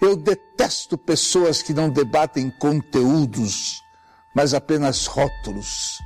Eu 0.00 0.16
detesto 0.16 0.96
pessoas 0.96 1.60
que 1.62 1.74
não 1.74 1.90
debatem 1.90 2.50
conteúdos, 2.50 3.82
mas 4.34 4.54
apenas 4.54 5.04
rótulos. 5.04 5.98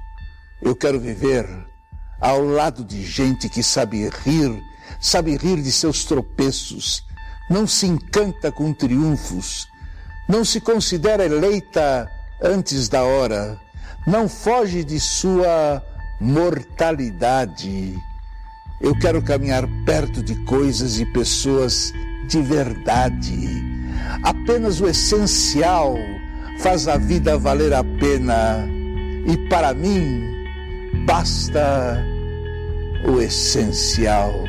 Eu 0.61 0.75
quero 0.75 0.99
viver 0.99 1.47
ao 2.21 2.43
lado 2.45 2.85
de 2.85 3.05
gente 3.05 3.49
que 3.49 3.63
sabe 3.63 4.09
rir, 4.09 4.61
sabe 5.01 5.37
rir 5.37 5.63
de 5.63 5.71
seus 5.71 6.05
tropeços, 6.05 7.05
não 7.49 7.69
se 7.69 7.87
encanta 7.87 8.51
com 8.51 8.73
triunfos, 8.73 9.69
não 10.29 10.45
se 10.45 10.61
considera 10.61 11.25
eleita 11.25 12.11
antes 12.43 12.89
da 12.89 13.05
hora, 13.05 13.61
não 14.07 14.29
foge 14.29 14.83
de 14.83 14.99
sua 14.99 15.81
mortalidade. 16.21 17.97
Eu 18.81 18.99
quero 18.99 19.23
caminhar 19.23 19.69
perto 19.87 20.21
de 20.21 20.35
coisas 20.45 20.99
e 20.99 21.07
pessoas 21.07 21.93
de 22.27 22.43
verdade. 22.43 23.74
Apenas 24.23 24.81
o 24.81 24.89
essencial 24.89 25.97
faz 26.59 26.89
a 26.89 26.97
vida 26.97 27.39
valer 27.39 27.75
a 27.75 27.85
pena. 27.85 28.69
E 29.27 29.37
para 29.49 29.75
mim, 29.75 30.23
basta 31.07 32.05
o 33.07 33.21
essencial. 33.21 34.45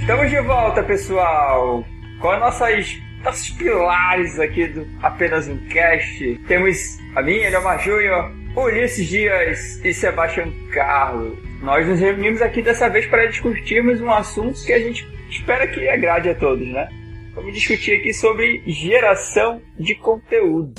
Estamos 0.00 0.30
de 0.30 0.40
volta, 0.40 0.82
pessoal, 0.82 1.84
com 2.20 2.30
as 2.30 2.38
nossas, 2.38 2.98
nossos 3.24 3.50
pilares 3.50 4.38
aqui 4.38 4.66
do 4.68 4.86
Apenas 5.02 5.48
um 5.48 5.56
Cast. 5.68 6.38
Temos 6.46 6.98
a 7.16 7.22
mim, 7.22 7.38
Elma 7.38 7.78
Júnior, 7.78 8.30
Ulisses 8.54 9.08
Dias 9.08 9.80
e 9.84 9.92
Sebastião 9.92 10.52
Carlos. 10.72 11.38
Nós 11.62 11.86
nos 11.86 11.98
reunimos 11.98 12.40
aqui 12.42 12.62
dessa 12.62 12.88
vez 12.88 13.06
para 13.06 13.26
discutirmos 13.26 14.00
um 14.00 14.10
assunto 14.10 14.62
que 14.64 14.72
a 14.72 14.78
gente 14.78 15.06
espera 15.30 15.66
que 15.66 15.88
agrade 15.88 16.28
a 16.28 16.34
todos, 16.34 16.66
né? 16.68 16.88
Vamos 17.34 17.54
discutir 17.54 17.94
aqui 17.94 18.12
sobre 18.12 18.62
geração 18.66 19.62
de 19.78 19.94
conteúdo. 19.94 20.74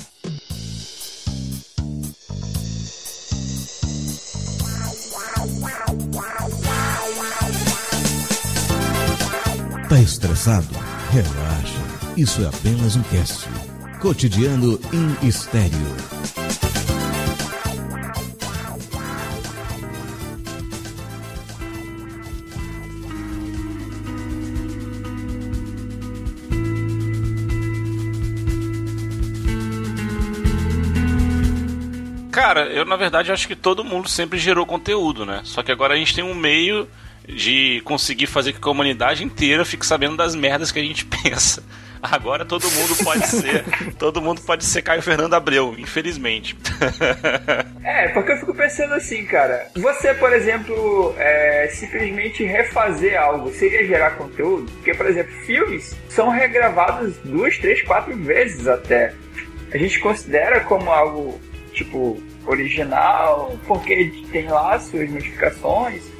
Tá 9.88 9.98
estressado? 9.98 11.01
Relaxa. 11.12 12.14
Isso 12.16 12.42
é 12.42 12.46
apenas 12.46 12.96
um 12.96 13.02
cast. 13.02 13.46
Cotidiano 14.00 14.80
em 14.94 15.28
estéreo. 15.28 15.70
Cara, 32.30 32.72
eu 32.72 32.86
na 32.86 32.96
verdade 32.96 33.30
acho 33.30 33.46
que 33.46 33.54
todo 33.54 33.84
mundo 33.84 34.08
sempre 34.08 34.38
gerou 34.38 34.64
conteúdo, 34.64 35.26
né? 35.26 35.42
Só 35.44 35.62
que 35.62 35.70
agora 35.70 35.92
a 35.92 35.96
gente 35.98 36.14
tem 36.14 36.24
um 36.24 36.34
meio 36.34 36.88
de 37.28 37.80
conseguir 37.84 38.26
fazer 38.26 38.52
que 38.52 38.58
a 38.58 38.62
comunidade 38.62 39.24
inteira 39.24 39.64
fique 39.64 39.86
sabendo 39.86 40.16
das 40.16 40.34
merdas 40.34 40.72
que 40.72 40.78
a 40.78 40.82
gente 40.82 41.04
pensa. 41.22 41.62
Agora 42.02 42.44
todo 42.44 42.68
mundo 42.68 42.96
pode 43.04 43.24
ser, 43.28 43.64
todo 43.96 44.20
mundo 44.20 44.40
pode 44.40 44.64
ser 44.64 44.82
Caio 44.82 45.00
Fernando 45.00 45.34
Abreu, 45.34 45.74
infelizmente. 45.78 46.56
É, 47.84 48.08
porque 48.08 48.32
eu 48.32 48.36
fico 48.36 48.54
pensando 48.54 48.94
assim, 48.94 49.24
cara. 49.26 49.66
Você, 49.76 50.14
por 50.14 50.32
exemplo, 50.32 51.14
é, 51.18 51.68
simplesmente 51.68 52.44
refazer 52.44 53.20
algo 53.20 53.52
seria 53.52 53.86
gerar 53.86 54.12
conteúdo? 54.12 54.70
Porque, 54.72 54.94
por 54.94 55.06
exemplo, 55.06 55.32
filmes 55.44 55.94
são 56.08 56.30
regravados 56.30 57.16
duas, 57.18 57.58
três, 57.58 57.82
quatro 57.82 58.16
vezes 58.16 58.66
até. 58.66 59.14
A 59.72 59.76
gente 59.76 59.98
considera 60.00 60.60
como 60.60 60.90
algo 60.90 61.40
tipo 61.72 62.22
original 62.46 63.58
porque 63.66 64.12
tem 64.30 64.46
lá 64.48 64.78
suas 64.78 65.10
modificações 65.10 66.11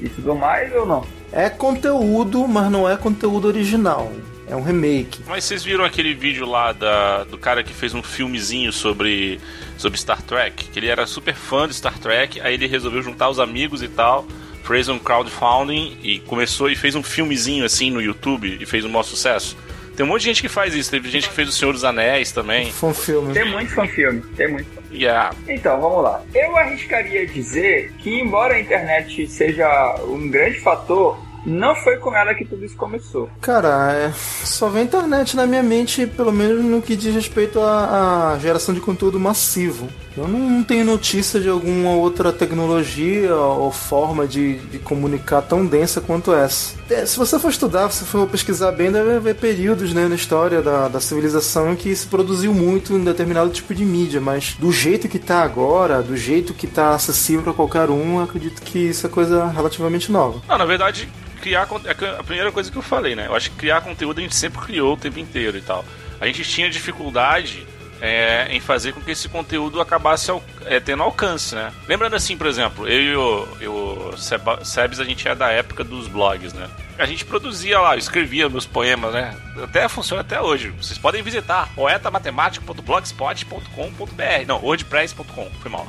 e 0.00 0.08
tudo 0.08 0.34
mais 0.34 0.74
ou 0.74 0.86
não? 0.86 1.04
É 1.32 1.48
conteúdo, 1.48 2.46
mas 2.48 2.70
não 2.70 2.88
é 2.88 2.96
conteúdo 2.96 3.46
original. 3.46 4.10
É 4.46 4.56
um 4.56 4.62
remake. 4.62 5.20
Mas 5.28 5.44
vocês 5.44 5.62
viram 5.62 5.84
aquele 5.84 6.12
vídeo 6.12 6.44
lá 6.44 6.72
da, 6.72 7.22
do 7.22 7.38
cara 7.38 7.62
que 7.62 7.72
fez 7.72 7.94
um 7.94 8.02
filmezinho 8.02 8.72
sobre, 8.72 9.40
sobre 9.78 9.96
Star 9.96 10.20
Trek? 10.22 10.64
Que 10.64 10.78
ele 10.80 10.88
era 10.88 11.06
super 11.06 11.36
fã 11.36 11.68
de 11.68 11.74
Star 11.74 11.96
Trek, 11.98 12.40
aí 12.40 12.54
ele 12.54 12.66
resolveu 12.66 13.00
juntar 13.00 13.28
os 13.30 13.38
amigos 13.38 13.80
e 13.80 13.86
tal, 13.86 14.26
fez 14.64 14.88
um 14.88 14.98
crowdfunding 14.98 15.98
e 16.02 16.18
começou 16.20 16.68
e 16.68 16.74
fez 16.74 16.96
um 16.96 17.02
filmezinho 17.02 17.64
assim 17.64 17.92
no 17.92 18.02
YouTube 18.02 18.58
e 18.60 18.66
fez 18.66 18.84
um 18.84 18.88
maior 18.88 19.04
sucesso. 19.04 19.56
Tem 20.00 20.06
um 20.06 20.08
monte 20.08 20.22
de 20.22 20.28
gente 20.28 20.40
que 20.40 20.48
faz 20.48 20.74
isso. 20.74 20.90
Teve 20.90 21.10
gente 21.10 21.28
que 21.28 21.34
fez 21.34 21.46
O 21.50 21.52
Senhor 21.52 21.72
dos 21.74 21.84
Anéis 21.84 22.32
também. 22.32 22.72
Fanfilme. 22.72 23.34
Tem 23.34 23.44
muito 23.44 23.70
fanfilme, 23.70 24.22
tem 24.34 24.48
muito. 24.50 24.66
Yeah. 24.90 25.36
Então, 25.46 25.78
vamos 25.78 26.02
lá. 26.02 26.24
Eu 26.34 26.56
arriscaria 26.56 27.26
dizer 27.26 27.92
que, 27.98 28.18
embora 28.18 28.54
a 28.54 28.60
internet 28.60 29.26
seja 29.26 29.68
um 30.04 30.30
grande 30.30 30.58
fator, 30.58 31.18
não 31.44 31.74
foi 31.74 31.96
com 31.96 32.14
ela 32.14 32.34
que 32.34 32.44
tudo 32.44 32.64
isso 32.64 32.76
começou. 32.76 33.28
Cara, 33.40 33.92
é, 33.92 34.12
só 34.44 34.68
vem 34.68 34.84
internet 34.84 35.36
na 35.36 35.46
minha 35.46 35.62
mente, 35.62 36.06
pelo 36.06 36.32
menos 36.32 36.64
no 36.64 36.82
que 36.82 36.96
diz 36.96 37.14
respeito 37.14 37.60
à, 37.60 38.32
à 38.32 38.38
geração 38.38 38.74
de 38.74 38.80
conteúdo 38.80 39.18
massivo. 39.18 39.88
Eu 40.16 40.26
não 40.26 40.62
tenho 40.64 40.84
notícia 40.84 41.40
de 41.40 41.48
alguma 41.48 41.90
outra 41.90 42.32
tecnologia 42.32 43.34
ou 43.34 43.70
forma 43.70 44.26
de, 44.26 44.56
de 44.58 44.78
comunicar 44.78 45.40
tão 45.42 45.64
densa 45.64 46.00
quanto 46.00 46.34
essa. 46.34 46.74
É, 46.90 47.06
se 47.06 47.16
você 47.16 47.38
for 47.38 47.50
estudar, 47.50 47.88
se 47.90 48.04
for 48.04 48.26
pesquisar 48.26 48.72
bem, 48.72 48.90
deve 48.90 49.14
haver 49.14 49.36
períodos 49.36 49.94
né, 49.94 50.08
na 50.08 50.16
história 50.16 50.60
da, 50.60 50.88
da 50.88 51.00
civilização 51.00 51.72
em 51.72 51.76
que 51.76 51.94
se 51.94 52.06
produziu 52.06 52.52
muito 52.52 52.94
em 52.94 53.04
determinado 53.04 53.50
tipo 53.50 53.72
de 53.72 53.84
mídia, 53.84 54.20
mas 54.20 54.56
do 54.58 54.72
jeito 54.72 55.08
que 55.08 55.16
está 55.16 55.42
agora, 55.42 56.02
do 56.02 56.16
jeito 56.16 56.52
que 56.52 56.66
está 56.66 56.90
acessível 56.90 57.42
para 57.42 57.52
qualquer 57.52 57.88
um, 57.88 58.16
eu 58.16 58.24
acredito 58.24 58.60
que 58.62 58.78
isso 58.78 59.06
é 59.06 59.08
coisa 59.08 59.46
relativamente 59.46 60.10
nova. 60.10 60.42
Não, 60.48 60.58
na 60.58 60.64
verdade, 60.64 61.08
criar 61.40 61.66
é 61.84 62.18
a 62.18 62.22
primeira 62.22 62.52
coisa 62.52 62.70
que 62.70 62.76
eu 62.76 62.82
falei, 62.82 63.16
né? 63.16 63.26
Eu 63.26 63.34
acho 63.34 63.50
que 63.50 63.56
criar 63.56 63.80
conteúdo 63.80 64.18
a 64.18 64.22
gente 64.22 64.36
sempre 64.36 64.60
criou 64.60 64.94
o 64.94 64.96
tempo 64.96 65.18
inteiro 65.18 65.56
e 65.56 65.62
tal. 65.62 65.84
A 66.20 66.26
gente 66.26 66.44
tinha 66.44 66.70
dificuldade 66.70 67.66
é, 68.00 68.46
em 68.50 68.60
fazer 68.60 68.92
com 68.92 69.00
que 69.00 69.10
esse 69.10 69.28
conteúdo 69.28 69.80
acabasse 69.80 70.30
ao, 70.30 70.40
é, 70.64 70.78
tendo 70.80 71.02
alcance, 71.02 71.54
né? 71.54 71.72
Lembrando 71.88 72.16
assim, 72.16 72.36
por 72.36 72.46
exemplo, 72.46 72.88
eu 72.88 73.02
e 73.02 73.16
o, 73.16 73.48
eu, 73.60 74.14
Seba, 74.16 74.64
Sebs, 74.64 75.00
a 75.00 75.04
gente 75.04 75.28
é 75.28 75.34
da 75.34 75.50
época 75.50 75.84
dos 75.84 76.08
blogs, 76.08 76.52
né? 76.52 76.68
A 76.98 77.06
gente 77.06 77.24
produzia 77.24 77.80
lá, 77.80 77.96
escrevia 77.96 78.48
meus 78.48 78.66
poemas, 78.66 79.14
né? 79.14 79.34
Até 79.62 79.88
funciona 79.88 80.20
até 80.20 80.40
hoje. 80.40 80.70
Vocês 80.70 80.98
podem 80.98 81.22
visitar 81.22 81.72
poetamatemático.blogspot.com.br 81.74 84.46
Não, 84.46 84.62
wordpress.com, 84.62 85.50
foi 85.60 85.70
mal 85.70 85.86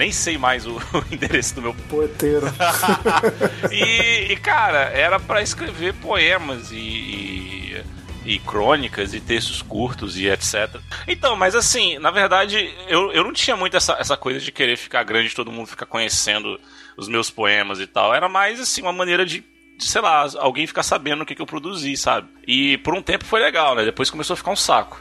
nem 0.00 0.10
sei 0.10 0.38
mais 0.38 0.66
o, 0.66 0.76
o 0.96 1.14
endereço 1.14 1.54
do 1.54 1.62
meu 1.62 1.74
poeteiro. 1.74 2.46
e, 3.70 4.32
e, 4.32 4.36
cara, 4.36 4.84
era 4.94 5.20
para 5.20 5.42
escrever 5.42 5.92
poemas 5.94 6.72
e, 6.72 6.76
e, 6.76 7.84
e, 8.24 8.38
crônicas 8.38 9.12
e 9.12 9.20
textos 9.20 9.60
curtos 9.60 10.16
e 10.16 10.26
etc. 10.26 10.80
Então, 11.06 11.36
mas 11.36 11.54
assim, 11.54 11.98
na 11.98 12.10
verdade, 12.10 12.74
eu, 12.88 13.12
eu 13.12 13.22
não 13.22 13.32
tinha 13.34 13.54
muito 13.54 13.76
essa, 13.76 13.92
essa 14.00 14.16
coisa 14.16 14.40
de 14.40 14.50
querer 14.50 14.78
ficar 14.78 15.04
grande, 15.04 15.34
todo 15.34 15.52
mundo 15.52 15.66
ficar 15.66 15.86
conhecendo 15.86 16.58
os 16.96 17.06
meus 17.06 17.28
poemas 17.28 17.78
e 17.78 17.86
tal. 17.86 18.14
Era 18.14 18.28
mais 18.28 18.58
assim, 18.58 18.80
uma 18.80 18.92
maneira 18.92 19.26
de 19.26 19.44
sei 19.78 20.00
lá, 20.02 20.26
alguém 20.38 20.66
ficar 20.66 20.82
sabendo 20.82 21.22
o 21.22 21.26
que, 21.26 21.34
que 21.34 21.40
eu 21.40 21.46
produzi, 21.46 21.96
sabe? 21.96 22.28
E 22.46 22.76
por 22.78 22.94
um 22.94 23.02
tempo 23.02 23.24
foi 23.24 23.40
legal, 23.40 23.74
né? 23.74 23.84
Depois 23.84 24.10
começou 24.10 24.34
a 24.34 24.36
ficar 24.36 24.50
um 24.50 24.56
saco. 24.56 25.00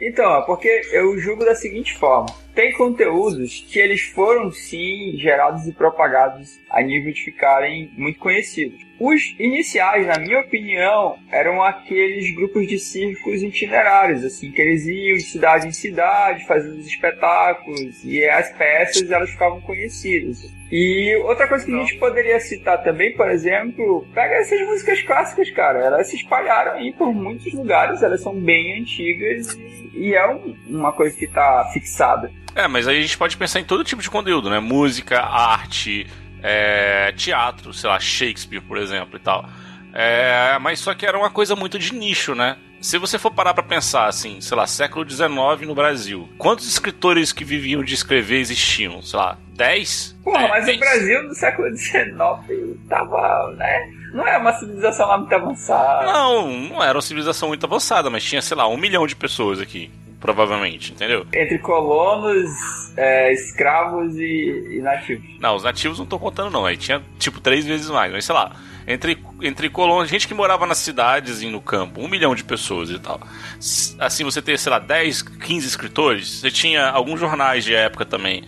Então, 0.00 0.42
porque 0.46 0.82
eu 0.92 1.18
julgo 1.18 1.44
da 1.44 1.54
seguinte 1.54 1.94
forma: 1.98 2.26
tem 2.54 2.72
conteúdos 2.72 3.66
que 3.68 3.78
eles 3.78 4.02
foram 4.02 4.50
sim 4.50 5.16
gerados 5.16 5.66
e 5.66 5.72
propagados 5.72 6.60
a 6.70 6.80
nível 6.80 7.12
de 7.12 7.24
ficarem 7.24 7.90
muito 7.96 8.18
conhecidos. 8.18 8.80
Os 8.98 9.34
iniciais, 9.40 10.06
na 10.06 10.18
minha 10.18 10.40
opinião, 10.40 11.18
eram 11.30 11.60
aqueles 11.60 12.32
grupos 12.34 12.66
de 12.68 12.78
circos 12.78 13.42
itinerários, 13.42 14.24
assim, 14.24 14.52
que 14.52 14.62
eles 14.62 14.86
iam 14.86 15.16
de 15.16 15.24
cidade 15.24 15.66
em 15.66 15.72
cidade, 15.72 16.46
fazendo 16.46 16.78
os 16.78 16.86
espetáculos, 16.86 18.04
e 18.04 18.24
as 18.24 18.52
peças 18.52 19.10
elas 19.10 19.30
ficavam 19.30 19.60
conhecidas. 19.60 20.48
E 20.70 21.14
outra 21.24 21.48
coisa 21.48 21.64
que 21.64 21.74
a 21.74 21.78
gente 21.78 21.96
poderia 21.98 22.38
citar 22.38 22.82
também, 22.84 23.16
por 23.16 23.28
exemplo, 23.28 24.06
pega 24.14 24.36
essas 24.36 24.60
músicas 24.62 25.02
clássicas, 25.02 25.50
cara. 25.50 25.80
Elas 25.80 26.08
se 26.08 26.16
espalharam 26.16 26.72
aí 26.72 26.92
por 26.92 27.12
muitos 27.12 27.52
lugares, 27.52 28.02
elas 28.02 28.22
são 28.22 28.34
bem 28.34 28.80
antigas 28.80 29.56
e 29.92 30.14
é 30.14 30.26
um, 30.28 30.56
uma 30.68 30.92
coisa 30.92 31.16
que 31.16 31.24
está 31.24 31.68
fixada. 31.72 32.30
É, 32.54 32.68
mas 32.68 32.86
aí 32.86 32.98
a 32.98 33.02
gente 33.02 33.18
pode 33.18 33.36
pensar 33.36 33.60
em 33.60 33.64
todo 33.64 33.84
tipo 33.84 34.02
de 34.02 34.10
conteúdo, 34.10 34.48
né? 34.48 34.60
Música, 34.60 35.20
arte, 35.20 36.06
é, 36.42 37.12
teatro, 37.12 37.72
sei 37.72 37.90
lá, 37.90 37.98
Shakespeare, 37.98 38.60
por 38.60 38.78
exemplo, 38.78 39.16
e 39.16 39.20
tal. 39.20 39.48
É, 39.92 40.58
mas 40.60 40.80
só 40.80 40.94
que 40.94 41.06
era 41.06 41.18
uma 41.18 41.30
coisa 41.30 41.56
muito 41.56 41.78
de 41.78 41.94
nicho, 41.94 42.34
né? 42.34 42.56
se 42.84 42.98
você 42.98 43.18
for 43.18 43.30
parar 43.30 43.54
pra 43.54 43.62
pensar, 43.62 44.08
assim, 44.08 44.42
sei 44.42 44.54
lá, 44.54 44.66
século 44.66 45.08
XIX 45.08 45.66
no 45.66 45.74
Brasil, 45.74 46.28
quantos 46.36 46.68
escritores 46.68 47.32
que 47.32 47.42
viviam 47.42 47.82
de 47.82 47.94
escrever 47.94 48.40
existiam? 48.40 49.00
Sei 49.00 49.18
lá, 49.18 49.38
10? 49.54 50.18
Porra, 50.22 50.44
é, 50.44 50.48
mas 50.48 50.66
10. 50.66 50.76
o 50.76 50.80
Brasil 50.80 51.22
no 51.22 51.34
século 51.34 51.74
XIX 51.74 52.06
tava, 52.86 53.54
né? 53.56 53.90
Não 54.12 54.28
é 54.28 54.36
uma 54.36 54.52
civilização 54.52 55.08
lá 55.08 55.16
muito 55.16 55.34
avançada. 55.34 56.12
Não, 56.12 56.50
não 56.50 56.84
era 56.84 56.94
uma 56.94 57.02
civilização 57.02 57.48
muito 57.48 57.64
avançada, 57.64 58.10
mas 58.10 58.22
tinha, 58.22 58.42
sei 58.42 58.54
lá, 58.54 58.68
um 58.68 58.76
milhão 58.76 59.06
de 59.06 59.16
pessoas 59.16 59.60
aqui, 59.60 59.90
provavelmente, 60.24 60.90
entendeu? 60.90 61.26
Entre 61.34 61.58
colonos, 61.58 62.48
é, 62.96 63.30
escravos 63.30 64.16
e, 64.16 64.78
e 64.78 64.80
nativos. 64.80 65.22
Não, 65.38 65.54
os 65.54 65.64
nativos 65.64 65.98
não 65.98 66.06
tô 66.06 66.18
contando, 66.18 66.50
não. 66.50 66.64
Aí 66.64 66.78
tinha, 66.78 67.02
tipo, 67.18 67.42
três 67.42 67.66
vezes 67.66 67.90
mais, 67.90 68.10
mas 68.10 68.24
sei 68.24 68.34
lá. 68.34 68.56
Entre, 68.86 69.18
entre 69.42 69.68
colonos, 69.68 70.08
gente 70.08 70.26
que 70.26 70.32
morava 70.32 70.64
nas 70.64 70.78
cidades 70.78 71.42
e 71.42 71.50
no 71.50 71.60
campo, 71.60 72.00
um 72.00 72.08
milhão 72.08 72.34
de 72.34 72.42
pessoas 72.42 72.88
e 72.88 72.98
tal. 72.98 73.20
Assim, 73.98 74.24
você 74.24 74.40
ter, 74.40 74.58
sei 74.58 74.72
lá, 74.72 74.78
10, 74.78 75.20
15 75.20 75.66
escritores, 75.66 76.40
você 76.40 76.50
tinha 76.50 76.88
alguns 76.88 77.20
jornais 77.20 77.62
de 77.62 77.74
época 77.74 78.06
também. 78.06 78.44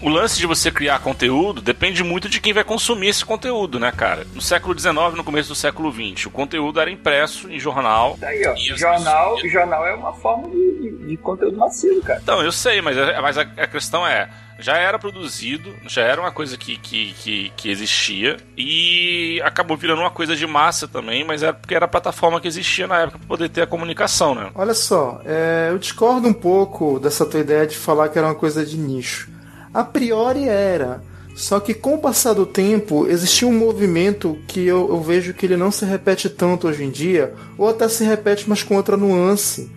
O 0.00 0.08
lance 0.08 0.38
de 0.38 0.46
você 0.46 0.70
criar 0.70 1.00
conteúdo 1.00 1.60
depende 1.60 2.04
muito 2.04 2.28
de 2.28 2.40
quem 2.40 2.52
vai 2.52 2.62
consumir 2.62 3.08
esse 3.08 3.24
conteúdo, 3.24 3.80
né, 3.80 3.90
cara? 3.90 4.24
No 4.32 4.40
século 4.40 4.78
XIX, 4.78 4.94
no 5.16 5.24
começo 5.24 5.48
do 5.48 5.54
século 5.56 5.92
XX, 5.92 6.26
o 6.26 6.30
conteúdo 6.30 6.78
era 6.80 6.88
impresso 6.90 7.50
em 7.50 7.58
jornal. 7.58 8.16
Daí, 8.20 8.46
ó, 8.46 8.54
E 8.56 8.70
as 8.72 8.78
jornal, 8.78 9.34
pessoas- 9.34 9.52
jornal 9.52 9.86
é 9.86 9.94
uma 9.94 10.12
forma 10.12 10.48
de, 10.50 10.80
de- 10.80 11.06
de 11.08 11.16
conteúdo 11.16 11.56
massivo, 11.56 12.00
cara. 12.02 12.20
Então, 12.22 12.40
eu 12.42 12.52
sei, 12.52 12.80
mas, 12.80 12.96
a- 12.96 13.20
mas 13.20 13.38
a, 13.38 13.42
a 13.42 13.66
questão 13.66 14.06
é, 14.06 14.28
já 14.60 14.76
era 14.76 14.98
produzido, 15.00 15.74
já 15.88 16.02
era 16.02 16.20
uma 16.20 16.30
coisa 16.30 16.56
que, 16.56 16.76
que, 16.78 17.12
que, 17.14 17.52
que 17.56 17.68
existia 17.70 18.36
e 18.56 19.40
acabou 19.44 19.76
virando 19.76 20.00
uma 20.02 20.10
coisa 20.10 20.36
de 20.36 20.46
massa 20.46 20.86
também, 20.86 21.24
mas 21.24 21.42
era 21.42 21.52
porque 21.52 21.74
era 21.74 21.86
a 21.86 21.88
plataforma 21.88 22.40
que 22.40 22.46
existia 22.46 22.86
na 22.86 23.00
época 23.00 23.18
para 23.18 23.26
poder 23.26 23.48
ter 23.48 23.62
a 23.62 23.66
comunicação, 23.66 24.34
né? 24.34 24.50
Olha 24.54 24.74
só, 24.74 25.20
é, 25.24 25.68
eu 25.72 25.78
discordo 25.78 26.28
um 26.28 26.32
pouco 26.32 27.00
dessa 27.00 27.26
tua 27.26 27.40
ideia 27.40 27.66
de 27.66 27.76
falar 27.76 28.08
que 28.10 28.18
era 28.18 28.28
uma 28.28 28.34
coisa 28.36 28.64
de 28.64 28.76
nicho. 28.76 29.28
A 29.72 29.84
priori 29.84 30.48
era. 30.48 31.02
Só 31.34 31.60
que 31.60 31.72
com 31.72 31.94
o 31.94 31.98
passar 31.98 32.32
do 32.32 32.44
tempo, 32.44 33.06
existia 33.06 33.46
um 33.46 33.56
movimento 33.56 34.36
que 34.48 34.66
eu, 34.66 34.88
eu 34.88 35.00
vejo 35.00 35.32
que 35.32 35.46
ele 35.46 35.56
não 35.56 35.70
se 35.70 35.84
repete 35.84 36.28
tanto 36.28 36.66
hoje 36.66 36.82
em 36.82 36.90
dia, 36.90 37.32
ou 37.56 37.68
até 37.68 37.88
se 37.88 38.02
repete, 38.02 38.44
mas 38.48 38.64
com 38.64 38.74
outra 38.74 38.96
nuance, 38.96 39.70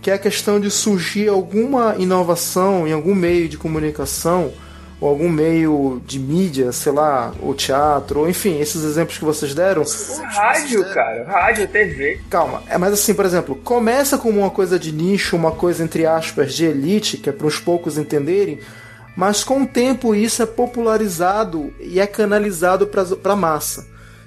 que 0.00 0.12
é 0.12 0.14
a 0.14 0.18
questão 0.18 0.60
de 0.60 0.70
surgir 0.70 1.28
alguma 1.28 1.96
inovação 1.98 2.86
em 2.86 2.92
algum 2.92 3.16
meio 3.16 3.48
de 3.48 3.58
comunicação, 3.58 4.52
ou 5.00 5.08
algum 5.08 5.28
meio 5.28 6.00
de 6.06 6.18
mídia, 6.18 6.72
sei 6.72 6.92
lá, 6.92 7.32
ou 7.40 7.54
teatro, 7.54 8.20
ou 8.20 8.28
enfim, 8.28 8.60
esses 8.60 8.84
exemplos 8.84 9.18
que 9.18 9.24
vocês 9.24 9.54
deram. 9.54 9.82
O 9.82 10.22
rádio, 10.22 10.82
cara, 10.92 11.24
rádio, 11.24 11.68
TV. 11.68 12.20
Calma, 12.28 12.62
é 12.68 12.76
mas 12.78 12.92
assim, 12.92 13.14
por 13.14 13.24
exemplo, 13.24 13.56
começa 13.56 14.18
como 14.18 14.40
uma 14.40 14.50
coisa 14.50 14.78
de 14.78 14.92
nicho, 14.92 15.36
uma 15.36 15.52
coisa 15.52 15.84
entre 15.84 16.06
aspas 16.06 16.54
de 16.54 16.64
elite, 16.64 17.16
que 17.16 17.28
é 17.28 17.32
para 17.32 17.46
os 17.46 17.58
poucos 17.58 17.96
entenderem, 17.96 18.58
mas 19.18 19.42
com 19.42 19.62
o 19.62 19.66
tempo 19.66 20.14
isso 20.14 20.40
é 20.44 20.46
popularizado 20.46 21.72
e 21.80 21.98
é 21.98 22.06
canalizado 22.06 22.86
para 22.86 23.32
a 23.32 23.34
massa. 23.36 23.84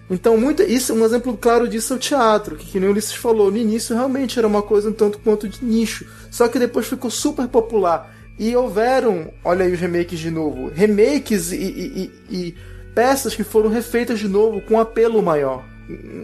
Então, 0.09 0.35
muito, 0.35 0.61
isso, 0.63 0.93
um 0.93 1.05
exemplo 1.05 1.37
claro 1.37 1.65
disso 1.65 1.93
é 1.93 1.95
o 1.95 1.99
teatro, 1.99 2.57
que, 2.57 2.65
que 2.65 2.77
nem 2.77 2.89
o 2.89 2.91
Ulisses 2.91 3.13
falou, 3.13 3.49
no 3.49 3.55
início 3.55 3.95
realmente 3.95 4.37
era 4.37 4.45
uma 4.45 4.61
coisa 4.61 4.89
um 4.89 4.91
tanto 4.91 5.17
quanto 5.19 5.47
de 5.47 5.63
nicho, 5.63 6.05
só 6.29 6.49
que 6.49 6.59
depois 6.59 6.87
ficou 6.87 7.09
super 7.09 7.47
popular. 7.47 8.13
E 8.37 8.53
houveram, 8.53 9.31
olha 9.45 9.63
aí 9.63 9.71
os 9.71 9.79
remakes 9.79 10.19
de 10.19 10.29
novo, 10.29 10.69
remakes 10.75 11.53
e, 11.53 11.55
e- 11.55 12.11
e- 12.29 12.35
e 12.47 12.55
peças 12.93 13.33
que 13.33 13.45
foram 13.45 13.69
refeitas 13.69 14.19
de 14.19 14.27
novo 14.27 14.59
com 14.59 14.77
apelo 14.77 15.21
maior. 15.23 15.63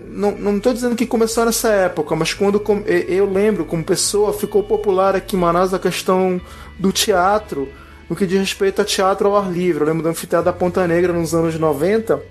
Não, 0.10 0.60
tô 0.60 0.74
dizendo 0.74 0.94
que 0.94 1.06
começou 1.06 1.46
nessa 1.46 1.70
época, 1.70 2.18
mas 2.18 2.34
quando 2.34 2.62
eu 2.86 3.32
lembro, 3.32 3.64
como 3.64 3.82
pessoa, 3.82 4.34
ficou 4.34 4.62
popular 4.64 5.16
aqui 5.16 5.38
em 5.38 5.40
Manaus 5.40 5.74
a 5.74 5.80
questão 5.80 6.42
do 6.78 6.92
teatro, 6.92 7.70
no 8.10 8.16
que 8.16 8.26
diz 8.26 8.40
respeito 8.40 8.82
a 8.82 8.86
teatro 8.86 9.28
ao 9.28 9.38
ar 9.38 9.52
livre. 9.52 9.82
Eu 9.82 9.88
lembro 9.88 10.04
do 10.04 10.10
Anfiteatro 10.10 10.46
da 10.46 10.54
Ponta 10.54 10.88
Negra 10.88 11.14
nos 11.14 11.34
anos 11.34 11.58
90, 11.58 12.22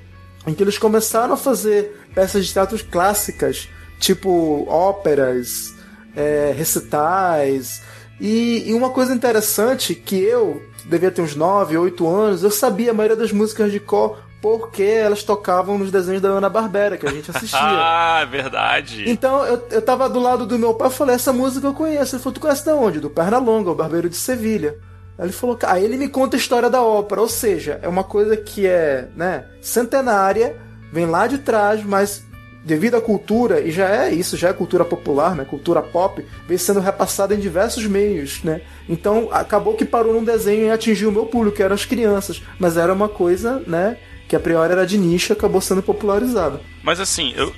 em 0.46 0.54
que 0.54 0.62
eles 0.62 0.78
começaram 0.78 1.34
a 1.34 1.36
fazer 1.36 2.06
peças 2.14 2.46
de 2.46 2.52
teatro 2.52 2.82
clássicas, 2.84 3.68
tipo 3.98 4.64
óperas, 4.68 5.74
é, 6.14 6.54
recitais. 6.56 7.82
E, 8.20 8.64
e 8.66 8.72
uma 8.72 8.90
coisa 8.90 9.14
interessante 9.14 9.94
que 9.94 10.16
eu 10.16 10.62
devia 10.84 11.10
ter 11.10 11.20
uns 11.20 11.34
9, 11.34 11.76
8 11.76 12.08
anos, 12.08 12.42
eu 12.42 12.50
sabia 12.50 12.92
a 12.92 12.94
maioria 12.94 13.16
das 13.16 13.32
músicas 13.32 13.70
de 13.70 13.80
cor 13.80 14.18
porque 14.40 14.82
elas 14.82 15.22
tocavam 15.22 15.76
nos 15.76 15.90
desenhos 15.90 16.22
da 16.22 16.28
Ana 16.28 16.48
Barbera 16.48 16.96
que 16.96 17.06
a 17.06 17.10
gente 17.10 17.30
assistia. 17.30 17.58
Ah, 18.08 18.24
verdade. 18.24 19.04
Então 19.10 19.44
eu, 19.44 19.66
eu 19.70 19.82
tava 19.82 20.08
do 20.08 20.20
lado 20.20 20.46
do 20.46 20.58
meu 20.58 20.72
pai 20.72 20.88
e 20.88 20.92
falei, 20.92 21.16
essa 21.16 21.32
música 21.32 21.66
eu 21.66 21.74
conheço. 21.74 22.14
Ele 22.14 22.22
falou, 22.22 22.34
tu 22.34 22.40
conhece 22.40 22.64
de 22.64 22.70
onde? 22.70 23.00
Do 23.00 23.10
Pernalonga, 23.10 23.70
o 23.70 23.74
Barbeiro 23.74 24.08
de 24.08 24.16
Sevilha. 24.16 24.78
Aí 25.18 25.26
ele 25.26 25.32
falou, 25.32 25.58
aí 25.62 25.84
ele 25.84 25.96
me 25.96 26.08
conta 26.08 26.36
a 26.36 26.38
história 26.38 26.68
da 26.68 26.82
ópera, 26.82 27.20
ou 27.20 27.28
seja, 27.28 27.78
é 27.82 27.88
uma 27.88 28.04
coisa 28.04 28.36
que 28.36 28.66
é, 28.66 29.08
né, 29.16 29.44
centenária, 29.60 30.56
vem 30.92 31.06
lá 31.06 31.26
de 31.26 31.38
trás, 31.38 31.82
mas 31.82 32.24
devido 32.64 32.96
à 32.96 33.00
cultura, 33.00 33.60
e 33.60 33.70
já 33.70 33.88
é 33.88 34.12
isso, 34.12 34.36
já 34.36 34.48
é 34.48 34.52
cultura 34.52 34.84
popular, 34.84 35.34
né, 35.34 35.44
cultura 35.44 35.80
pop, 35.80 36.24
vem 36.48 36.58
sendo 36.58 36.80
repassada 36.80 37.34
em 37.34 37.38
diversos 37.38 37.86
meios, 37.86 38.42
né. 38.42 38.60
Então 38.88 39.28
acabou 39.30 39.74
que 39.74 39.84
parou 39.84 40.12
num 40.12 40.24
desenho 40.24 40.66
e 40.66 40.70
atingiu 40.70 41.08
o 41.08 41.12
meu 41.12 41.26
público, 41.26 41.56
que 41.56 41.62
eram 41.62 41.74
as 41.74 41.84
crianças, 41.84 42.42
mas 42.58 42.76
era 42.76 42.92
uma 42.92 43.08
coisa, 43.08 43.62
né, 43.66 43.96
que 44.28 44.36
a 44.36 44.40
priori 44.40 44.72
era 44.72 44.86
de 44.86 44.98
nicho 44.98 45.32
acabou 45.32 45.60
sendo 45.60 45.82
popularizada. 45.82 46.60
Mas 46.82 47.00
assim, 47.00 47.32
eu, 47.36 47.54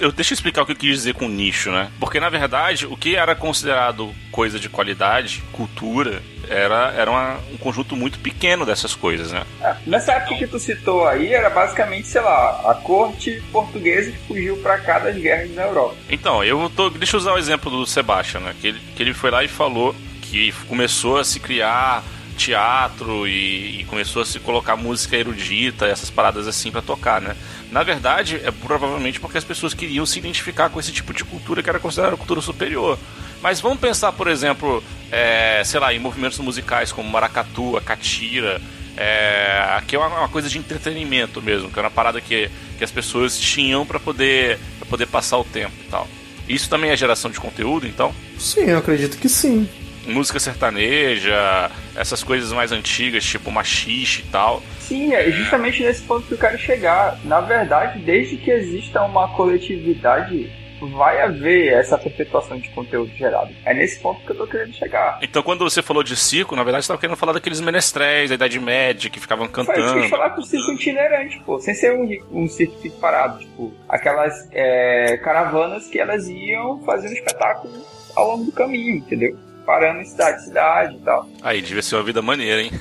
eu 0.00 0.12
deixa 0.12 0.32
eu 0.32 0.36
explicar 0.36 0.62
o 0.62 0.66
que 0.66 0.72
eu 0.72 0.76
quis 0.76 0.98
dizer 0.98 1.14
com 1.14 1.28
nicho, 1.28 1.70
né? 1.70 1.90
Porque 1.98 2.20
na 2.20 2.28
verdade, 2.28 2.86
o 2.86 2.96
que 2.96 3.16
era 3.16 3.34
considerado 3.34 4.12
coisa 4.30 4.58
de 4.58 4.68
qualidade, 4.68 5.42
cultura, 5.52 6.22
era, 6.52 6.92
era 6.96 7.10
uma- 7.10 7.38
um 7.52 7.56
conjunto 7.56 7.96
muito 7.96 8.18
pequeno 8.18 8.64
dessas 8.66 8.94
coisas, 8.94 9.32
né? 9.32 9.44
É, 9.60 9.74
nessa 9.86 10.12
época 10.12 10.36
que 10.36 10.46
tu 10.46 10.58
citou 10.58 11.06
aí, 11.06 11.32
era 11.32 11.50
basicamente, 11.50 12.06
sei 12.08 12.20
lá, 12.20 12.70
a 12.70 12.74
corte 12.74 13.42
portuguesa 13.50 14.10
que 14.12 14.18
fugiu 14.28 14.56
pra 14.58 14.78
cá 14.78 14.98
das 14.98 15.16
guerras 15.16 15.50
na 15.54 15.62
Europa. 15.62 15.96
Então, 16.10 16.44
eu 16.44 16.70
tô. 16.74 16.90
Deixa 16.90 17.16
eu 17.16 17.20
usar 17.20 17.32
o 17.32 17.38
exemplo 17.38 17.70
do 17.70 17.86
Sebastian, 17.86 18.40
né? 18.40 18.54
Que 18.60 18.68
ele, 18.68 18.80
que 18.96 19.02
ele 19.02 19.14
foi 19.14 19.30
lá 19.30 19.42
e 19.42 19.48
falou 19.48 19.94
que 20.20 20.52
começou 20.68 21.18
a 21.18 21.24
se 21.24 21.38
criar 21.40 22.02
teatro 22.36 23.26
e, 23.28 23.80
e 23.80 23.84
começou 23.84 24.22
a 24.22 24.24
se 24.24 24.40
colocar 24.40 24.76
música 24.76 25.16
erudita, 25.16 25.86
essas 25.86 26.10
paradas 26.10 26.46
assim 26.48 26.70
pra 26.70 26.82
tocar, 26.82 27.20
né? 27.20 27.36
Na 27.70 27.82
verdade, 27.82 28.40
é 28.44 28.50
provavelmente 28.50 29.20
porque 29.20 29.38
as 29.38 29.44
pessoas 29.44 29.72
queriam 29.74 30.04
se 30.04 30.18
identificar 30.18 30.68
com 30.68 30.80
esse 30.80 30.92
tipo 30.92 31.12
de 31.14 31.24
cultura 31.24 31.62
que 31.62 31.68
era 31.70 31.78
considerada 31.78 32.16
cultura 32.16 32.40
superior. 32.40 32.98
Mas 33.42 33.60
vamos 33.60 33.80
pensar, 33.80 34.12
por 34.12 34.28
exemplo, 34.28 34.82
é, 35.10 35.62
sei 35.64 35.80
lá, 35.80 35.92
em 35.92 35.98
movimentos 35.98 36.38
musicais 36.38 36.92
como 36.92 37.10
maracatu, 37.10 37.76
a 37.76 37.80
catira, 37.80 38.60
é, 38.96 39.64
aqui 39.76 39.96
é 39.96 39.98
uma, 39.98 40.08
uma 40.08 40.28
coisa 40.28 40.48
de 40.48 40.58
entretenimento 40.58 41.40
mesmo, 41.42 41.70
que 41.70 41.78
era 41.78 41.88
uma 41.88 41.94
parada 41.94 42.20
que, 42.20 42.50
que 42.78 42.84
as 42.84 42.90
pessoas 42.90 43.38
tinham 43.38 43.84
pra 43.86 43.98
poder, 43.98 44.58
pra 44.78 44.88
poder 44.88 45.06
passar 45.06 45.38
o 45.38 45.44
tempo 45.44 45.74
e 45.86 45.90
tal. 45.90 46.06
Isso 46.48 46.68
também 46.68 46.90
é 46.90 46.96
geração 46.96 47.30
de 47.30 47.40
conteúdo, 47.40 47.86
então? 47.86 48.14
Sim, 48.38 48.64
eu 48.70 48.78
acredito 48.78 49.16
que 49.18 49.28
sim. 49.28 49.68
Música 50.06 50.40
sertaneja, 50.40 51.70
essas 51.94 52.24
coisas 52.24 52.52
mais 52.52 52.72
antigas, 52.72 53.24
tipo 53.24 53.50
machixe 53.50 54.22
e 54.22 54.30
tal. 54.30 54.62
Sim, 54.80 55.14
é 55.14 55.30
justamente 55.30 55.82
nesse 55.82 56.02
ponto 56.02 56.26
que 56.26 56.34
eu 56.34 56.38
quero 56.38 56.58
chegar. 56.58 57.18
Na 57.24 57.40
verdade, 57.40 58.00
desde 58.00 58.36
que 58.36 58.50
exista 58.50 59.02
uma 59.02 59.28
coletividade, 59.28 60.50
vai 60.88 61.20
haver 61.20 61.72
essa 61.72 61.96
perpetuação 61.98 62.58
de 62.58 62.68
conteúdo 62.70 63.10
gerado. 63.14 63.52
É 63.64 63.72
nesse 63.74 64.00
ponto 64.00 64.20
que 64.24 64.32
eu 64.32 64.36
tô 64.36 64.46
querendo 64.46 64.72
chegar. 64.74 65.18
Então, 65.22 65.42
quando 65.42 65.68
você 65.68 65.82
falou 65.82 66.02
de 66.02 66.16
circo, 66.16 66.56
na 66.56 66.62
verdade 66.62 66.82
você 66.84 66.86
estava 66.86 67.00
querendo 67.00 67.16
falar 67.16 67.32
daqueles 67.32 67.60
menestréis 67.60 68.30
da 68.30 68.34
Idade 68.34 68.58
Média 68.58 69.10
que 69.10 69.20
ficavam 69.20 69.46
Foi 69.48 69.64
que 69.64 69.70
eu 69.70 69.74
cantando. 69.74 70.00
quis 70.00 70.10
falar 70.10 70.30
com 70.30 70.40
o 70.40 70.44
circo 70.44 70.72
itinerante, 70.72 71.40
pô. 71.44 71.58
Sem 71.60 71.74
ser 71.74 71.92
um, 71.92 72.08
um 72.30 72.48
circo 72.48 72.74
que 72.76 72.82
fica 72.82 72.96
parado. 72.98 73.38
Tipo, 73.38 73.72
aquelas 73.88 74.48
é, 74.52 75.16
caravanas 75.18 75.86
que 75.86 75.98
elas 75.98 76.28
iam 76.28 76.82
fazendo 76.84 77.12
espetáculo 77.12 77.72
ao 78.14 78.28
longo 78.28 78.44
do 78.44 78.52
caminho, 78.52 78.96
entendeu? 78.96 79.36
Parando 79.64 80.00
em 80.00 80.04
cidade 80.04 80.42
em 80.42 80.44
cidade 80.44 80.96
e 80.96 81.00
tal. 81.00 81.28
Aí, 81.40 81.62
devia 81.62 81.82
ser 81.82 81.94
uma 81.94 82.02
vida 82.02 82.20
maneira, 82.20 82.62
hein? 82.62 82.70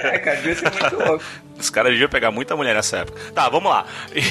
É, 0.00 0.18
cara, 0.18 0.36
devia 0.36 0.54
ser 0.54 0.70
muito 0.72 0.96
louco. 0.96 1.24
Os 1.58 1.68
caras 1.68 1.92
deviam 1.92 2.08
pegar 2.08 2.30
muita 2.30 2.56
mulher 2.56 2.74
nessa 2.74 2.98
época. 2.98 3.20
Tá, 3.34 3.48
vamos 3.48 3.70
lá. 3.70 3.84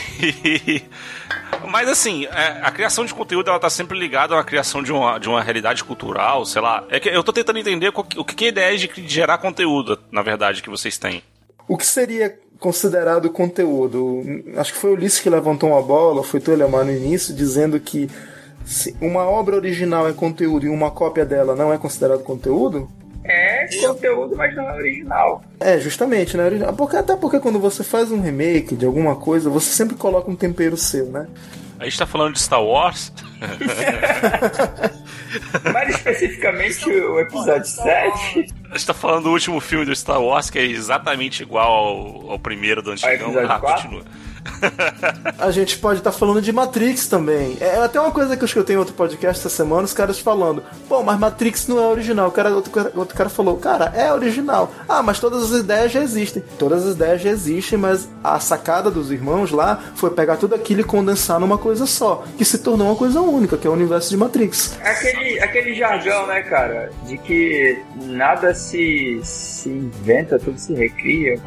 Mas 1.68 1.88
assim, 1.88 2.26
é, 2.26 2.60
a 2.62 2.72
criação 2.72 3.06
de 3.06 3.14
conteúdo 3.14 3.50
ela 3.50 3.60
tá 3.60 3.70
sempre 3.70 3.98
ligada 3.98 4.34
uma 4.34 4.44
criação 4.44 4.82
de 4.82 4.92
uma, 4.92 5.18
de 5.20 5.30
uma 5.30 5.42
realidade 5.42 5.84
cultural, 5.84 6.46
sei 6.46 6.62
lá. 6.62 6.84
É 6.90 7.00
que 7.00 7.10
eu 7.10 7.24
tô 7.24 7.32
tentando 7.34 7.60
entender 7.60 7.92
o 7.94 8.04
que, 8.26 8.36
que 8.36 8.46
é 8.46 8.48
a 8.48 8.52
ideia 8.52 8.78
de, 8.78 9.08
gerar 9.08 9.38
conteúdo, 9.38 10.00
na 10.12 10.22
verdade, 10.22 10.62
que 10.62 10.70
vocês 10.70 10.98
têm. 10.98 11.24
O 11.68 11.78
que 11.78 11.86
seria 11.86 12.38
considerado 12.60 13.30
conteúdo? 13.30 14.24
Acho 14.58 14.74
que 14.74 14.80
foi 14.80 14.92
o 14.92 14.94
Ulisses 14.94 15.20
que 15.20 15.30
levantou 15.30 15.70
uma 15.70 15.82
bola, 15.82 16.24
foi 16.24 16.40
tu, 16.40 16.52
Elemar, 16.52 16.86
no 16.86 16.92
início, 16.92 17.34
dizendo 17.34 17.80
que 17.80 18.10
uma 19.00 19.24
obra 19.24 19.56
original 19.56 20.08
é 20.08 20.14
conteúdo 20.14 20.66
e 20.66 20.70
uma 20.70 20.92
cópia 20.92 21.26
dela 21.26 21.56
não 21.56 21.74
é 21.74 21.78
considerado 21.78 22.24
conteúdo? 22.24 22.90
É 23.32 23.68
conteúdo, 23.88 24.36
mas 24.36 24.56
não 24.56 24.70
é 24.70 24.74
original. 24.76 25.44
É, 25.60 25.80
justamente, 25.80 26.36
né? 26.38 26.46
Original- 26.46 26.74
Porque, 26.74 26.96
até 26.98 27.16
porque 27.16 27.40
quando 27.40 27.60
você 27.60 27.84
faz 27.84 28.12
um 28.12 28.22
remake 28.22 28.76
de 28.76 28.86
alguma 28.86 29.16
coisa, 29.16 29.50
você 29.50 29.72
sempre 29.72 29.96
coloca 29.96 30.30
um 30.30 30.36
tempero 30.36 30.76
seu, 30.78 31.06
né? 31.08 31.28
A 31.80 31.86
gente 31.86 31.98
tá 31.98 32.06
falando 32.06 32.34
de 32.34 32.40
Star 32.42 32.64
Wars? 32.64 33.12
Mais 35.74 35.90
especificamente 35.96 36.90
o 36.90 37.20
episódio 37.20 37.66
7. 37.66 38.54
A 38.70 38.78
gente 38.78 38.86
tá 38.86 38.94
falando 38.94 39.24
do 39.24 39.32
último 39.32 39.60
filme 39.60 39.86
do 39.86 39.96
Star 39.96 40.22
Wars, 40.22 40.50
que 40.50 40.60
é 40.60 40.66
exatamente 40.66 41.44
igual 41.44 41.72
ao, 41.72 42.32
ao 42.32 42.40
primeiro 42.40 42.82
do 42.82 42.92
antigão. 42.92 43.34
Ah 43.50 43.60
continua. 43.60 44.04
A 45.38 45.52
gente 45.52 45.78
pode 45.78 46.00
estar 46.00 46.12
tá 46.12 46.18
falando 46.18 46.42
de 46.42 46.52
Matrix 46.52 47.08
também. 47.08 47.58
É 47.60 47.78
até 47.78 48.00
uma 48.00 48.12
coisa 48.12 48.36
que 48.36 48.44
eu 48.44 48.46
escutei 48.46 48.76
em 48.76 48.80
outro 48.80 48.94
podcast 48.94 49.40
essa 49.40 49.50
semana, 49.50 49.84
os 49.84 49.94
caras 49.94 50.20
falando, 50.20 50.64
pô, 50.88 51.02
mas 51.04 51.20
Matrix 51.20 51.68
não 51.68 51.80
é 51.80 51.88
original. 51.88 52.30
O 52.30 52.32
cara, 52.32 52.54
outro, 52.54 52.72
outro 52.96 53.16
cara 53.16 53.30
falou, 53.30 53.58
cara, 53.58 53.92
é 53.96 54.12
original. 54.14 54.72
Ah, 54.88 55.02
mas 55.02 55.20
todas 55.20 55.52
as 55.52 55.60
ideias 55.60 55.92
já 55.92 56.02
existem. 56.02 56.44
Todas 56.58 56.86
as 56.86 56.96
ideias 56.96 57.22
já 57.22 57.30
existem, 57.30 57.78
mas 57.78 58.08
a 58.24 58.40
sacada 58.40 58.92
dos 58.92 59.12
irmãos 59.12 59.52
lá 59.52 59.82
foi 59.96 60.12
pegar 60.12 60.38
tudo 60.38 60.56
aquilo 60.56 60.82
e 60.82 60.84
condensar 60.84 61.40
numa 61.40 61.58
coisa 61.58 61.86
só, 61.86 62.24
que 62.38 62.46
se 62.46 62.60
tornou 62.60 62.88
uma 62.88 62.96
coisa 62.96 63.22
única, 63.22 63.58
que 63.58 63.68
é 63.68 63.70
o 63.70 63.74
universo 63.74 64.10
de 64.10 64.18
Matrix. 64.18 64.78
Aquele, 64.84 65.40
aquele 65.40 65.74
jargão, 65.74 66.28
né, 66.28 66.42
cara, 66.44 66.92
de 67.08 67.18
que 67.18 67.82
nada 67.96 68.54
se, 68.54 69.20
se 69.24 69.70
inventa, 69.70 70.38
tudo 70.38 70.58
se 70.58 70.74
recria. 70.74 71.40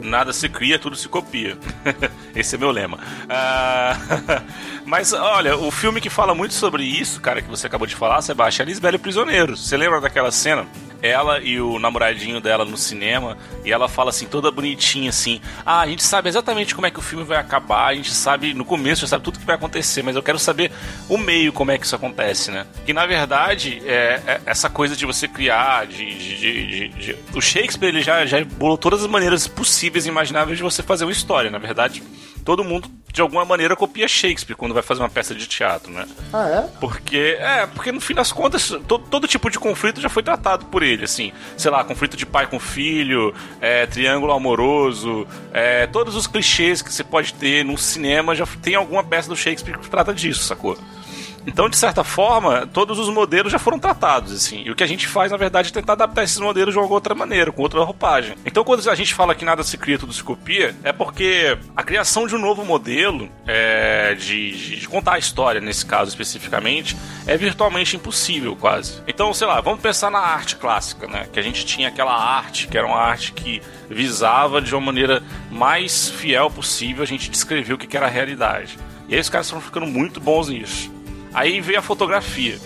Nada 0.00 0.32
se 0.32 0.48
cria, 0.48 0.78
tudo 0.78 0.96
se 0.96 1.08
copia. 1.08 1.56
Esse 2.34 2.54
é 2.54 2.58
meu 2.58 2.70
lema. 2.70 2.98
Uh, 3.24 4.42
mas 4.84 5.12
olha, 5.12 5.56
o 5.56 5.70
filme 5.70 6.00
que 6.00 6.10
fala 6.10 6.34
muito 6.34 6.54
sobre 6.54 6.84
isso, 6.84 7.20
cara, 7.20 7.42
que 7.42 7.48
você 7.48 7.66
acabou 7.66 7.86
de 7.86 7.94
falar, 7.94 8.22
Sebastião, 8.22 8.64
é 8.64 8.68
Lisbela 8.68 8.96
e 8.96 8.98
Prisioneiro. 8.98 9.56
Você 9.56 9.76
lembra 9.76 10.00
daquela 10.00 10.30
cena? 10.30 10.66
ela 11.02 11.40
e 11.40 11.60
o 11.60 11.78
namoradinho 11.78 12.40
dela 12.40 12.64
no 12.64 12.76
cinema, 12.76 13.36
e 13.64 13.72
ela 13.72 13.88
fala 13.88 14.10
assim, 14.10 14.26
toda 14.26 14.50
bonitinha 14.50 15.10
assim: 15.10 15.40
Ah, 15.64 15.80
a 15.80 15.86
gente 15.86 16.02
sabe 16.02 16.28
exatamente 16.28 16.74
como 16.74 16.86
é 16.86 16.90
que 16.90 16.98
o 16.98 17.02
filme 17.02 17.24
vai 17.24 17.38
acabar, 17.38 17.86
a 17.86 17.94
gente 17.94 18.12
sabe, 18.12 18.54
no 18.54 18.64
começo 18.64 19.02
já 19.02 19.06
sabe 19.06 19.24
tudo 19.24 19.38
que 19.38 19.46
vai 19.46 19.56
acontecer, 19.56 20.02
mas 20.02 20.16
eu 20.16 20.22
quero 20.22 20.38
saber 20.38 20.72
o 21.08 21.16
meio 21.16 21.52
como 21.52 21.70
é 21.70 21.78
que 21.78 21.86
isso 21.86 21.96
acontece, 21.96 22.50
né? 22.50 22.66
Que 22.84 22.92
na 22.92 23.06
verdade, 23.06 23.82
é, 23.84 24.20
é 24.26 24.40
essa 24.46 24.68
coisa 24.68 24.96
de 24.96 25.06
você 25.06 25.28
criar, 25.28 25.86
de, 25.86 26.04
de, 26.14 26.66
de, 26.66 26.88
de, 26.88 27.16
O 27.34 27.40
Shakespeare 27.40 27.88
ele 27.88 28.02
já, 28.02 28.26
já 28.26 28.44
bolou 28.44 28.76
todas 28.76 29.02
as 29.02 29.06
maneiras 29.08 29.46
possíveis 29.46 30.06
e 30.06 30.08
imagináveis 30.08 30.56
de 30.56 30.62
você 30.62 30.82
fazer 30.82 31.04
uma 31.04 31.12
história, 31.12 31.50
na 31.50 31.58
verdade 31.58 31.77
todo 32.44 32.64
mundo 32.64 32.90
de 33.12 33.20
alguma 33.20 33.44
maneira 33.44 33.74
copia 33.74 34.06
Shakespeare 34.06 34.56
quando 34.56 34.72
vai 34.72 34.82
fazer 34.82 35.02
uma 35.02 35.08
peça 35.08 35.34
de 35.34 35.46
teatro, 35.46 35.90
né? 35.92 36.06
Ah, 36.32 36.48
é? 36.48 36.78
Porque, 36.78 37.36
é, 37.40 37.66
porque 37.66 37.90
no 37.90 38.00
fim 38.00 38.14
das 38.14 38.32
contas, 38.32 38.68
todo, 38.86 39.04
todo 39.08 39.26
tipo 39.26 39.50
de 39.50 39.58
conflito 39.58 40.00
já 40.00 40.08
foi 40.08 40.22
tratado 40.22 40.66
por 40.66 40.82
ele, 40.82 41.04
assim. 41.04 41.32
Sei 41.56 41.70
lá, 41.70 41.82
conflito 41.84 42.16
de 42.16 42.24
pai 42.24 42.46
com 42.46 42.60
filho, 42.60 43.34
é, 43.60 43.86
triângulo 43.86 44.32
amoroso, 44.32 45.26
é, 45.52 45.86
todos 45.86 46.14
os 46.14 46.26
clichês 46.26 46.80
que 46.80 46.92
você 46.92 47.02
pode 47.02 47.34
ter 47.34 47.64
no 47.64 47.76
cinema 47.76 48.34
já 48.34 48.46
tem 48.62 48.74
alguma 48.74 49.02
peça 49.02 49.28
do 49.28 49.36
Shakespeare 49.36 49.78
que 49.78 49.90
trata 49.90 50.14
disso, 50.14 50.44
sacou? 50.44 50.78
Então, 51.48 51.66
de 51.66 51.78
certa 51.78 52.04
forma, 52.04 52.66
todos 52.66 52.98
os 52.98 53.08
modelos 53.08 53.50
já 53.50 53.58
foram 53.58 53.78
tratados, 53.78 54.34
assim. 54.34 54.64
E 54.66 54.70
o 54.70 54.76
que 54.76 54.84
a 54.84 54.86
gente 54.86 55.08
faz, 55.08 55.32
na 55.32 55.38
verdade, 55.38 55.70
é 55.70 55.72
tentar 55.72 55.94
adaptar 55.94 56.22
esses 56.22 56.38
modelos 56.38 56.74
de 56.74 56.78
alguma 56.78 56.94
outra 56.94 57.14
maneira, 57.14 57.50
com 57.50 57.62
outra 57.62 57.82
roupagem. 57.82 58.36
Então, 58.44 58.62
quando 58.62 58.86
a 58.86 58.94
gente 58.94 59.14
fala 59.14 59.34
que 59.34 59.46
nada 59.46 59.62
se 59.62 59.78
cria, 59.78 59.98
tudo 59.98 60.12
se 60.12 60.22
copia, 60.22 60.76
é 60.84 60.92
porque 60.92 61.56
a 61.74 61.82
criação 61.82 62.26
de 62.26 62.36
um 62.36 62.38
novo 62.38 62.66
modelo 62.66 63.30
é, 63.46 64.14
de, 64.14 64.76
de, 64.78 64.86
contar 64.88 65.14
a 65.14 65.18
história, 65.18 65.58
nesse 65.58 65.86
caso 65.86 66.10
especificamente, 66.10 66.94
é 67.26 67.34
virtualmente 67.34 67.96
impossível, 67.96 68.54
quase. 68.54 69.02
Então, 69.08 69.32
sei 69.32 69.46
lá, 69.46 69.58
vamos 69.62 69.80
pensar 69.80 70.10
na 70.10 70.18
arte 70.20 70.54
clássica, 70.56 71.06
né? 71.06 71.28
Que 71.32 71.40
a 71.40 71.42
gente 71.42 71.64
tinha 71.64 71.88
aquela 71.88 72.12
arte, 72.14 72.68
que 72.68 72.76
era 72.76 72.86
uma 72.86 73.00
arte 73.00 73.32
que 73.32 73.62
visava 73.88 74.60
de 74.60 74.74
uma 74.74 74.82
maneira 74.82 75.22
mais 75.50 76.10
fiel 76.10 76.50
possível 76.50 77.02
a 77.02 77.06
gente 77.06 77.30
descrever 77.30 77.72
o 77.72 77.78
que 77.78 77.96
era 77.96 78.04
a 78.04 78.10
realidade. 78.10 78.78
E 79.08 79.14
aí 79.14 79.20
os 79.20 79.30
caras 79.30 79.46
estão 79.46 79.60
ficando 79.62 79.86
muito 79.86 80.20
bons 80.20 80.48
nisso. 80.48 80.97
Aí 81.32 81.60
veio 81.60 81.78
a 81.78 81.82
fotografia. 81.82 82.58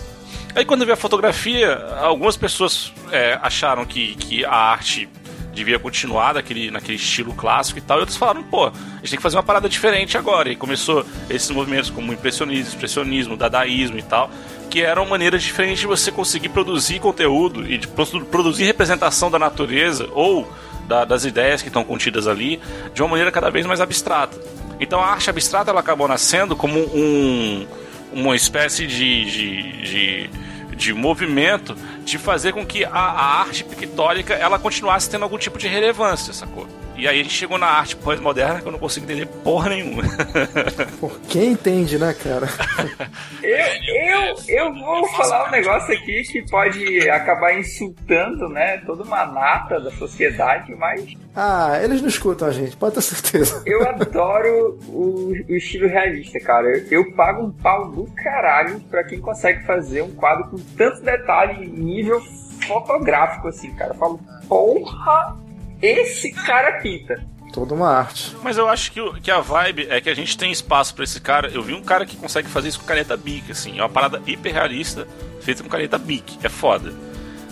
Aí 0.55 0.63
quando 0.63 0.81
veio 0.81 0.93
a 0.93 0.97
fotografia, 0.97 1.75
algumas 2.01 2.37
pessoas 2.37 2.93
é, 3.11 3.39
acharam 3.41 3.85
que, 3.85 4.15
que 4.15 4.45
a 4.45 4.53
arte 4.53 5.09
devia 5.53 5.77
continuar 5.77 6.33
daquele, 6.33 6.71
naquele 6.71 6.97
estilo 6.97 7.33
clássico 7.33 7.79
e 7.79 7.81
tal, 7.81 7.97
e 7.97 7.99
outros 8.01 8.17
falaram, 8.17 8.43
pô, 8.43 8.65
a 8.67 8.71
gente 8.97 9.11
tem 9.11 9.17
que 9.17 9.23
fazer 9.23 9.37
uma 9.37 9.43
parada 9.43 9.69
diferente 9.69 10.17
agora. 10.17 10.49
E 10.49 10.55
começou 10.55 11.05
esses 11.29 11.49
movimentos 11.51 11.89
como 11.89 12.11
impressionismo, 12.11 12.67
expressionismo, 12.67 13.37
dadaísmo 13.37 13.97
e 13.97 14.01
tal, 14.01 14.29
que 14.69 14.81
eram 14.81 15.05
maneiras 15.05 15.43
diferentes 15.43 15.79
de 15.79 15.87
você 15.87 16.11
conseguir 16.11 16.49
produzir 16.49 16.99
conteúdo 16.99 17.69
e 17.69 17.77
de 17.77 17.87
produzir 17.87 18.65
representação 18.65 19.29
da 19.29 19.37
natureza 19.37 20.09
ou 20.13 20.51
da, 20.87 21.05
das 21.05 21.25
ideias 21.25 21.61
que 21.61 21.67
estão 21.69 21.83
contidas 21.83 22.27
ali 22.27 22.59
de 22.93 23.01
uma 23.01 23.09
maneira 23.09 23.31
cada 23.31 23.49
vez 23.49 23.65
mais 23.65 23.79
abstrata. 23.79 24.39
Então 24.79 24.99
a 24.99 25.07
arte 25.07 25.29
abstrata 25.29 25.71
ela 25.71 25.79
acabou 25.79 26.07
nascendo 26.07 26.55
como 26.55 26.79
um 26.79 27.65
uma 28.13 28.35
espécie 28.35 28.87
de, 28.87 29.25
de, 29.25 29.81
de, 29.81 30.75
de 30.75 30.93
movimento 30.93 31.75
de 32.03 32.17
fazer 32.17 32.53
com 32.53 32.65
que 32.65 32.85
a, 32.85 32.89
a 32.91 33.39
arte 33.41 33.63
pictórica 33.63 34.33
ela 34.33 34.59
continuasse 34.59 35.09
tendo 35.09 35.23
algum 35.23 35.37
tipo 35.37 35.57
de 35.57 35.67
relevância, 35.67 36.33
sacou? 36.33 36.67
E 36.95 37.07
aí 37.07 37.19
a 37.19 37.23
gente 37.23 37.33
chegou 37.33 37.57
na 37.57 37.65
arte 37.65 37.95
pós-moderna 37.95 38.61
que 38.61 38.67
eu 38.67 38.71
não 38.71 38.79
consigo 38.79 39.05
entender 39.05 39.25
porra 39.25 39.69
nenhuma. 39.69 40.03
Por 40.99 41.19
quem 41.21 41.53
entende, 41.53 41.97
né, 41.97 42.13
cara? 42.13 42.47
eu, 43.41 43.57
eu, 43.95 44.35
eu 44.47 44.73
vou 44.73 45.07
falar 45.09 45.47
um 45.47 45.51
negócio 45.51 45.93
aqui 45.93 46.21
que 46.23 46.47
pode 46.49 47.09
acabar 47.09 47.57
insultando, 47.57 48.47
né, 48.47 48.77
toda 48.85 49.03
uma 49.03 49.25
nata 49.25 49.79
da 49.79 49.91
sociedade, 49.91 50.73
mas. 50.75 51.13
Ah, 51.35 51.79
eles 51.83 51.99
não 51.99 52.07
escutam 52.07 52.47
a 52.47 52.51
gente, 52.51 52.77
pode 52.77 52.93
ter 52.93 53.01
certeza. 53.01 53.63
Eu 53.65 53.81
adoro 53.89 54.79
o, 54.87 55.33
o 55.49 55.55
estilo 55.55 55.87
realista, 55.87 56.39
cara. 56.39 56.67
Eu, 56.67 56.87
eu, 56.91 57.15
pago 57.15 57.45
um 57.45 57.51
pau 57.51 57.89
do 57.89 58.05
caralho 58.13 58.79
pra 58.81 59.03
quem 59.03 59.19
consegue 59.19 59.65
fazer 59.65 60.03
um 60.03 60.11
quadro 60.11 60.49
com 60.49 60.57
tanto 60.77 61.01
detalhe 61.01 61.65
em 61.65 61.69
nível 61.69 62.21
fotográfico, 62.67 63.47
assim, 63.47 63.73
cara. 63.73 63.91
Eu 63.93 63.97
falo, 63.97 64.19
porra, 64.47 65.42
esse 65.83 66.31
cara 66.31 66.79
pinta. 66.79 67.21
Toda 67.51 67.75
uma 67.75 67.89
arte. 67.89 68.35
Mas 68.41 68.57
eu 68.57 68.67
acho 68.69 68.91
que, 68.91 69.01
o, 69.01 69.13
que 69.13 69.29
a 69.29 69.39
vibe 69.39 69.87
é 69.89 69.99
que 69.99 70.09
a 70.09 70.15
gente 70.15 70.37
tem 70.37 70.51
espaço 70.51 70.95
para 70.95 71.03
esse 71.03 71.19
cara. 71.19 71.49
Eu 71.49 71.61
vi 71.61 71.73
um 71.73 71.83
cara 71.83 72.05
que 72.05 72.15
consegue 72.15 72.47
fazer 72.47 72.69
isso 72.69 72.79
com 72.79 72.85
caneta 72.85 73.15
Bic, 73.17 73.51
assim. 73.51 73.77
É 73.77 73.83
uma 73.83 73.89
parada 73.89 74.21
hiper 74.25 74.53
realista, 74.53 75.07
feita 75.41 75.61
com 75.61 75.69
caneta 75.69 75.97
Bic. 75.97 76.39
É 76.41 76.49
foda. 76.49 76.93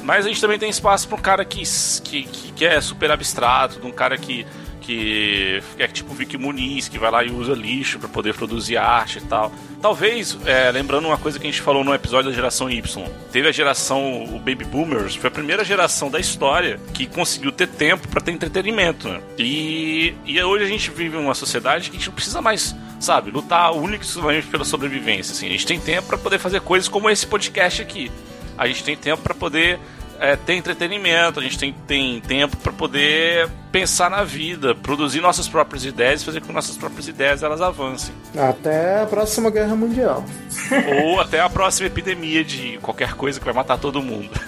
Mas 0.02 0.26
a 0.26 0.30
gente 0.30 0.42
também 0.42 0.58
tem 0.58 0.70
espaço 0.70 1.08
para 1.08 1.18
um 1.18 1.22
cara 1.22 1.46
que, 1.46 1.62
que, 2.04 2.24
que 2.24 2.66
é 2.66 2.82
super 2.82 3.12
abstrato, 3.12 3.80
de 3.80 3.86
um 3.86 3.92
cara 3.92 4.18
que 4.18 4.48
que 4.92 5.64
é 5.80 5.88
tipo 5.88 6.14
Vicky 6.14 6.38
Muniz, 6.38 6.90
que 6.90 7.00
vai 7.00 7.10
lá 7.10 7.24
e 7.24 7.32
usa 7.32 7.54
lixo 7.54 7.98
para 7.98 8.10
poder 8.10 8.34
produzir 8.34 8.76
arte 8.76 9.20
e 9.20 9.22
tal. 9.22 9.50
Talvez, 9.82 10.38
é, 10.46 10.70
lembrando 10.70 11.08
uma 11.08 11.18
coisa 11.18 11.40
que 11.40 11.48
a 11.48 11.50
gente 11.50 11.62
falou 11.62 11.82
no 11.82 11.94
episódio 11.94 12.30
da 12.30 12.36
geração 12.36 12.70
Y, 12.70 13.06
teve 13.32 13.48
a 13.48 13.52
geração, 13.54 14.26
o 14.26 14.38
Baby 14.38 14.66
Boomers, 14.66 15.16
foi 15.16 15.30
a 15.30 15.32
primeira 15.32 15.64
geração 15.64 16.12
da 16.12 16.20
história 16.20 16.78
que 16.94 17.06
conseguiu 17.08 17.54
ter 17.54 17.68
tempo 17.68 18.06
para 18.10 18.20
ter 18.20 18.32
entretenimento. 18.32 19.08
Né? 19.08 19.22
E, 19.40 20.14
e 20.26 20.42
hoje 20.44 20.66
a 20.66 20.68
gente 20.68 20.92
vive 20.92 21.16
uma 21.16 21.34
sociedade 21.34 21.90
que 21.90 21.96
a 21.96 22.00
gente 22.00 22.10
não 22.10 22.16
precisa 22.16 22.42
mais, 22.42 22.76
sabe, 23.00 23.32
lutar 23.32 23.72
único 23.74 24.04
e 24.04 24.42
pela 24.42 24.66
sobrevivência. 24.66 25.32
Assim. 25.32 25.48
A 25.48 25.52
gente 25.52 25.66
tem 25.66 25.80
tempo 25.80 26.10
para 26.10 26.18
poder 26.18 26.38
fazer 26.38 26.60
coisas 26.60 26.90
como 26.90 27.10
esse 27.10 27.26
podcast 27.26 27.82
aqui. 27.82 28.12
A 28.58 28.68
gente 28.68 28.84
tem 28.84 28.98
tempo 28.98 29.24
para 29.24 29.34
poder 29.34 29.80
é, 30.20 30.36
ter 30.36 30.56
entretenimento, 30.56 31.40
a 31.40 31.44
gente 31.44 31.58
tem, 31.58 31.74
tem 31.88 32.20
tempo 32.20 32.58
para 32.58 32.74
poder 32.74 33.50
pensar 33.72 34.10
na 34.10 34.24
vida, 34.24 34.76
produzir 34.76 35.22
nossas 35.22 35.48
próprias 35.48 35.86
ideias 35.86 36.22
e 36.22 36.26
fazer 36.26 36.42
com 36.42 36.48
que 36.48 36.54
nossas 36.54 36.76
próprias 36.78 37.08
ideias 37.08 37.42
elas 37.42 37.62
avancem. 37.62 38.14
Até 38.38 39.02
a 39.02 39.06
próxima 39.06 39.50
guerra 39.50 39.76
mundial. 39.76 40.26
Ou 41.06 41.22
até 41.22 41.40
a 41.40 41.50
próxima 41.50 41.88
epidemia 41.88 42.44
de 42.44 42.78
qualquer 42.80 43.14
coisa 43.14 43.40
que 43.40 43.46
vai 43.46 43.54
matar 43.54 43.78
todo 43.78 44.02
mundo. 44.02 44.30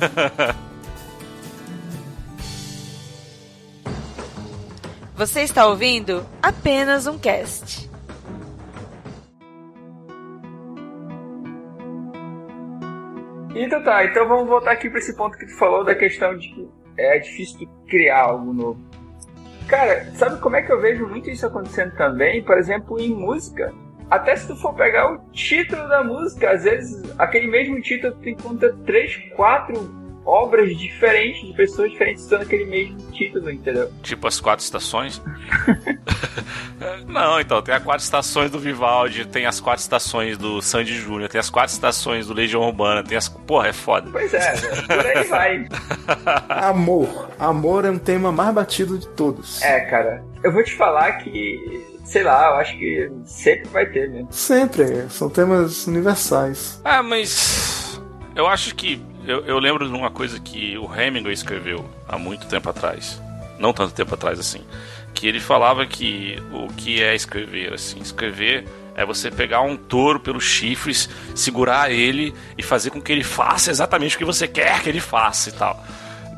Você 5.16 5.42
está 5.42 5.68
ouvindo 5.68 6.26
apenas 6.42 7.06
um 7.08 7.18
cast. 7.18 7.90
Então 13.56 13.84
tá, 13.84 14.04
então 14.04 14.28
vamos 14.28 14.50
voltar 14.50 14.72
aqui 14.72 14.90
para 14.90 14.98
esse 14.98 15.16
ponto 15.16 15.38
que 15.38 15.46
tu 15.46 15.56
falou 15.58 15.86
da 15.86 15.94
questão 15.94 16.36
de 16.36 16.48
que 16.50 16.68
é 16.98 17.20
difícil 17.20 17.70
criar 17.88 18.24
algo 18.24 18.52
novo. 18.52 18.93
Cara, 19.68 20.06
sabe 20.16 20.40
como 20.40 20.56
é 20.56 20.62
que 20.62 20.72
eu 20.72 20.80
vejo 20.80 21.08
muito 21.08 21.30
isso 21.30 21.46
acontecendo 21.46 21.96
também? 21.96 22.44
Por 22.44 22.58
exemplo, 22.58 23.00
em 23.00 23.10
música. 23.10 23.74
Até 24.10 24.36
se 24.36 24.48
tu 24.48 24.56
for 24.56 24.74
pegar 24.76 25.12
o 25.12 25.18
título 25.32 25.88
da 25.88 26.04
música, 26.04 26.52
às 26.52 26.64
vezes 26.64 27.02
aquele 27.18 27.48
mesmo 27.48 27.82
título 27.82 28.14
tu 28.22 28.30
encontra 28.30 28.74
três, 28.86 29.16
quatro 29.36 30.03
obras 30.26 30.76
diferentes, 30.78 31.46
de 31.48 31.54
pessoas 31.54 31.92
diferentes 31.92 32.24
usando 32.24 32.44
aquele 32.44 32.66
mesmo 32.66 32.98
título, 33.12 33.52
entendeu? 33.52 33.92
Tipo 34.02 34.28
as 34.28 34.40
quatro 34.40 34.64
estações? 34.64 35.22
Não, 37.08 37.40
então, 37.40 37.62
tem 37.62 37.76
as 37.76 37.84
quatro 37.84 38.04
estações 38.04 38.52
do 38.52 38.60
Vivaldi, 38.60 39.26
tem 39.26 39.46
as 39.46 39.60
quatro 39.60 39.82
estações 39.82 40.38
do 40.38 40.62
Sandy 40.62 40.96
Júnior, 40.96 41.30
tem 41.30 41.40
as 41.40 41.50
quatro 41.50 41.74
estações 41.74 42.28
do 42.28 42.34
Legião 42.34 42.62
Urbana, 42.62 43.04
tem 43.04 43.18
as. 43.18 43.30
Porra, 43.30 43.70
é 43.70 43.74
foda. 43.74 44.10
Pois 44.12 44.34
é, 44.34 44.54
por 44.88 45.06
aí 45.06 45.24
vai. 45.26 45.68
Amor. 46.50 47.30
Amor 47.40 47.86
é 47.86 47.92
um 47.92 48.00
tema 48.00 48.32
mais 48.32 48.54
batido 48.54 48.98
de 48.98 49.08
todos. 49.10 49.62
É, 49.62 49.82
cara. 49.82 50.24
Eu 50.44 50.52
vou 50.52 50.64
te 50.64 50.74
falar 50.74 51.14
que 51.20 51.94
sei 52.04 52.24
lá, 52.24 52.50
eu 52.50 52.56
acho 52.56 52.78
que 52.78 53.12
sempre 53.26 53.70
vai 53.70 53.86
ter 53.86 54.10
mesmo. 54.10 54.28
Sempre, 54.32 55.10
são 55.10 55.30
temas 55.30 55.88
universais. 55.88 56.82
Ah, 56.84 57.02
mas 57.02 58.02
eu 58.36 58.48
acho 58.48 58.76
que 58.76 59.02
eu, 59.26 59.46
eu 59.46 59.60
lembro 59.60 59.88
de 59.88 59.94
uma 59.94 60.12
coisa 60.12 60.40
que 60.40 60.78
o 60.78 60.94
Hemingway 60.94 61.34
escreveu 61.34 61.90
há 62.08 62.18
muito 62.18 62.48
tempo 62.48 62.70
atrás, 62.70 63.22
não 63.58 63.74
tanto 63.74 63.94
tempo 63.94 64.14
atrás 64.14 64.40
assim, 64.40 64.62
que 65.14 65.28
ele 65.28 65.40
falava 65.40 65.86
que 65.86 66.42
o 66.52 66.68
que 66.74 67.02
é 67.02 67.16
escrever, 67.16 67.74
assim, 67.74 68.00
escrever 68.00 68.68
é 68.96 69.06
você 69.06 69.32
pegar 69.32 69.62
um 69.62 69.76
touro 69.76 70.20
pelos 70.20 70.44
chifres, 70.44 71.10
segurar 71.36 71.92
ele 71.92 72.34
e 72.58 72.64
fazer 72.64 72.90
com 72.92 73.02
que 73.02 73.12
ele 73.12 73.24
faça 73.24 73.72
exatamente 73.72 74.16
o 74.16 74.20
que 74.20 74.26
você 74.26 74.48
quer 74.48 74.82
que 74.82 74.90
ele 74.90 75.00
faça 75.00 75.50
e 75.50 75.54
tal 75.54 75.84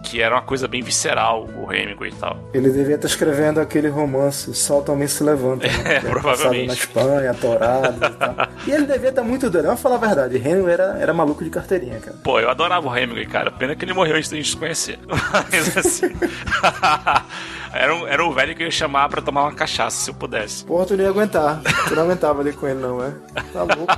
que 0.05 0.21
era 0.21 0.35
uma 0.35 0.41
coisa 0.41 0.67
bem 0.67 0.81
visceral, 0.83 1.49
o 1.55 1.73
Hemingway 1.73 2.11
e 2.11 2.15
tal. 2.15 2.37
Ele 2.53 2.69
devia 2.69 2.95
estar 2.95 3.07
escrevendo 3.07 3.59
aquele 3.59 3.89
romance, 3.89 4.53
Sol 4.53 4.83
também 4.83 5.07
se 5.07 5.23
levanta. 5.23 5.65
Né? 5.75 5.95
É, 5.95 5.99
provavelmente. 5.99 6.67
na 6.67 6.73
Espanha, 6.73 7.33
torado 7.33 8.05
e 8.05 8.09
tal. 8.11 8.35
E 8.67 8.71
ele 8.71 8.85
devia 8.85 9.09
estar 9.09 9.23
muito 9.23 9.49
doido. 9.49 9.65
Vamos 9.65 9.81
falar 9.81 9.95
a 9.95 9.99
verdade, 9.99 10.37
Hemingway 10.37 10.73
era, 10.73 10.97
era 10.99 11.13
maluco 11.13 11.43
de 11.43 11.49
carteirinha, 11.49 11.99
cara. 11.99 12.15
Pô, 12.23 12.39
eu 12.39 12.49
adorava 12.49 12.87
o 12.87 12.95
Hemingway, 12.95 13.25
cara. 13.25 13.51
Pena 13.51 13.75
que 13.75 13.83
ele 13.83 13.93
morreu 13.93 14.15
antes 14.15 14.29
da 14.29 14.37
gente 14.37 14.49
se 14.49 14.57
conhecer. 14.57 14.99
Mas 15.07 15.77
assim... 15.77 16.07
Era 17.75 17.93
um, 17.93 18.07
era 18.07 18.25
um 18.25 18.31
velho 18.31 18.55
que 18.55 18.63
eu 18.63 18.67
ia 18.67 18.71
chamar 18.71 19.09
pra 19.09 19.21
tomar 19.21 19.43
uma 19.43 19.51
cachaça, 19.51 19.97
se 19.97 20.09
eu 20.09 20.13
pudesse. 20.13 20.63
Porra, 20.63 20.85
tu 20.85 20.95
não 20.95 21.03
ia 21.03 21.09
aguentar. 21.09 21.61
Tu 21.87 21.95
não 21.95 22.03
aguentava 22.03 22.39
ali 22.39 22.53
com 22.53 22.65
ele, 22.65 22.79
não, 22.79 23.03
é? 23.03 23.13
Tá 23.51 23.63
louco. 23.63 23.93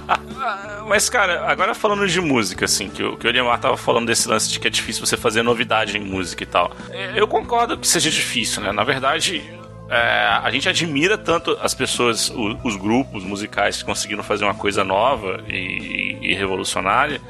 Mas, 0.88 1.10
cara, 1.10 1.46
agora 1.46 1.76
falando 1.76 2.08
de 2.08 2.20
música, 2.20 2.66
assim, 2.66 2.90
que, 2.90 3.04
o, 3.04 3.16
que 3.16 3.28
o 3.28 3.30
Eliamar 3.30 3.60
tava 3.60 3.78
falando 3.78 4.08
desse 4.08 4.28
lance 4.28 4.50
de 4.50 4.60
que 4.60 4.68
é 4.68 4.72
difícil 4.72 5.06
você 5.06 5.16
fazer 5.16 5.44
novidade 5.44 5.96
em 5.96 6.02
música 6.02 6.42
e 6.42 6.46
tal. 6.48 6.72
É, 6.90 7.20
eu 7.20 7.28
concordo 7.28 7.78
que 7.78 7.88
seja 7.88 8.10
difícil, 8.10 8.64
né? 8.64 8.72
Na 8.72 8.84
verdade, 8.84 9.44
é, 9.90 10.40
a 10.44 10.50
gente 10.50 10.68
admira 10.68 11.18
tanto 11.18 11.58
as 11.62 11.74
pessoas, 11.76 12.30
os, 12.30 12.58
os, 12.64 12.76
grupos 12.76 13.24
musicais 13.24 13.78
que 13.78 13.86
conseguiram 13.86 14.24
fazer 14.24 14.44
uma 14.44 14.56
coisa 14.56 14.84
nova 14.84 15.40
e, 15.48 16.18
e, 16.22 16.32
e 16.32 16.34
revolucionária. 16.34 17.22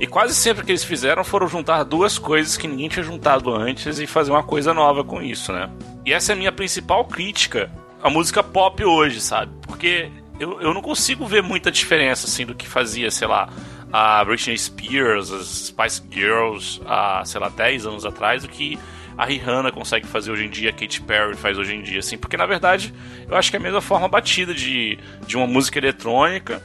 E 0.00 0.06
quase 0.06 0.34
sempre 0.34 0.64
que 0.64 0.72
eles 0.72 0.84
fizeram 0.84 1.22
foram 1.22 1.46
juntar 1.46 1.84
duas 1.84 2.18
coisas 2.18 2.56
que 2.56 2.66
ninguém 2.66 2.88
tinha 2.88 3.04
juntado 3.04 3.54
antes 3.54 3.98
e 3.98 4.06
fazer 4.06 4.30
uma 4.30 4.42
coisa 4.42 4.74
nova 4.74 5.04
com 5.04 5.22
isso, 5.22 5.52
né? 5.52 5.70
E 6.04 6.12
essa 6.12 6.32
é 6.32 6.34
a 6.34 6.36
minha 6.36 6.52
principal 6.52 7.04
crítica 7.04 7.70
à 8.02 8.10
música 8.10 8.42
pop 8.42 8.84
hoje, 8.84 9.20
sabe? 9.20 9.52
Porque 9.62 10.10
eu, 10.40 10.60
eu 10.60 10.74
não 10.74 10.82
consigo 10.82 11.26
ver 11.26 11.42
muita 11.42 11.70
diferença, 11.70 12.26
assim, 12.26 12.44
do 12.44 12.54
que 12.54 12.66
fazia, 12.66 13.10
sei 13.10 13.28
lá, 13.28 13.48
a 13.92 14.24
Britney 14.24 14.58
Spears, 14.58 15.30
as 15.30 15.46
Spice 15.68 16.02
Girls, 16.10 16.80
há, 16.86 17.22
sei 17.24 17.40
lá, 17.40 17.48
10 17.48 17.86
anos 17.86 18.04
atrás, 18.04 18.42
do 18.42 18.48
que 18.48 18.78
a 19.16 19.24
Rihanna 19.24 19.70
consegue 19.70 20.06
fazer 20.06 20.32
hoje 20.32 20.46
em 20.46 20.50
dia, 20.50 20.70
a 20.70 20.72
Katy 20.72 21.02
Perry 21.02 21.36
faz 21.36 21.58
hoje 21.58 21.74
em 21.74 21.82
dia, 21.82 21.98
assim. 22.00 22.16
Porque, 22.16 22.36
na 22.36 22.46
verdade, 22.46 22.92
eu 23.28 23.36
acho 23.36 23.50
que 23.50 23.56
é 23.56 23.60
a 23.60 23.62
mesma 23.62 23.80
forma 23.80 24.08
batida 24.08 24.54
de, 24.54 24.98
de 25.26 25.36
uma 25.36 25.46
música 25.46 25.78
eletrônica, 25.78 26.62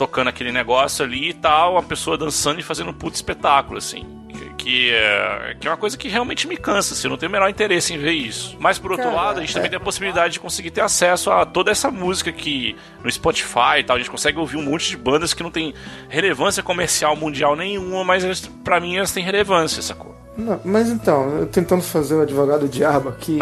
tocando 0.00 0.28
aquele 0.28 0.50
negócio 0.50 1.04
ali 1.04 1.28
e 1.28 1.34
tal, 1.34 1.76
a 1.76 1.82
pessoa 1.82 2.16
dançando 2.16 2.58
e 2.58 2.62
fazendo 2.62 2.88
um 2.88 2.94
puto 2.94 3.16
espetáculo, 3.16 3.76
assim 3.76 4.20
que 4.56 4.90
é, 4.90 5.56
que 5.58 5.66
é 5.66 5.70
uma 5.70 5.76
coisa 5.76 5.96
que 5.96 6.06
realmente 6.06 6.46
me 6.46 6.56
cansa, 6.56 6.92
assim, 6.92 7.06
eu 7.06 7.10
não 7.10 7.16
tenho 7.16 7.30
o 7.30 7.32
menor 7.32 7.48
interesse 7.48 7.94
em 7.94 7.98
ver 7.98 8.12
isso. 8.12 8.56
Mas 8.60 8.78
por 8.78 8.92
outro 8.92 9.12
lado, 9.12 9.38
a 9.38 9.40
gente 9.40 9.54
também 9.54 9.70
tem 9.70 9.78
a 9.78 9.80
possibilidade 9.80 10.34
de 10.34 10.40
conseguir 10.40 10.70
ter 10.70 10.82
acesso 10.82 11.30
a 11.30 11.46
toda 11.46 11.70
essa 11.70 11.90
música 11.90 12.30
que 12.30 12.76
no 13.02 13.10
Spotify 13.10 13.80
e 13.80 13.84
tal, 13.84 13.96
a 13.96 13.98
gente 13.98 14.10
consegue 14.10 14.38
ouvir 14.38 14.58
um 14.58 14.62
monte 14.62 14.90
de 14.90 14.96
bandas 14.98 15.32
que 15.32 15.42
não 15.42 15.50
tem 15.50 15.74
relevância 16.08 16.62
comercial 16.62 17.16
mundial 17.16 17.56
nenhuma, 17.56 18.04
mas 18.04 18.48
para 18.62 18.78
mim 18.80 18.96
elas 18.96 19.12
têm 19.12 19.24
relevância, 19.24 19.82
sacou? 19.82 20.14
Não, 20.36 20.60
mas 20.64 20.88
então, 20.88 21.38
eu 21.38 21.46
tentando 21.46 21.82
fazer 21.82 22.14
o 22.16 22.20
advogado 22.20 22.68
diabo 22.68 23.08
aqui. 23.08 23.38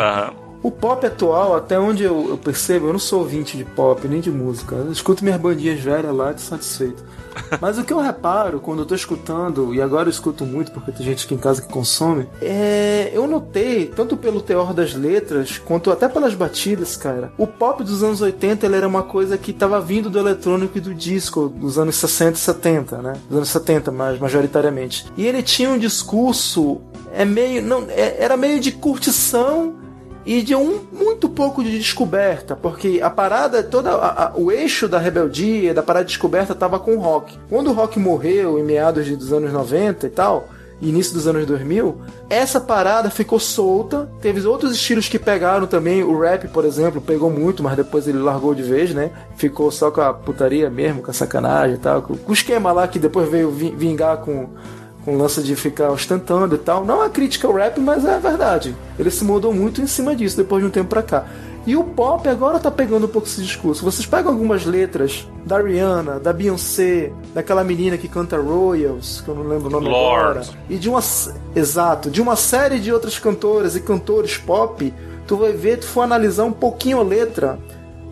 O 0.62 0.70
pop 0.70 1.06
atual, 1.06 1.54
até 1.54 1.78
onde 1.78 2.02
eu, 2.02 2.30
eu, 2.30 2.38
percebo, 2.38 2.88
eu 2.88 2.92
não 2.92 2.98
sou 2.98 3.20
ouvinte 3.20 3.56
de 3.56 3.64
pop 3.64 4.06
nem 4.08 4.20
de 4.20 4.30
música. 4.30 4.74
Eu 4.74 4.90
escuto 4.90 5.22
minhas 5.22 5.40
bandinhas 5.40 5.80
velhas 5.80 6.14
lá 6.14 6.32
de 6.32 6.40
satisfeito. 6.40 7.04
Mas 7.60 7.78
o 7.78 7.84
que 7.84 7.92
eu 7.92 8.00
reparo 8.00 8.58
quando 8.58 8.80
eu 8.80 8.86
tô 8.86 8.94
escutando, 8.94 9.72
e 9.72 9.80
agora 9.80 10.08
eu 10.08 10.10
escuto 10.10 10.44
muito 10.44 10.72
porque 10.72 10.90
tem 10.90 11.06
gente 11.06 11.24
aqui 11.24 11.34
em 11.34 11.38
casa 11.38 11.62
que 11.62 11.68
consome, 11.68 12.28
é. 12.42 13.10
Eu 13.12 13.26
notei, 13.26 13.86
tanto 13.86 14.16
pelo 14.16 14.40
teor 14.40 14.74
das 14.74 14.94
letras, 14.94 15.58
quanto 15.58 15.90
até 15.90 16.08
pelas 16.08 16.34
batidas, 16.34 16.96
cara, 16.96 17.32
o 17.38 17.46
pop 17.46 17.82
dos 17.82 18.02
anos 18.02 18.20
80 18.20 18.66
ele 18.66 18.76
era 18.76 18.86
uma 18.86 19.02
coisa 19.02 19.38
que 19.38 19.52
tava 19.52 19.80
vindo 19.80 20.10
do 20.10 20.18
eletrônico 20.18 20.76
e 20.76 20.80
do 20.80 20.94
disco 20.94 21.48
dos 21.48 21.78
anos 21.78 21.96
60 21.96 22.32
e 22.32 22.36
70, 22.36 23.02
né? 23.02 23.12
Dos 23.28 23.36
anos 23.38 23.48
70, 23.48 23.90
mais 23.92 24.18
majoritariamente. 24.18 25.06
E 25.16 25.26
ele 25.26 25.42
tinha 25.42 25.70
um 25.70 25.78
discurso. 25.78 26.80
É 27.12 27.24
meio. 27.24 27.62
Não, 27.62 27.86
é, 27.88 28.16
era 28.22 28.36
meio 28.36 28.60
de 28.60 28.72
curtição 28.72 29.87
e 30.28 30.42
de 30.42 30.54
um 30.54 30.80
muito 30.92 31.26
pouco 31.26 31.64
de 31.64 31.78
descoberta, 31.78 32.54
porque 32.54 33.00
a 33.02 33.08
parada, 33.08 33.62
toda 33.62 33.92
a, 33.92 34.24
a, 34.26 34.32
o 34.36 34.52
eixo 34.52 34.86
da 34.86 34.98
rebeldia, 34.98 35.72
da 35.72 35.82
parada 35.82 36.04
de 36.04 36.10
descoberta 36.10 36.52
estava 36.52 36.78
com 36.78 36.96
o 36.96 37.00
rock. 37.00 37.38
Quando 37.48 37.70
o 37.70 37.72
rock 37.72 37.98
morreu 37.98 38.58
em 38.58 38.62
meados 38.62 39.08
dos 39.16 39.32
anos 39.32 39.50
90 39.50 40.06
e 40.06 40.10
tal, 40.10 40.50
início 40.82 41.14
dos 41.14 41.26
anos 41.26 41.46
2000, 41.46 41.96
essa 42.28 42.60
parada 42.60 43.08
ficou 43.08 43.40
solta. 43.40 44.06
Teve 44.20 44.46
outros 44.46 44.72
estilos 44.72 45.08
que 45.08 45.18
pegaram 45.18 45.66
também. 45.66 46.04
O 46.04 46.20
rap, 46.20 46.46
por 46.48 46.66
exemplo, 46.66 47.00
pegou 47.00 47.30
muito, 47.30 47.62
mas 47.62 47.74
depois 47.74 48.06
ele 48.06 48.18
largou 48.18 48.54
de 48.54 48.62
vez, 48.62 48.92
né? 48.92 49.10
Ficou 49.34 49.70
só 49.70 49.90
com 49.90 50.02
a 50.02 50.12
putaria 50.12 50.68
mesmo, 50.68 51.00
com 51.00 51.10
a 51.10 51.14
sacanagem 51.14 51.76
e 51.76 51.78
tal. 51.78 52.02
Com 52.02 52.18
o 52.30 52.34
esquema 52.34 52.70
lá 52.70 52.86
que 52.86 52.98
depois 52.98 53.30
veio 53.30 53.50
vingar 53.50 54.18
com 54.18 54.50
o 55.08 55.16
lance 55.16 55.42
de 55.42 55.54
ficar 55.56 55.90
ostentando 55.90 56.54
e 56.54 56.58
tal. 56.58 56.84
Não 56.84 57.02
é 57.02 57.08
crítica 57.08 57.46
ao 57.46 57.54
rap, 57.54 57.78
mas 57.80 58.04
é 58.04 58.18
verdade. 58.18 58.74
Ele 58.98 59.10
se 59.10 59.24
mudou 59.24 59.52
muito 59.52 59.80
em 59.80 59.86
cima 59.86 60.14
disso 60.14 60.36
depois 60.36 60.62
de 60.62 60.68
um 60.68 60.70
tempo 60.70 60.88
pra 60.88 61.02
cá. 61.02 61.26
E 61.66 61.76
o 61.76 61.84
pop 61.84 62.26
agora 62.28 62.58
tá 62.58 62.70
pegando 62.70 63.04
um 63.04 63.08
pouco 63.08 63.28
esse 63.28 63.42
discurso. 63.42 63.84
Vocês 63.84 64.06
pegam 64.06 64.32
algumas 64.32 64.64
letras 64.64 65.28
da 65.44 65.60
Rihanna, 65.60 66.18
da 66.18 66.32
Beyoncé, 66.32 67.12
daquela 67.34 67.62
menina 67.62 67.98
que 67.98 68.08
canta 68.08 68.38
Royals, 68.38 69.20
que 69.20 69.28
eu 69.28 69.34
não 69.34 69.42
lembro 69.42 69.66
o 69.66 69.70
nome 69.70 69.88
Lord. 69.88 70.30
agora. 70.30 70.46
E 70.70 70.78
de 70.78 70.88
uma. 70.88 71.00
Exato, 71.54 72.10
de 72.10 72.22
uma 72.22 72.36
série 72.36 72.78
de 72.78 72.90
outras 72.92 73.18
cantoras 73.18 73.76
e 73.76 73.80
cantores 73.80 74.38
pop, 74.38 74.94
tu 75.26 75.36
vai 75.36 75.52
ver, 75.52 75.78
tu 75.78 75.86
for 75.86 76.02
analisar 76.02 76.44
um 76.44 76.52
pouquinho 76.52 77.00
a 77.00 77.02
letra 77.02 77.58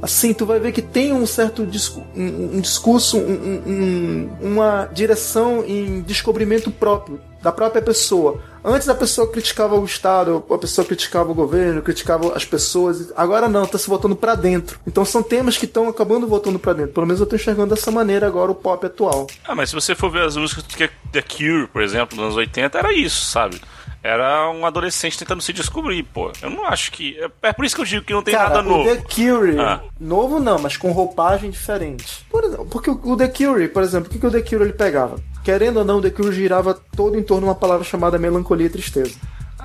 assim, 0.01 0.33
tu 0.33 0.47
vai 0.47 0.61
ver 0.61 0.73
que 0.73 0.83
tem 0.83 1.13
um 1.13 1.27
certo 1.27 1.67
discu 1.67 2.03
um, 2.15 2.57
um 2.57 2.61
discurso, 2.61 3.19
um, 3.19 3.63
um, 3.67 4.31
uma 4.41 4.87
direção 4.93 5.65
em 5.67 6.01
descobrimento 6.03 6.71
próprio, 6.71 7.21
da 7.43 7.53
própria 7.53 7.83
pessoa. 7.83 8.41
Antes 8.65 8.89
a 8.89 8.95
pessoa 8.95 9.31
criticava 9.31 9.79
o 9.79 9.85
Estado, 9.85 10.45
a 10.51 10.59
pessoa 10.59 10.85
criticava 10.85 11.31
o 11.31 11.35
governo, 11.35 11.81
criticava 11.83 12.35
as 12.35 12.45
pessoas. 12.45 13.13
Agora 13.17 13.49
não, 13.49 13.65
tá 13.65 13.79
se 13.79 13.89
voltando 13.89 14.17
para 14.17 14.35
dentro. 14.35 14.81
Então 14.85 15.05
são 15.05 15.23
temas 15.23 15.57
que 15.57 15.67
estão 15.67 15.89
acabando 15.89 16.27
voltando 16.27 16.59
para 16.59 16.73
dentro. 16.73 16.93
Pelo 16.93 17.07
menos 17.07 17.21
eu 17.21 17.27
tô 17.27 17.37
enxergando 17.37 17.75
dessa 17.75 17.93
maneira 17.93 18.27
agora 18.27 18.51
o 18.51 18.55
pop 18.57 18.85
atual. 18.85 19.29
Ah, 19.47 19.55
mas 19.55 19.71
se 19.71 19.75
você 19.77 19.95
for 19.95 20.11
ver 20.11 20.23
as 20.23 20.37
músicas 20.37 20.65
que 20.65 20.91
The 21.13 21.23
Cure, 21.23 21.69
por 21.69 21.81
exemplo, 21.81 22.17
nos 22.17 22.25
anos 22.25 22.37
80, 22.37 22.77
era 22.77 22.93
isso, 22.93 23.25
sabe? 23.27 23.61
Era 24.07 24.51
um 24.51 24.65
adolescente 24.65 25.19
tentando 25.19 25.43
se 25.43 25.53
descobrir, 25.53 26.03
pô. 26.05 26.31
Eu 26.41 26.51
não 26.51 26.65
acho 26.65 26.93
que. 26.93 27.19
É, 27.43 27.53
por 27.53 27.65
isso 27.65 27.75
que 27.75 27.81
eu 27.81 27.87
digo 27.87 28.05
que 28.05 28.13
não 28.13 28.23
tem 28.23 28.35
Cara, 28.35 28.51
nada 28.51 28.63
novo. 28.63 28.89
O 28.89 28.97
The 28.97 29.03
Cure, 29.03 29.59
ah. 29.59 29.81
novo 29.99 30.39
não, 30.39 30.59
mas 30.59 30.77
com 30.77 30.93
roupagem 30.93 31.51
diferente. 31.51 32.25
Por 32.31 32.45
exemplo, 32.45 32.67
porque 32.67 32.91
o 32.91 33.17
The 33.17 33.29
Cure, 33.29 33.69
por 33.69 33.83
exemplo, 33.83 34.09
o 34.09 34.11
que, 34.11 34.19
que 34.19 34.27
o 34.27 34.31
The 34.31 34.43
Cure 34.43 34.63
ele 34.63 34.73
pegava? 34.73 35.19
Querendo 35.43 35.79
ou 35.79 35.85
não, 35.85 35.99
o 35.99 36.03
The 36.03 36.11
Cure 36.11 36.35
girava 36.35 36.75
todo 36.95 37.19
em 37.19 37.23
torno 37.23 37.43
de 37.43 37.49
uma 37.49 37.55
palavra 37.55 37.85
chamada 37.85 38.19
melancolia 38.19 38.67
e 38.67 38.71
tristeza. 38.71 39.17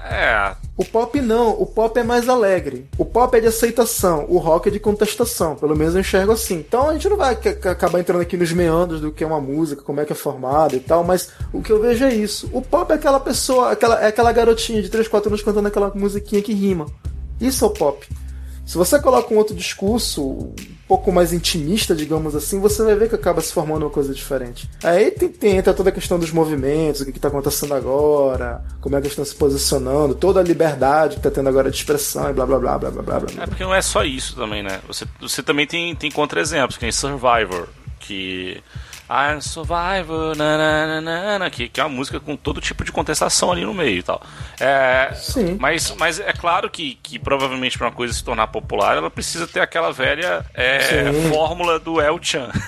É. 0.03 0.55
O 0.77 0.85
pop 0.85 1.21
não, 1.21 1.51
o 1.51 1.65
pop 1.65 1.99
é 1.99 2.03
mais 2.03 2.27
alegre. 2.27 2.87
O 2.97 3.05
pop 3.05 3.37
é 3.37 3.39
de 3.39 3.47
aceitação, 3.47 4.25
o 4.27 4.37
rock 4.37 4.69
é 4.69 4.71
de 4.71 4.79
contestação. 4.79 5.55
Pelo 5.55 5.75
menos 5.75 5.93
eu 5.93 6.01
enxergo 6.01 6.31
assim. 6.31 6.55
Então 6.55 6.89
a 6.89 6.93
gente 6.93 7.07
não 7.07 7.17
vai 7.17 7.33
acabar 7.33 7.99
entrando 7.99 8.21
aqui 8.21 8.35
nos 8.35 8.51
meandros 8.51 8.99
do 8.99 9.11
que 9.11 9.23
é 9.23 9.27
uma 9.27 9.39
música, 9.39 9.81
como 9.83 9.99
é 9.99 10.05
que 10.05 10.13
é 10.13 10.15
formada 10.15 10.75
e 10.75 10.79
tal, 10.79 11.03
mas 11.03 11.29
o 11.53 11.61
que 11.61 11.71
eu 11.71 11.81
vejo 11.81 12.05
é 12.05 12.13
isso. 12.13 12.49
O 12.51 12.61
pop 12.61 12.91
é 12.91 12.95
aquela 12.95 13.19
pessoa, 13.19 13.71
aquela, 13.71 14.01
é 14.01 14.07
aquela 14.07 14.31
garotinha 14.31 14.81
de 14.81 14.89
3, 14.89 15.07
4 15.07 15.29
anos 15.29 15.43
cantando 15.43 15.67
aquela 15.67 15.91
musiquinha 15.93 16.41
que 16.41 16.53
rima. 16.53 16.87
Isso 17.39 17.63
é 17.63 17.67
o 17.67 17.71
pop. 17.71 18.07
Se 18.65 18.77
você 18.77 18.99
coloca 18.99 19.33
um 19.33 19.37
outro 19.37 19.55
discurso, 19.55 20.23
um 20.23 20.55
pouco 20.87 21.11
mais 21.11 21.33
intimista, 21.33 21.95
digamos 21.95 22.35
assim, 22.35 22.59
você 22.59 22.83
vai 22.83 22.95
ver 22.95 23.09
que 23.09 23.15
acaba 23.15 23.41
se 23.41 23.51
formando 23.51 23.83
uma 23.83 23.89
coisa 23.89 24.13
diferente. 24.13 24.69
Aí 24.83 25.11
tem, 25.11 25.29
tem 25.29 25.57
entra 25.57 25.73
toda 25.73 25.89
a 25.89 25.91
questão 25.91 26.17
dos 26.19 26.31
movimentos, 26.31 27.01
o 27.01 27.05
que 27.05 27.11
está 27.11 27.27
acontecendo 27.27 27.73
agora, 27.73 28.63
como 28.79 28.95
é 28.95 29.01
que 29.01 29.07
estão 29.07 29.25
se 29.25 29.35
posicionando, 29.35 30.15
toda 30.15 30.39
a 30.39 30.43
liberdade 30.43 31.15
que 31.15 31.19
está 31.19 31.31
tendo 31.31 31.49
agora 31.49 31.69
de 31.69 31.77
expressão 31.77 32.29
e 32.29 32.33
blá 32.33 32.45
blá 32.45 32.59
blá 32.59 32.77
blá 32.77 32.91
blá 32.91 33.01
blá. 33.01 33.19
blá. 33.19 33.43
É 33.43 33.47
porque 33.47 33.63
não 33.63 33.73
é 33.73 33.81
só 33.81 34.03
isso 34.03 34.35
também, 34.35 34.63
né? 34.63 34.79
Você, 34.87 35.05
você 35.19 35.43
também 35.43 35.65
tem, 35.65 35.95
tem 35.95 36.11
contra-exemplos, 36.11 36.77
que 36.77 36.85
nem 36.85 36.91
Survivor, 36.91 37.67
que 37.99 38.61
I'm 39.11 39.41
Survivor, 39.41 40.37
nananana, 40.37 41.49
que, 41.49 41.67
que 41.67 41.81
é 41.81 41.83
uma 41.83 41.89
música 41.89 42.17
com 42.17 42.37
todo 42.37 42.61
tipo 42.61 42.85
de 42.85 42.93
contestação 42.93 43.51
ali 43.51 43.65
no 43.65 43.73
meio 43.73 43.99
e 43.99 44.03
tal. 44.03 44.21
É, 44.57 45.11
Sim. 45.13 45.57
Mas, 45.59 45.93
mas 45.99 46.19
é 46.19 46.31
claro 46.31 46.69
que, 46.69 46.97
que 47.03 47.19
provavelmente 47.19 47.77
para 47.77 47.87
uma 47.87 47.93
coisa 47.93 48.13
se 48.13 48.23
tornar 48.23 48.47
popular, 48.47 48.95
ela 48.95 49.11
precisa 49.11 49.45
ter 49.45 49.59
aquela 49.59 49.91
velha 49.91 50.45
é, 50.53 51.11
fórmula 51.29 51.77
do 51.77 51.99
El 51.99 52.19
Chan. 52.21 52.49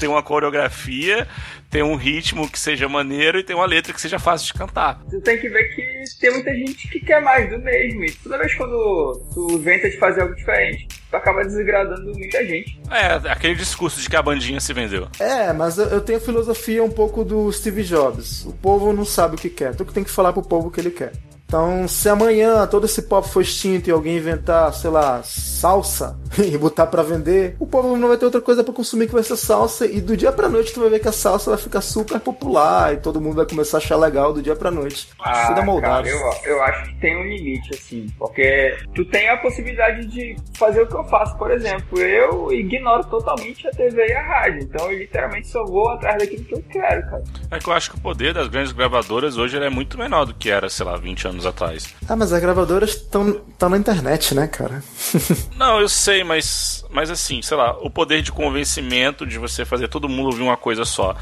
tem 0.00 0.08
uma 0.08 0.22
coreografia, 0.22 1.28
tem 1.70 1.82
um 1.82 1.96
ritmo 1.96 2.50
que 2.50 2.58
seja 2.58 2.88
maneiro 2.88 3.38
e 3.38 3.44
tem 3.44 3.54
uma 3.54 3.66
letra 3.66 3.92
que 3.92 4.00
seja 4.00 4.18
fácil 4.18 4.46
de 4.46 4.54
cantar. 4.54 5.00
Tu 5.10 5.20
tem 5.20 5.38
que 5.38 5.48
ver 5.48 5.64
que 5.74 6.04
tem 6.20 6.30
muita 6.32 6.54
gente 6.54 6.88
que 6.88 7.00
quer 7.00 7.20
mais 7.20 7.48
do 7.50 7.58
mesmo. 7.58 8.04
E 8.04 8.12
toda 8.12 8.38
vez 8.38 8.54
quando 8.54 9.20
tu 9.34 9.52
inventa 9.52 9.90
de 9.90 9.98
fazer 9.98 10.22
algo 10.22 10.34
diferente, 10.34 10.88
tu 11.10 11.16
acaba 11.16 11.42
desagradando 11.42 12.12
muita 12.12 12.44
gente. 12.44 12.80
É, 12.90 13.30
aquele 13.30 13.54
discurso 13.54 14.00
de 14.00 14.08
que 14.08 14.16
a 14.16 14.22
bandinha 14.22 14.60
se 14.60 14.72
vendeu. 14.72 15.08
É, 15.18 15.52
mas 15.52 15.78
eu 15.78 16.00
tenho 16.00 16.18
a 16.18 16.22
filosofia 16.22 16.82
um 16.82 16.90
pouco 16.90 17.24
do 17.24 17.50
Steve 17.52 17.82
Jobs. 17.82 18.44
O 18.44 18.52
povo 18.52 18.92
não 18.92 19.04
sabe 19.04 19.34
o 19.34 19.38
que 19.38 19.50
quer. 19.50 19.74
Tu 19.74 19.84
que 19.84 19.92
tem 19.92 20.04
que 20.04 20.10
falar 20.10 20.32
pro 20.32 20.42
povo 20.42 20.68
o 20.68 20.70
que 20.70 20.80
ele 20.80 20.90
quer. 20.90 21.12
Então, 21.46 21.86
se 21.86 22.08
amanhã 22.08 22.66
todo 22.66 22.86
esse 22.86 23.02
pop 23.02 23.28
for 23.28 23.40
extinto 23.40 23.88
e 23.88 23.92
alguém 23.92 24.16
inventar, 24.16 24.74
sei 24.74 24.90
lá, 24.90 25.22
salsa 25.22 26.18
e 26.36 26.58
botar 26.58 26.88
para 26.88 27.04
vender, 27.04 27.54
o 27.60 27.66
povo 27.66 27.96
não 27.96 28.08
vai 28.08 28.16
ter 28.16 28.24
outra 28.24 28.40
coisa 28.40 28.64
para 28.64 28.74
consumir 28.74 29.06
que 29.06 29.12
vai 29.12 29.22
ser 29.22 29.36
salsa 29.36 29.86
e 29.86 30.00
do 30.00 30.16
dia 30.16 30.32
pra 30.32 30.48
noite 30.48 30.72
tu 30.72 30.80
vai 30.80 30.90
ver 30.90 30.98
que 30.98 31.08
a 31.08 31.12
salsa 31.12 31.50
vai 31.50 31.58
ficar 31.58 31.80
super 31.80 32.18
popular 32.18 32.94
e 32.94 32.96
todo 32.96 33.20
mundo 33.20 33.36
vai 33.36 33.46
começar 33.46 33.76
a 33.76 33.78
achar 33.78 33.96
legal 33.96 34.32
do 34.32 34.42
dia 34.42 34.56
pra 34.56 34.72
noite. 34.72 35.08
Ah. 35.20 35.54
Cara, 35.80 36.08
eu, 36.08 36.18
eu 36.44 36.62
acho 36.64 36.84
que 36.86 37.00
tem 37.00 37.16
um 37.16 37.22
limite, 37.22 37.74
assim, 37.74 38.06
porque 38.18 38.76
tu 38.94 39.04
tem 39.04 39.28
a 39.28 39.36
possibilidade 39.36 40.06
de 40.06 40.36
fazer 40.58 40.82
o 40.82 40.86
que 40.86 40.94
eu 40.94 41.04
faço, 41.04 41.36
por 41.38 41.52
exemplo. 41.52 41.98
Eu 41.98 42.52
ignoro 42.52 43.04
totalmente 43.04 43.68
a 43.68 43.70
TV 43.70 44.08
e 44.08 44.12
a 44.12 44.22
rádio, 44.22 44.62
então 44.62 44.90
eu 44.90 44.98
literalmente 44.98 45.46
só 45.46 45.64
vou 45.64 45.88
atrás 45.90 46.18
daquilo 46.18 46.44
que 46.44 46.54
eu 46.54 46.64
quero, 46.70 47.02
cara. 47.02 47.24
É 47.52 47.58
que 47.58 47.68
eu 47.68 47.72
acho 47.72 47.92
que 47.92 47.98
o 47.98 48.00
poder 48.00 48.34
das 48.34 48.48
grandes 48.48 48.72
gravadoras 48.72 49.38
hoje 49.38 49.56
é 49.56 49.70
muito 49.70 49.96
menor 49.96 50.24
do 50.24 50.34
que 50.34 50.50
era, 50.50 50.68
sei 50.68 50.84
lá, 50.84 50.96
20 50.96 51.28
anos 51.28 51.35
anos 51.36 51.46
atrás. 51.46 51.94
Ah, 52.08 52.16
mas 52.16 52.32
as 52.32 52.40
gravadoras 52.40 52.90
estão 52.90 53.42
na 53.68 53.76
internet, 53.76 54.34
né, 54.34 54.46
cara? 54.46 54.82
não, 55.56 55.80
eu 55.80 55.88
sei, 55.88 56.24
mas, 56.24 56.84
mas 56.90 57.10
assim, 57.10 57.40
sei 57.42 57.56
lá, 57.56 57.76
o 57.78 57.90
poder 57.90 58.22
de 58.22 58.32
convencimento 58.32 59.26
de 59.26 59.38
você 59.38 59.64
fazer 59.64 59.88
todo 59.88 60.08
mundo 60.08 60.26
ouvir 60.26 60.42
uma 60.42 60.56
coisa 60.56 60.84
só 60.84 61.14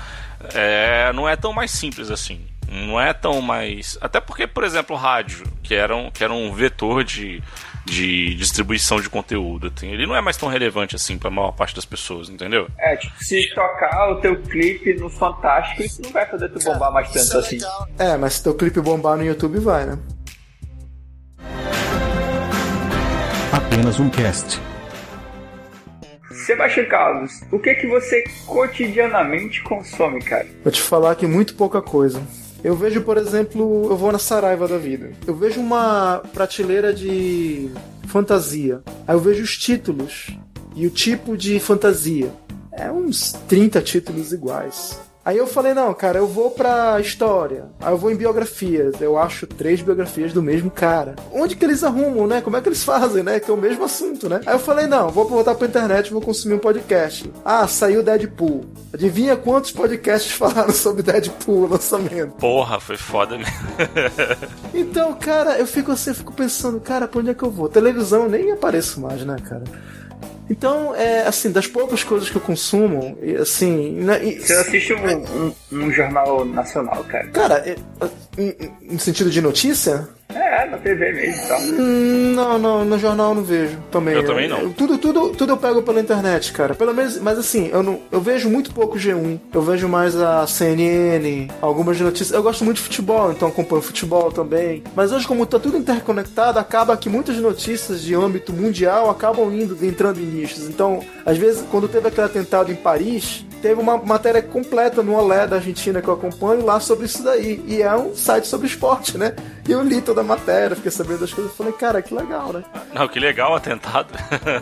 é, 0.52 1.12
não 1.12 1.28
é 1.28 1.36
tão 1.36 1.52
mais 1.52 1.70
simples 1.70 2.10
assim. 2.10 2.40
Não 2.70 3.00
é 3.00 3.12
tão 3.12 3.40
mais. 3.40 3.98
Até 4.00 4.20
porque, 4.20 4.46
por 4.46 4.64
exemplo, 4.64 4.96
o 4.96 4.98
rádio, 4.98 5.44
que 5.62 5.74
era 5.74 5.94
um, 5.94 6.10
que 6.10 6.24
era 6.24 6.32
um 6.32 6.52
vetor 6.52 7.04
de, 7.04 7.42
de 7.84 8.34
distribuição 8.34 9.00
de 9.00 9.08
conteúdo. 9.08 9.72
Assim, 9.74 9.90
ele 9.90 10.06
não 10.06 10.16
é 10.16 10.20
mais 10.20 10.36
tão 10.36 10.48
relevante 10.48 10.96
assim 10.96 11.18
para 11.18 11.28
a 11.28 11.30
maior 11.30 11.52
parte 11.52 11.74
das 11.74 11.84
pessoas, 11.84 12.28
entendeu? 12.28 12.68
É, 12.78 12.96
tipo, 12.96 13.12
se 13.22 13.54
tocar 13.54 14.10
o 14.10 14.20
teu 14.20 14.40
clipe 14.42 14.94
no 14.94 15.10
Fantástico, 15.10 15.82
isso 15.82 16.02
não 16.02 16.10
vai 16.10 16.26
fazer 16.26 16.48
tu 16.48 16.58
bombar 16.64 16.92
mais 16.92 17.10
tanto 17.10 17.38
assim. 17.38 17.58
É, 17.98 18.16
mas 18.16 18.34
se 18.34 18.42
teu 18.42 18.54
clipe 18.54 18.80
bombar 18.80 19.16
no 19.16 19.24
YouTube, 19.24 19.58
vai, 19.58 19.86
né? 19.86 19.98
Apenas 23.52 24.00
um 24.00 24.10
cast. 24.10 24.60
Sebastião 26.44 26.86
Carlos, 26.86 27.40
o 27.50 27.58
que 27.58 27.70
é 27.70 27.74
que 27.74 27.86
você 27.86 28.24
cotidianamente 28.44 29.62
consome, 29.62 30.20
cara? 30.20 30.46
Vou 30.62 30.72
te 30.72 30.82
falar 30.82 31.14
que 31.14 31.26
muito 31.26 31.54
pouca 31.54 31.80
coisa. 31.80 32.20
Eu 32.64 32.74
vejo, 32.74 33.02
por 33.02 33.18
exemplo, 33.18 33.88
eu 33.90 33.96
vou 33.96 34.10
na 34.10 34.18
Saraiva 34.18 34.66
da 34.66 34.78
vida. 34.78 35.12
Eu 35.26 35.36
vejo 35.36 35.60
uma 35.60 36.22
prateleira 36.32 36.94
de 36.94 37.68
fantasia. 38.08 38.82
Aí 39.06 39.14
eu 39.14 39.20
vejo 39.20 39.42
os 39.42 39.58
títulos 39.58 40.34
e 40.74 40.86
o 40.86 40.90
tipo 40.90 41.36
de 41.36 41.60
fantasia. 41.60 42.32
É 42.72 42.90
uns 42.90 43.32
30 43.46 43.82
títulos 43.82 44.32
iguais. 44.32 44.98
Aí 45.24 45.38
eu 45.38 45.46
falei, 45.46 45.72
não, 45.72 45.94
cara, 45.94 46.18
eu 46.18 46.26
vou 46.26 46.50
pra 46.50 47.00
história. 47.00 47.64
Aí 47.80 47.92
eu 47.92 47.96
vou 47.96 48.10
em 48.10 48.16
biografias. 48.16 49.00
Eu 49.00 49.16
acho 49.16 49.46
três 49.46 49.80
biografias 49.80 50.34
do 50.34 50.42
mesmo 50.42 50.70
cara. 50.70 51.16
Onde 51.32 51.56
que 51.56 51.64
eles 51.64 51.82
arrumam, 51.82 52.26
né? 52.26 52.42
Como 52.42 52.58
é 52.58 52.60
que 52.60 52.68
eles 52.68 52.84
fazem, 52.84 53.22
né? 53.22 53.40
Que 53.40 53.50
é 53.50 53.54
o 53.54 53.56
mesmo 53.56 53.84
assunto, 53.84 54.28
né? 54.28 54.40
Aí 54.44 54.54
eu 54.54 54.58
falei, 54.58 54.86
não, 54.86 55.08
vou 55.08 55.26
voltar 55.26 55.54
pra 55.54 55.66
internet 55.66 56.08
e 56.08 56.12
vou 56.12 56.20
consumir 56.20 56.54
um 56.54 56.58
podcast. 56.58 57.32
Ah, 57.42 57.66
saiu 57.66 58.02
Deadpool. 58.02 58.66
Adivinha 58.92 59.34
quantos 59.34 59.72
podcasts 59.72 60.32
falaram 60.36 60.72
sobre 60.72 61.02
Deadpool, 61.02 61.64
o 61.64 61.68
lançamento? 61.68 62.32
Porra, 62.32 62.78
foi 62.78 62.98
foda 62.98 63.38
mesmo. 63.38 63.54
então, 64.74 65.14
cara, 65.14 65.58
eu 65.58 65.66
fico 65.66 65.90
assim, 65.92 66.10
eu 66.10 66.16
fico 66.16 66.34
pensando, 66.34 66.78
cara, 66.80 67.08
pra 67.08 67.20
onde 67.20 67.30
é 67.30 67.34
que 67.34 67.42
eu 67.42 67.50
vou? 67.50 67.68
Televisão 67.68 68.24
eu 68.24 68.28
nem 68.28 68.52
apareço 68.52 69.00
mais, 69.00 69.24
né, 69.24 69.36
cara? 69.42 69.64
Então, 70.48 70.94
é 70.94 71.26
assim, 71.26 71.50
das 71.50 71.66
poucas 71.66 72.04
coisas 72.04 72.28
que 72.28 72.36
eu 72.36 72.40
consumo, 72.40 73.16
assim. 73.40 73.92
Né, 74.02 74.24
e, 74.24 74.40
Você 74.40 74.52
assiste 74.52 74.92
um, 74.92 75.06
um, 75.06 75.54
um, 75.72 75.90
jornal 75.90 76.44
nacional, 76.44 77.02
cara? 77.04 77.28
Cara, 77.28 77.54
é, 77.66 77.76
no 78.82 78.98
sentido 78.98 79.30
de 79.30 79.40
notícia? 79.40 80.08
É, 80.34 80.66
na 80.66 80.78
TV 80.78 81.12
mesmo 81.12 81.44
e 81.44 81.48
tal. 81.48 81.60
Hum, 81.60 82.32
não, 82.34 82.58
não, 82.58 82.84
no 82.84 82.98
jornal 82.98 83.34
não 83.34 83.42
vejo 83.42 83.78
também. 83.90 84.14
Eu 84.14 84.24
também 84.24 84.48
não. 84.48 84.58
Eu, 84.58 84.72
tudo, 84.72 84.98
tudo, 84.98 85.30
tudo 85.30 85.52
eu 85.52 85.56
pego 85.56 85.82
pela 85.82 86.00
internet, 86.00 86.52
cara. 86.52 86.74
Pelo 86.74 86.92
menos, 86.92 87.18
mas 87.18 87.38
assim, 87.38 87.70
eu 87.72 87.82
não, 87.82 88.00
eu 88.10 88.20
vejo 88.20 88.48
muito 88.50 88.72
pouco 88.72 88.98
G1. 88.98 89.38
Eu 89.52 89.62
vejo 89.62 89.88
mais 89.88 90.16
a 90.16 90.46
CNN, 90.46 91.48
algumas 91.60 92.00
notícias. 92.00 92.32
Eu 92.32 92.42
gosto 92.42 92.64
muito 92.64 92.78
de 92.78 92.82
futebol, 92.82 93.30
então 93.30 93.48
acompanho 93.48 93.82
futebol 93.82 94.32
também. 94.32 94.82
Mas 94.94 95.12
hoje, 95.12 95.26
como 95.26 95.46
tá 95.46 95.58
tudo 95.58 95.76
interconectado, 95.76 96.58
acaba 96.58 96.96
que 96.96 97.08
muitas 97.08 97.36
notícias 97.36 98.02
de 98.02 98.14
âmbito 98.14 98.52
mundial 98.52 99.10
acabam 99.10 99.52
indo, 99.52 99.76
entrando 99.84 100.18
em 100.18 100.24
nichos. 100.24 100.68
Então, 100.68 101.00
às 101.24 101.38
vezes, 101.38 101.64
quando 101.70 101.88
teve 101.88 102.08
aquele 102.08 102.26
atentado 102.26 102.72
em 102.72 102.76
Paris, 102.76 103.44
teve 103.62 103.80
uma 103.80 103.96
matéria 103.96 104.42
completa 104.42 105.02
no 105.02 105.14
Olé 105.14 105.46
da 105.46 105.56
Argentina 105.56 106.02
que 106.02 106.08
eu 106.08 106.12
acompanho 106.14 106.64
lá 106.64 106.78
sobre 106.80 107.06
isso 107.06 107.22
daí. 107.22 107.64
E 107.66 107.80
é 107.80 107.94
um 107.96 108.14
site 108.14 108.46
sobre 108.46 108.66
esporte, 108.66 109.16
né? 109.16 109.34
E 109.66 109.72
eu 109.72 109.82
li 109.82 110.00
toda 110.00 110.20
a 110.20 110.24
matéria, 110.24 110.76
fiquei 110.76 110.90
sabendo 110.90 111.20
das 111.20 111.32
coisas 111.32 111.52
e 111.52 111.56
falei, 111.56 111.72
cara, 111.72 112.02
que 112.02 112.14
legal, 112.14 112.52
né? 112.52 112.62
Não, 112.92 113.08
que 113.08 113.18
legal 113.18 113.52
o 113.52 113.54
atentado. 113.54 114.08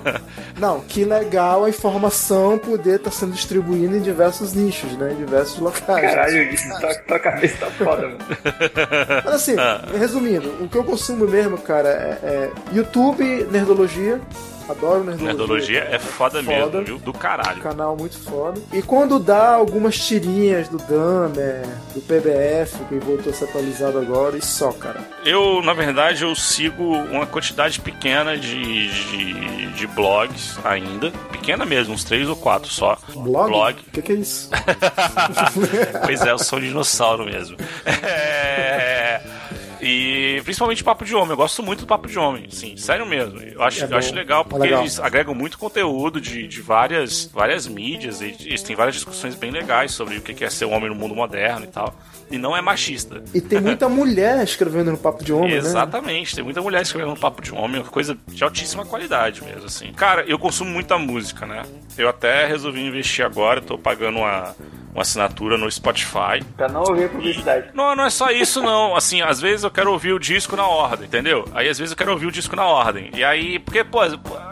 Não, 0.59 0.81
que 0.81 1.05
legal 1.05 1.65
a 1.65 1.69
informação 1.69 2.57
poder 2.57 2.97
estar 2.97 3.11
tá 3.11 3.17
sendo 3.17 3.33
distribuída 3.33 3.97
em 3.97 4.01
diversos 4.01 4.53
nichos, 4.53 4.93
né? 4.93 5.13
Em 5.13 5.17
diversos 5.17 5.59
locais. 5.59 6.09
Caralho, 6.09 6.43
isso 6.53 6.69
tua, 6.79 6.95
tua 6.95 7.19
cabeça 7.19 7.57
tá 7.59 7.71
foda, 7.73 8.03
mano. 8.03 8.19
Mas 9.25 9.35
assim, 9.35 9.57
ah. 9.59 9.83
resumindo, 9.99 10.49
o 10.61 10.69
que 10.69 10.79
eu 10.79 10.85
consumo 10.85 11.27
mesmo, 11.27 11.59
cara, 11.59 11.89
é, 11.89 12.19
é 12.23 12.51
YouTube, 12.73 13.25
Nerdologia, 13.51 14.21
Adoro 14.69 15.05
Nerdologia. 15.05 15.27
Nerdologia 15.27 15.89
é 15.91 15.99
foda, 15.99 16.43
foda, 16.43 16.43
mesmo, 16.43 16.85
viu? 16.85 16.99
Do 16.99 17.13
caralho. 17.13 17.63
Canal 17.63 17.97
muito 17.97 18.19
foda. 18.19 18.61
E 18.73 18.81
quando 18.83 19.19
dá 19.19 19.55
algumas 19.55 19.99
tirinhas 19.99 20.69
do 20.69 20.79
Damer, 20.79 21.67
do 21.95 22.01
PBF, 22.01 22.85
que 22.89 22.95
voltou 22.97 23.33
a 23.33 23.35
ser 23.35 23.45
atualizado 23.45 23.99
agora, 23.99 24.37
e 24.37 24.43
só, 24.43 24.73
cara. 24.73 24.92
Eu, 25.25 25.63
na 25.63 25.73
verdade, 25.73 26.25
eu 26.25 26.35
sigo 26.35 26.83
uma 26.83 27.27
quantidade 27.27 27.81
pequena 27.81 28.37
de, 28.37 28.89
de, 28.89 29.73
de 29.73 29.87
blogs 29.87 30.59
ainda. 30.65 31.11
Pequena 31.31 31.65
mesmo, 31.65 31.95
uns 31.95 32.05
três 32.05 32.29
ou 32.29 32.37
quatro 32.37 32.71
só. 32.71 32.99
Blog? 33.15 33.51
Blog. 33.51 33.81
O 33.81 33.91
que, 33.93 34.03
que 34.03 34.13
é 34.13 34.15
isso? 34.17 34.51
pois 36.05 36.23
é, 36.23 36.31
eu 36.31 36.39
sou 36.39 36.59
um 36.59 36.63
dinossauro 36.63 37.25
mesmo. 37.25 37.57
É. 37.85 39.21
E 39.83 40.41
principalmente 40.45 40.85
Papo 40.85 41.05
de 41.05 41.13
Homem. 41.13 41.31
Eu 41.31 41.37
gosto 41.37 41.61
muito 41.61 41.81
do 41.81 41.87
Papo 41.87 42.07
de 42.07 42.17
Homem, 42.17 42.49
sim, 42.49 42.77
sério 42.77 43.05
mesmo. 43.05 43.41
Eu 43.41 43.61
acho, 43.65 43.85
é 43.85 43.89
eu 43.91 43.97
acho 43.97 44.15
legal 44.15 44.45
porque 44.45 44.69
legal. 44.69 44.83
eles 44.83 45.01
agregam 45.01 45.35
muito 45.35 45.59
conteúdo 45.59 46.21
de, 46.21 46.47
de 46.47 46.63
várias, 46.63 47.29
várias 47.35 47.67
mídias. 47.67 48.21
E 48.21 48.27
eles 48.27 48.63
têm 48.63 48.77
várias 48.77 48.95
discussões 48.95 49.35
bem 49.35 49.51
legais 49.51 49.91
sobre 49.91 50.19
o 50.19 50.23
que 50.23 50.45
é 50.45 50.49
ser 50.49 50.67
um 50.67 50.73
homem 50.73 50.89
no 50.89 50.95
mundo 50.95 51.17
moderno 51.17 51.65
e 51.65 51.69
tal. 51.69 51.93
E 52.31 52.39
não 52.39 52.57
é 52.57 52.63
machista. 52.63 53.25
E 53.35 53.41
tem 53.41 53.59
muita 53.61 53.89
mulher 53.89 54.45
escrevendo 54.45 54.93
no 54.93 54.99
Papo 54.99 55.25
de 55.25 55.33
Homem, 55.33 55.51
né? 55.51 55.57
Exatamente, 55.57 56.37
tem 56.37 56.45
muita 56.45 56.63
mulher 56.63 56.83
escrevendo 56.83 57.11
no 57.11 57.19
Papo 57.21 57.43
de 57.43 57.53
Homem, 57.53 57.83
coisa 57.83 58.17
de 58.29 58.45
altíssima 58.45 58.87
qualidade 58.87 59.43
mesmo, 59.43 59.67
assim. 59.67 59.93
Cara, 59.95 60.25
eu 60.29 60.39
consumo 60.39 60.71
muita 60.71 60.97
música, 60.97 61.45
né? 61.45 61.63
Eu 61.99 62.09
até 62.09 62.47
resolvi 62.47 62.81
investir 62.87 63.25
agora, 63.25 63.61
tô 63.61 63.77
pagando 63.77 64.19
uma 64.19 64.55
uma 64.93 65.03
assinatura 65.03 65.57
no 65.57 65.71
Spotify. 65.71 66.45
Pra 66.57 66.69
não 66.69 66.83
ouvir 66.83 67.09
publicidade. 67.09 67.71
Não, 67.75 67.97
não 67.97 68.05
é 68.05 68.11
só 68.11 68.31
isso, 68.31 68.63
não. 68.63 68.95
Assim, 68.95 69.23
às 69.23 69.41
vezes 69.41 69.65
eu 69.65 69.71
quero 69.73 69.93
ouvir 69.93 70.13
o 70.13 70.19
disco 70.19 70.57
na 70.57 70.67
ordem, 70.67 71.07
entendeu? 71.07 71.49
Aí 71.55 71.69
às 71.69 71.79
vezes 71.79 71.93
eu 71.93 71.97
quero 71.97 72.13
ouvir 72.13 72.27
o 72.27 72.33
disco 72.33 72.55
na 72.55 72.65
ordem. 72.65 73.11
E 73.15 73.25
aí, 73.25 73.59
porque, 73.59 73.83
pô, 73.83 74.01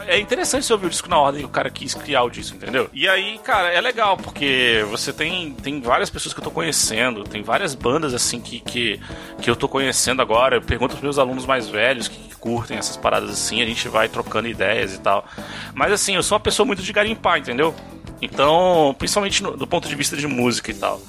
é 0.06 0.18
interessante 0.18 0.64
você 0.64 0.72
ouvir 0.72 0.87
o 0.87 0.90
disco 0.90 1.09
na 1.09 1.18
ordem 1.18 1.42
e 1.42 1.44
o 1.44 1.48
cara 1.48 1.70
quis 1.70 1.94
criar 1.94 2.22
o 2.22 2.30
disco, 2.30 2.56
entendeu? 2.56 2.88
E 2.92 3.09
aí, 3.09 3.38
cara, 3.38 3.68
é 3.68 3.80
legal, 3.80 4.16
porque 4.16 4.85
você 4.90 5.12
tem, 5.12 5.52
tem 5.52 5.80
várias 5.80 6.11
pessoas 6.11 6.33
que 6.33 6.40
eu 6.40 6.44
tô 6.44 6.50
conhecendo, 6.50 7.24
tem 7.24 7.42
várias 7.42 7.74
bandas, 7.74 8.14
assim, 8.14 8.40
que, 8.40 8.61
que, 8.61 9.00
que 9.40 9.50
eu 9.50 9.56
tô 9.56 9.68
conhecendo 9.68 10.22
agora. 10.22 10.56
Eu 10.56 10.62
pergunto 10.62 10.92
pros 10.92 11.02
meus 11.02 11.18
alunos 11.18 11.46
mais 11.46 11.68
velhos 11.68 12.09
que, 12.09 12.16
que 12.16 12.37
curtem 12.37 12.78
essas 12.78 12.96
paradas 12.96 13.30
assim, 13.30 13.62
a 13.62 13.66
gente 13.66 13.88
vai 13.88 14.09
trocando 14.09 14.48
ideias 14.48 14.94
e 14.94 14.98
tal. 14.98 15.24
Mas 15.74 15.92
assim, 15.92 16.14
eu 16.14 16.22
sou 16.22 16.37
uma 16.37 16.42
pessoa 16.42 16.66
muito 16.66 16.83
de 16.83 16.92
garimpar, 16.92 17.38
entendeu? 17.38 17.74
Então, 18.22 18.94
principalmente 18.98 19.42
no, 19.42 19.56
do 19.56 19.66
ponto 19.66 19.88
de 19.88 19.94
vista 19.94 20.16
de 20.16 20.26
música 20.26 20.70
e 20.70 20.74
tal. 20.74 21.00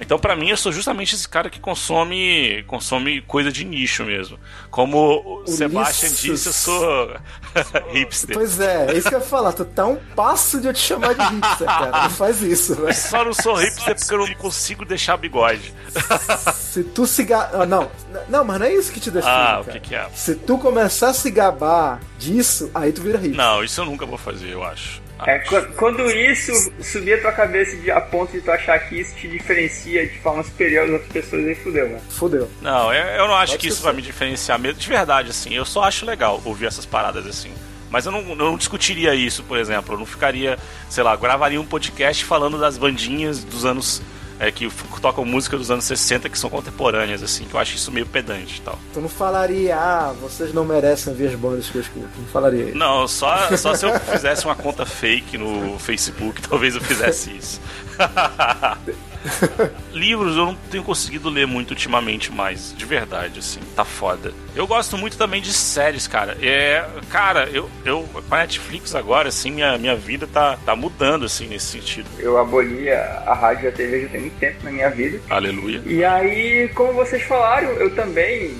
Então, 0.00 0.18
para 0.18 0.34
mim, 0.36 0.48
eu 0.50 0.56
sou 0.56 0.72
justamente 0.72 1.14
esse 1.14 1.28
cara 1.28 1.50
que 1.50 1.60
consome 1.60 2.62
consome 2.66 3.20
coisa 3.22 3.50
de 3.50 3.64
nicho 3.64 4.04
mesmo. 4.04 4.38
Como 4.70 5.42
o 5.44 5.46
Sebastian 5.46 6.10
disse, 6.10 6.46
eu 6.48 6.52
sou 6.52 7.16
hipster. 7.92 8.34
Pois 8.36 8.60
é, 8.60 8.86
é 8.90 8.96
isso 8.96 9.08
que 9.08 9.14
eu 9.14 9.18
ia 9.20 9.24
falar. 9.24 9.52
Tu 9.52 9.64
tá 9.64 9.86
um 9.86 9.96
passo 10.14 10.60
de 10.60 10.68
eu 10.68 10.72
te 10.72 10.80
chamar 10.80 11.14
de 11.14 11.22
hipster, 11.34 11.66
cara. 11.66 12.02
Não 12.02 12.10
faz 12.10 12.42
isso, 12.42 12.80
né? 12.80 12.92
Só 12.92 13.24
não 13.24 13.32
sou 13.34 13.54
hipster 13.54 13.96
porque 13.96 14.14
eu 14.14 14.18
não 14.18 14.34
consigo 14.34 14.84
deixar 14.84 15.16
bigode. 15.16 15.74
Se 16.54 16.84
tu 16.84 17.06
se 17.06 17.24
ga... 17.24 17.50
ah, 17.52 17.66
não, 17.66 17.90
não, 18.28 18.44
mas 18.44 18.58
não 18.60 18.66
é 18.66 18.72
isso 18.74 18.92
que 18.92 19.00
te 19.00 19.10
define, 19.10 19.32
Ah, 19.32 19.60
o 19.60 19.64
que, 19.64 19.80
que 19.80 19.94
é? 19.94 20.08
Se 20.14 20.34
tu 20.34 20.58
começar 20.58 21.08
a 21.10 21.14
se 21.14 21.30
gabar 21.30 22.00
disso, 22.18 22.70
aí 22.74 22.92
tu 22.92 23.02
vira 23.02 23.18
hipster. 23.18 23.36
Não, 23.36 23.64
isso 23.64 23.80
eu 23.80 23.84
nunca 23.86 24.06
vou 24.06 24.18
fazer, 24.18 24.50
eu 24.52 24.62
acho. 24.62 25.00
É, 25.26 25.38
quando, 25.76 26.08
isso 26.10 26.52
subir 26.80 27.14
a 27.14 27.20
tua 27.20 27.32
cabeça 27.32 27.76
de, 27.76 27.90
a 27.90 28.00
ponto 28.00 28.32
de 28.32 28.40
tu 28.40 28.50
achar 28.50 28.78
que 28.78 29.00
isso 29.00 29.14
te 29.16 29.26
diferencia 29.26 30.06
de 30.06 30.18
forma 30.18 30.42
superior 30.44 30.84
às 30.84 30.90
outras 30.90 31.12
pessoas, 31.12 31.46
aí 31.46 31.54
fudeu, 31.56 31.88
mano. 31.88 32.02
Fudeu. 32.08 32.50
Não, 32.62 32.92
eu, 32.94 33.04
eu 33.04 33.28
não 33.28 33.34
acho 33.34 33.52
Pode 33.52 33.62
que 33.62 33.68
isso 33.68 33.78
ser. 33.78 33.84
vai 33.84 33.92
me 33.94 34.02
diferenciar 34.02 34.58
mesmo. 34.58 34.78
De 34.78 34.88
verdade, 34.88 35.30
assim. 35.30 35.54
Eu 35.54 35.64
só 35.64 35.82
acho 35.82 36.06
legal 36.06 36.40
ouvir 36.44 36.66
essas 36.66 36.86
paradas 36.86 37.26
assim. 37.26 37.52
Mas 37.90 38.06
eu 38.06 38.12
não, 38.12 38.20
eu 38.20 38.36
não 38.36 38.56
discutiria 38.56 39.14
isso, 39.14 39.42
por 39.42 39.58
exemplo. 39.58 39.94
Eu 39.94 39.98
não 39.98 40.06
ficaria, 40.06 40.58
sei 40.88 41.02
lá, 41.02 41.16
gravaria 41.16 41.60
um 41.60 41.66
podcast 41.66 42.24
falando 42.24 42.58
das 42.58 42.78
bandinhas 42.78 43.42
dos 43.42 43.64
anos. 43.64 44.02
É, 44.38 44.50
que 44.50 44.68
tocam 45.00 45.24
música 45.24 45.56
dos 45.56 45.70
anos 45.70 45.84
60 45.84 46.28
que 46.28 46.38
são 46.38 46.48
contemporâneas, 46.48 47.22
assim. 47.22 47.44
Que 47.44 47.54
eu 47.54 47.60
acho 47.60 47.76
isso 47.76 47.90
meio 47.90 48.06
pedante 48.06 48.58
e 48.58 48.60
tal. 48.60 48.78
Tu 48.92 49.00
não 49.00 49.08
falaria, 49.08 49.76
ah, 49.76 50.14
vocês 50.20 50.52
não 50.52 50.64
merecem 50.64 51.14
ver 51.14 51.28
as 51.28 51.34
bandas 51.34 51.68
que 51.68 51.76
eu 51.76 51.82
escuto. 51.82 52.08
Não 52.18 52.26
falaria 52.26 52.66
isso. 52.66 52.76
Não, 52.76 53.08
só, 53.08 53.56
só 53.56 53.74
se 53.74 53.84
eu 53.86 53.98
fizesse 54.00 54.44
uma 54.44 54.54
conta 54.54 54.86
fake 54.86 55.36
no 55.36 55.78
Facebook, 55.78 56.40
talvez 56.48 56.74
eu 56.74 56.80
fizesse 56.80 57.36
isso. 57.36 57.60
Livros 59.92 60.36
eu 60.36 60.46
não 60.46 60.54
tenho 60.54 60.82
conseguido 60.82 61.28
ler 61.28 61.46
muito 61.46 61.70
ultimamente 61.70 62.32
mais, 62.32 62.74
de 62.76 62.84
verdade, 62.84 63.38
assim, 63.38 63.60
tá 63.74 63.84
foda. 63.84 64.32
Eu 64.54 64.66
gosto 64.66 64.96
muito 64.96 65.16
também 65.16 65.40
de 65.40 65.52
séries, 65.52 66.06
cara. 66.06 66.36
É, 66.42 66.84
cara, 67.10 67.48
eu, 67.52 67.70
eu 67.84 68.08
com 68.28 68.34
a 68.34 68.38
Netflix 68.38 68.94
agora, 68.94 69.28
assim, 69.28 69.50
minha, 69.50 69.76
minha 69.78 69.96
vida 69.96 70.26
tá, 70.26 70.58
tá 70.64 70.74
mudando, 70.74 71.24
assim, 71.24 71.46
nesse 71.46 71.66
sentido. 71.66 72.08
Eu 72.18 72.38
aboli 72.38 72.90
a, 72.90 73.24
a 73.26 73.34
rádio 73.34 73.66
e 73.66 73.68
a 73.68 73.72
TV 73.72 74.02
já 74.02 74.08
tem 74.08 74.20
muito 74.20 74.38
tempo 74.38 74.64
na 74.64 74.70
minha 74.70 74.90
vida. 74.90 75.20
Aleluia. 75.30 75.82
E 75.84 76.04
aí, 76.04 76.68
como 76.74 76.92
vocês 76.92 77.22
falaram, 77.22 77.68
eu 77.70 77.94
também 77.94 78.56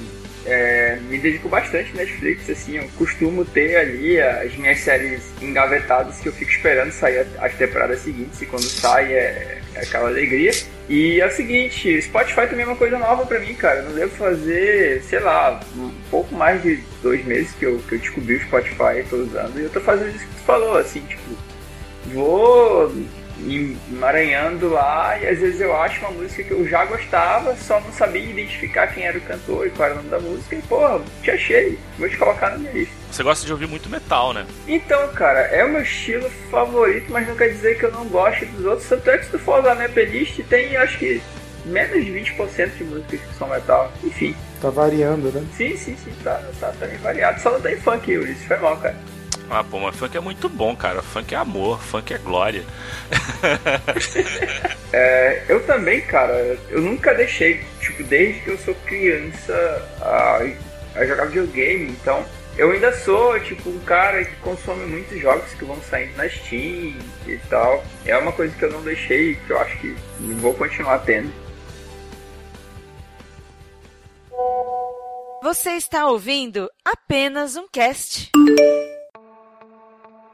é, 0.49 0.99
me 1.09 1.19
dedico 1.19 1.49
bastante 1.49 1.93
na 1.93 2.03
Netflix, 2.03 2.49
assim, 2.49 2.79
eu 2.79 2.89
costumo 2.97 3.45
ter 3.45 3.77
ali 3.77 4.21
as 4.21 4.57
minhas 4.57 4.81
séries 4.81 5.23
engavetadas 5.43 6.19
que 6.19 6.29
eu 6.29 6.33
fico 6.33 6.51
esperando 6.51 6.91
sair 6.91 7.27
as 7.39 7.55
temporadas 7.55 8.01
seguintes, 8.01 8.41
e 8.41 8.47
quando 8.47 8.65
sai 8.65 9.13
é, 9.13 9.61
é 9.75 9.81
aquela 9.81 10.09
alegria. 10.09 10.51
E 10.89 11.21
é 11.21 11.27
o 11.27 11.31
seguinte, 11.31 12.01
Spotify 12.01 12.47
também 12.49 12.63
é 12.63 12.67
uma 12.67 12.77
coisa 12.77 12.99
nova 12.99 13.27
pra 13.27 13.39
mim, 13.39 13.53
cara. 13.53 13.81
Eu 13.81 13.85
não 13.85 13.95
devo 13.95 14.17
fazer, 14.17 15.03
sei 15.03 15.21
lá, 15.21 15.61
um 15.77 15.93
pouco 16.11 16.35
mais 16.35 16.63
de 16.63 16.83
dois 17.03 17.23
meses 17.27 17.53
que 17.53 17.67
eu, 17.67 17.79
que 17.87 17.97
eu 17.97 17.99
descobri 17.99 18.37
o 18.37 18.41
Spotify 18.41 19.01
e 19.01 19.05
tô 19.05 19.17
usando, 19.17 19.61
e 19.61 19.65
eu 19.65 19.71
tô 19.71 19.81
fazendo 19.81 20.17
isso 20.17 20.27
que 20.27 20.35
tu 20.35 20.45
falou, 20.47 20.79
assim, 20.79 21.01
tipo, 21.01 21.37
vou 22.07 22.91
emaranhando 23.41 24.69
lá 24.69 25.19
e 25.19 25.27
às 25.29 25.39
vezes 25.39 25.61
eu 25.61 25.75
acho 25.77 26.01
uma 26.01 26.11
música 26.11 26.43
que 26.45 26.51
eu 26.51 26.67
já 26.69 26.85
gostava, 26.85 27.55
só 27.57 27.81
não 27.81 27.93
sabia 27.93 28.23
identificar 28.23 28.87
quem 28.89 29.05
era 29.05 29.19
o 29.19 29.21
cantor 29.21 29.67
e 29.67 29.71
qual 29.71 29.89
era 29.91 29.95
o 29.95 30.03
nome 30.03 30.11
da 30.11 30.21
música 30.21 30.57
e 30.57 30.63
porra, 30.63 31.01
te 31.23 31.31
achei, 31.31 31.79
vou 31.99 32.09
te 32.09 32.17
colocar 32.17 32.51
na 32.51 32.59
minha 32.59 32.73
lista. 32.73 32.95
Você 33.11 33.23
gosta 33.23 33.47
de 33.47 33.53
ouvir 33.53 33.67
muito 33.69 33.89
metal, 33.89 34.33
né? 34.35 34.47
Então, 34.67 35.09
cara, 35.15 35.41
é 35.41 35.65
o 35.65 35.71
meu 35.71 35.83
estilo 35.83 36.29
favorito, 36.51 37.11
mas 37.11 37.27
não 37.27 37.37
quer 37.37 37.49
dizer 37.49 37.79
que 37.79 37.85
eu 37.85 37.93
não 37.93 38.05
goste 38.07 38.45
dos 38.47 38.65
outros. 38.67 38.89
Tanto 38.89 39.09
é 39.11 39.19
que 39.19 39.25
se 39.25 39.31
tu 39.31 39.39
for 39.39 39.61
usar 39.61 39.75
minha 39.77 39.89
playlist, 39.89 40.41
tem 40.49 40.77
acho 40.77 40.99
que 40.99 41.23
menos 41.65 42.05
de 42.05 42.11
20% 42.13 42.71
de 42.77 42.85
músicas 42.85 43.21
que 43.21 43.35
são 43.35 43.49
metal. 43.49 43.91
Enfim, 44.05 44.37
Tá 44.61 44.71
variando, 44.71 45.31
né? 45.33 45.43
sim, 45.57 45.77
sim, 45.77 45.97
sim, 46.05 46.13
tá, 46.23 46.43
tá, 46.61 46.73
tá 46.79 46.87
bem 46.87 46.99
variado. 46.99 47.41
Só 47.41 47.51
não 47.53 47.61
tem 47.61 47.77
funk, 47.77 48.15
Ulisses, 48.17 48.45
foi 48.45 48.57
mal, 48.59 48.77
cara. 48.77 48.97
Ah, 49.51 49.65
pô, 49.65 49.79
mas 49.81 49.97
funk 49.97 50.17
é 50.17 50.21
muito 50.21 50.49
bom, 50.49 50.77
cara. 50.77 51.03
Funk 51.03 51.35
é 51.35 51.39
amor, 51.39 51.81
funk 51.83 52.13
é 52.13 52.19
glória. 52.19 52.65
É, 54.91 55.45
eu 55.51 55.63
também, 55.67 56.01
cara, 56.01 56.33
eu 56.71 56.81
nunca 56.81 57.13
deixei, 57.13 57.63
tipo, 57.79 58.03
desde 58.05 58.41
que 58.41 58.49
eu 58.49 58.57
sou 58.57 58.75
criança 58.87 59.87
a, 60.01 60.41
a 60.99 61.05
jogar 61.05 61.27
videogame, 61.27 61.91
então 61.91 62.25
eu 62.57 62.73
ainda 62.73 62.93
sou, 62.93 63.39
tipo, 63.39 63.69
um 63.69 63.79
cara 63.81 64.25
que 64.25 64.35
consome 64.37 64.87
muitos 64.87 65.21
jogos 65.21 65.53
que 65.53 65.65
vão 65.65 65.81
saindo 65.83 66.17
na 66.17 66.29
Steam 66.29 66.95
e 67.27 67.39
tal. 67.49 67.85
É 68.05 68.17
uma 68.17 68.33
coisa 68.33 68.53
que 68.57 68.65
eu 68.65 68.73
não 68.73 68.83
deixei, 68.83 69.37
que 69.47 69.51
eu 69.51 69.61
acho 69.61 69.79
que 69.79 69.95
vou 70.41 70.53
continuar 70.55 70.99
tendo. 71.01 71.33
Você 75.43 75.71
está 75.73 76.07
ouvindo 76.09 76.69
apenas 76.85 77.57
um 77.57 77.69
cast. 77.69 78.31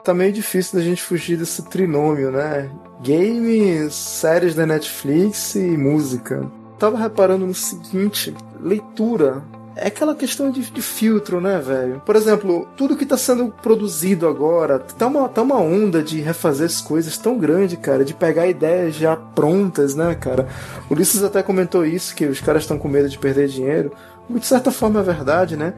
Tá 0.05 0.13
meio 0.13 0.35
difícil 0.35 0.79
da 0.79 0.85
gente 0.85 1.03
fugir 1.03 1.39
desse 1.39 1.63
trinômio, 1.63 2.31
né? 2.31 2.71
Games, 3.03 3.95
séries 3.95 4.55
da 4.55 4.67
Netflix 4.67 5.55
e 5.55 5.79
música. 5.79 6.47
Tava 6.79 6.99
reparando 6.99 7.47
no 7.47 7.55
seguinte: 7.55 8.35
leitura. 8.61 9.43
É 9.77 9.89
aquela 9.89 10.15
questão 10.15 10.51
de, 10.53 10.71
de 10.71 10.83
filtro, 10.83 11.41
né, 11.41 11.59
velho? 11.59 12.01
Por 12.07 12.15
exemplo, 12.15 12.69
tudo 12.77 12.97
que 12.97 13.07
tá 13.07 13.17
sendo 13.17 13.49
produzido 13.49 14.29
agora, 14.29 14.79
tá 14.79 15.07
uma, 15.07 15.29
tá 15.29 15.43
uma 15.43 15.59
onda 15.59 16.01
de 16.01 16.21
refazer 16.21 16.67
as 16.67 16.81
coisas 16.81 17.19
tão 17.19 17.37
grande, 17.37 17.77
cara, 17.77 18.05
de 18.05 18.15
pegar 18.15 18.47
ideias 18.47 18.95
já 18.95 19.17
prontas, 19.17 19.97
né, 19.97 20.15
cara? 20.15 20.47
O 20.89 20.95
Ulisses 20.95 21.25
até 21.25 21.43
comentou 21.43 21.85
isso, 21.85 22.15
que 22.15 22.27
os 22.27 22.41
caras 22.41 22.63
estão 22.63 22.79
com 22.79 22.87
medo 22.87 23.09
de 23.09 23.19
perder 23.19 23.49
dinheiro. 23.49 23.91
De 24.31 24.47
certa 24.47 24.71
forma 24.71 25.01
é 25.01 25.03
verdade, 25.03 25.57
né? 25.57 25.75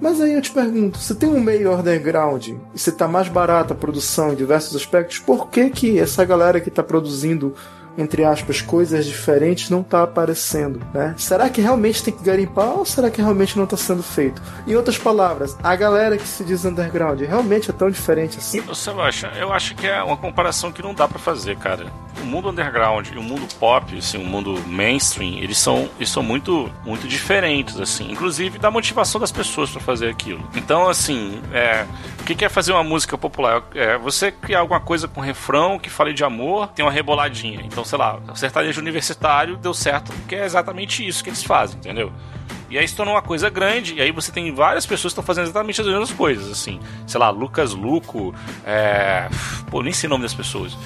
Mas 0.00 0.20
aí 0.20 0.34
eu 0.34 0.42
te 0.42 0.52
pergunto, 0.52 0.98
se 0.98 1.14
tem 1.14 1.28
um 1.28 1.40
meio 1.40 1.74
underground 1.74 2.48
e 2.48 2.78
se 2.78 2.92
tá 2.92 3.08
mais 3.08 3.28
barata 3.28 3.74
a 3.74 3.76
produção 3.76 4.32
em 4.32 4.36
diversos 4.36 4.76
aspectos, 4.76 5.18
por 5.18 5.48
que 5.48 5.70
que 5.70 5.98
essa 5.98 6.24
galera 6.24 6.60
que 6.60 6.70
tá 6.70 6.82
produzindo, 6.82 7.54
entre 7.98 8.24
aspas, 8.24 8.62
coisas 8.62 9.04
diferentes 9.04 9.68
não 9.68 9.82
tá 9.82 10.04
aparecendo, 10.04 10.80
né? 10.94 11.14
Será 11.18 11.50
que 11.50 11.60
realmente 11.60 12.02
tem 12.02 12.14
que 12.14 12.22
garimpar 12.22 12.78
ou 12.78 12.86
será 12.86 13.10
que 13.10 13.20
realmente 13.20 13.58
não 13.58 13.66
tá 13.66 13.76
sendo 13.76 14.04
feito? 14.04 14.40
Em 14.66 14.76
outras 14.76 14.96
palavras, 14.96 15.58
a 15.62 15.74
galera 15.74 16.16
que 16.16 16.26
se 16.26 16.44
diz 16.44 16.64
underground 16.64 17.20
realmente 17.20 17.70
é 17.70 17.72
tão 17.72 17.90
diferente 17.90 18.38
assim? 18.38 18.62
Sebastião, 18.72 19.32
eu 19.32 19.52
acho 19.52 19.74
que 19.74 19.86
é 19.86 20.00
uma 20.00 20.16
comparação 20.16 20.70
que 20.70 20.80
não 20.80 20.94
dá 20.94 21.08
pra 21.08 21.18
fazer, 21.18 21.56
cara. 21.56 21.86
O 22.22 22.24
mundo 22.24 22.50
underground 22.50 23.08
e 23.08 23.18
o 23.18 23.22
mundo 23.22 23.46
pop, 23.58 23.96
assim, 23.98 24.18
o 24.18 24.24
mundo 24.24 24.62
mainstream, 24.66 25.38
eles 25.38 25.58
são, 25.58 25.88
eles 25.96 26.10
são 26.10 26.22
muito, 26.22 26.70
muito 26.84 27.08
diferentes, 27.08 27.80
assim. 27.80 28.12
Inclusive 28.12 28.58
da 28.58 28.70
motivação 28.70 29.20
das 29.20 29.32
pessoas 29.32 29.70
pra 29.70 29.80
fazer 29.80 30.08
aquilo. 30.08 30.42
Então, 30.54 30.88
assim, 30.88 31.42
é, 31.52 31.84
o 32.20 32.24
que 32.24 32.34
que 32.34 32.44
é 32.44 32.48
fazer 32.48 32.72
uma 32.72 32.84
música 32.84 33.18
popular? 33.18 33.64
É 33.74 33.98
você 33.98 34.30
criar 34.30 34.60
alguma 34.60 34.80
coisa 34.80 35.08
com 35.08 35.20
refrão 35.20 35.78
que 35.78 35.90
fale 35.90 36.12
de 36.12 36.22
amor, 36.22 36.68
tem 36.68 36.84
uma 36.84 36.92
reboladinha. 36.92 37.62
Então, 37.64 37.84
sei 37.88 37.98
lá, 37.98 38.20
o 38.30 38.36
sertanejo 38.36 38.80
universitário 38.80 39.56
deu 39.56 39.72
certo 39.72 40.12
porque 40.12 40.34
é 40.34 40.44
exatamente 40.44 41.06
isso 41.06 41.24
que 41.24 41.30
eles 41.30 41.42
fazem, 41.42 41.78
entendeu? 41.78 42.12
E 42.70 42.76
aí 42.76 42.86
se 42.86 42.94
tornou 42.94 43.14
uma 43.14 43.22
coisa 43.22 43.48
grande, 43.48 43.94
e 43.94 44.00
aí 44.02 44.12
você 44.12 44.30
tem 44.30 44.54
várias 44.54 44.84
pessoas 44.84 45.14
que 45.14 45.20
estão 45.20 45.24
fazendo 45.24 45.44
exatamente 45.44 45.80
as 45.80 45.86
mesmas 45.86 46.12
coisas, 46.12 46.50
assim. 46.52 46.78
Sei 47.06 47.18
lá, 47.18 47.30
Lucas 47.30 47.72
Luco, 47.72 48.34
é... 48.66 49.26
pô, 49.70 49.82
nem 49.82 49.92
sei 49.92 50.06
o 50.06 50.10
nome 50.10 50.22
das 50.22 50.34
pessoas. 50.34 50.76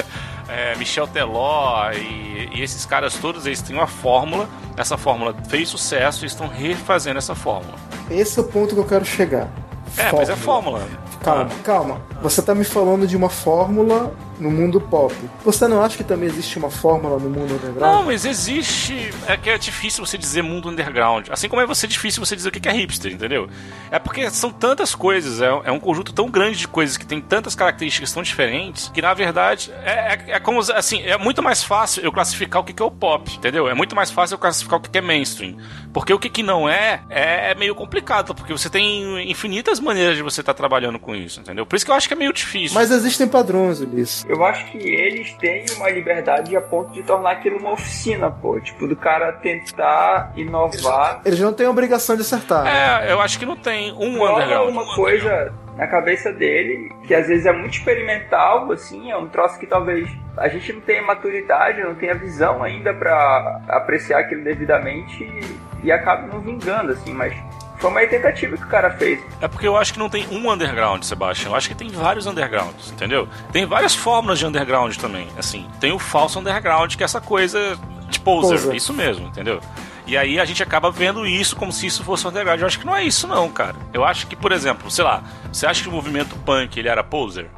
é, 0.48 0.74
Michel 0.76 1.06
Teló 1.06 1.90
e, 1.92 2.48
e 2.54 2.62
esses 2.62 2.86
caras 2.86 3.14
todos, 3.16 3.44
eles 3.44 3.60
têm 3.60 3.76
uma 3.76 3.86
fórmula, 3.86 4.48
essa 4.78 4.96
fórmula 4.96 5.34
fez 5.46 5.68
sucesso 5.68 6.24
e 6.24 6.26
estão 6.26 6.48
refazendo 6.48 7.18
essa 7.18 7.34
fórmula. 7.34 7.74
Esse 8.10 8.38
é 8.38 8.42
o 8.42 8.46
ponto 8.46 8.74
que 8.74 8.80
eu 8.80 8.86
quero 8.86 9.04
chegar. 9.04 9.50
É, 9.98 10.10
mas 10.12 10.30
é 10.30 10.36
fórmula. 10.36 10.86
Calma, 11.22 11.50
calma. 11.64 12.00
Você 12.22 12.40
tá 12.40 12.54
me 12.54 12.64
falando 12.64 13.06
de 13.06 13.16
uma 13.16 13.28
fórmula 13.28 14.14
no 14.38 14.50
mundo 14.50 14.80
pop. 14.80 15.14
Você 15.44 15.66
não 15.66 15.82
acha 15.82 15.96
que 15.96 16.04
também 16.04 16.28
existe 16.28 16.58
uma 16.58 16.70
fórmula 16.70 17.18
no 17.18 17.30
mundo 17.30 17.54
underground? 17.54 17.80
Não, 17.80 18.04
mas 18.04 18.24
existe. 18.24 19.10
É 19.26 19.36
que 19.36 19.50
é 19.50 19.58
difícil 19.58 20.04
você 20.04 20.18
dizer 20.18 20.42
mundo 20.42 20.68
underground. 20.68 21.28
Assim 21.30 21.48
como 21.48 21.62
é 21.62 21.66
você 21.66 21.86
difícil 21.86 22.24
você 22.24 22.36
dizer 22.36 22.48
o 22.48 22.52
que 22.52 22.68
é 22.68 22.72
hipster, 22.72 23.12
entendeu? 23.12 23.48
É 23.90 23.98
porque 23.98 24.28
são 24.30 24.50
tantas 24.50 24.94
coisas, 24.94 25.40
é, 25.40 25.46
é 25.64 25.72
um 25.72 25.80
conjunto 25.80 26.12
tão 26.12 26.30
grande 26.30 26.58
de 26.58 26.68
coisas 26.68 26.96
que 26.96 27.06
tem 27.06 27.20
tantas 27.20 27.54
características 27.54 28.12
tão 28.12 28.22
diferentes 28.22 28.90
que 28.92 29.02
na 29.02 29.14
verdade 29.14 29.72
é, 29.84 29.90
é, 29.90 30.24
é 30.32 30.40
como 30.40 30.60
assim, 30.60 31.00
é 31.02 31.16
muito 31.16 31.42
mais 31.42 31.62
fácil 31.62 32.02
eu 32.02 32.12
classificar 32.12 32.62
o 32.62 32.64
que 32.64 32.80
é 32.80 32.84
o 32.84 32.90
pop, 32.90 33.34
entendeu? 33.34 33.68
É 33.68 33.74
muito 33.74 33.94
mais 33.94 34.10
fácil 34.10 34.34
eu 34.34 34.38
classificar 34.38 34.78
o 34.78 34.82
que 34.82 34.96
é 34.96 35.00
mainstream. 35.00 35.56
Porque 35.92 36.12
o 36.12 36.18
que 36.18 36.28
que 36.28 36.42
não 36.42 36.68
é, 36.68 37.00
é 37.08 37.54
meio 37.54 37.74
complicado, 37.74 38.34
porque 38.34 38.52
você 38.52 38.68
tem 38.68 39.30
infinitas 39.30 39.80
maneiras 39.80 40.16
de 40.16 40.22
você 40.22 40.40
estar 40.40 40.54
trabalhando 40.54 40.98
com 40.98 41.14
isso, 41.14 41.40
entendeu? 41.40 41.64
Por 41.64 41.76
isso 41.76 41.84
que 41.84 41.90
eu 41.90 41.94
acho 41.94 42.06
que 42.06 42.14
é 42.14 42.16
meio 42.16 42.32
difícil. 42.32 42.74
Mas 42.74 42.90
existem 42.90 43.26
padrões, 43.26 43.80
Ulisses. 43.80 44.25
Eu 44.28 44.44
acho 44.44 44.66
que 44.66 44.78
eles 44.78 45.32
têm 45.34 45.64
uma 45.76 45.88
liberdade 45.88 46.56
a 46.56 46.60
ponto 46.60 46.92
de 46.92 47.02
tornar 47.02 47.32
aquilo 47.32 47.58
uma 47.58 47.72
oficina, 47.72 48.30
pô. 48.30 48.58
Tipo, 48.60 48.86
do 48.86 48.96
cara 48.96 49.32
tentar 49.32 50.32
inovar. 50.36 51.20
Eles 51.24 51.38
não 51.40 51.52
têm 51.52 51.66
obrigação 51.66 52.16
de 52.16 52.22
acertar. 52.22 52.66
É, 52.66 53.12
eu 53.12 53.20
acho 53.20 53.38
que 53.38 53.46
não 53.46 53.56
tem 53.56 53.92
um 53.92 54.24
underground. 54.24 54.70
uma 54.70 54.94
coisa 54.94 55.52
na 55.76 55.86
cabeça 55.86 56.32
dele 56.32 56.90
que 57.06 57.14
às 57.14 57.28
vezes 57.28 57.46
é 57.46 57.52
muito 57.52 57.74
experimental, 57.74 58.70
assim, 58.72 59.10
é 59.10 59.16
um 59.16 59.28
troço 59.28 59.58
que 59.58 59.66
talvez 59.66 60.08
a 60.36 60.48
gente 60.48 60.72
não 60.72 60.80
tenha 60.80 61.02
maturidade, 61.02 61.82
não 61.82 61.94
tenha 61.94 62.14
visão 62.14 62.62
ainda 62.62 62.92
pra 62.94 63.60
apreciar 63.68 64.20
aquilo 64.20 64.42
devidamente 64.42 65.22
e, 65.22 65.86
e 65.86 65.92
acaba 65.92 66.26
não 66.26 66.40
vingando, 66.40 66.92
assim, 66.92 67.12
mas 67.12 67.34
foi 67.78 67.90
uma 67.90 68.06
tentativa 68.06 68.56
que 68.56 68.64
o 68.64 68.68
cara 68.68 68.90
fez. 68.92 69.20
É 69.40 69.48
porque 69.48 69.66
eu 69.66 69.76
acho 69.76 69.92
que 69.92 69.98
não 69.98 70.08
tem 70.08 70.26
um 70.30 70.50
underground, 70.50 71.02
Sebastião. 71.02 71.52
Eu 71.52 71.56
acho 71.56 71.68
que 71.68 71.74
tem 71.74 71.88
vários 71.88 72.26
undergrounds, 72.26 72.90
entendeu? 72.90 73.28
Tem 73.52 73.66
várias 73.66 73.94
fórmulas 73.94 74.38
de 74.38 74.46
underground 74.46 74.96
também. 74.96 75.28
Assim, 75.38 75.66
tem 75.80 75.92
o 75.92 75.98
falso 75.98 76.38
underground, 76.38 76.94
que 76.94 77.02
é 77.02 77.04
essa 77.04 77.20
coisa 77.20 77.78
de 78.08 78.20
poser. 78.20 78.58
Poser. 78.58 78.74
Isso 78.74 78.92
mesmo, 78.92 79.26
entendeu? 79.28 79.60
E 80.06 80.16
aí 80.16 80.38
a 80.38 80.44
gente 80.44 80.62
acaba 80.62 80.90
vendo 80.90 81.26
isso 81.26 81.56
como 81.56 81.72
se 81.72 81.86
isso 81.86 82.04
fosse 82.04 82.26
underground. 82.26 82.60
Eu 82.60 82.66
acho 82.66 82.78
que 82.78 82.86
não 82.86 82.94
é 82.96 83.02
isso, 83.04 83.26
não, 83.26 83.48
cara. 83.50 83.74
Eu 83.92 84.04
acho 84.04 84.26
que, 84.26 84.36
por 84.36 84.52
exemplo, 84.52 84.90
sei 84.90 85.04
lá, 85.04 85.22
você 85.52 85.66
acha 85.66 85.82
que 85.82 85.88
o 85.88 85.92
movimento 85.92 86.36
punk 86.36 86.78
ele 86.78 86.88
era 86.88 87.02
poser? 87.02 87.50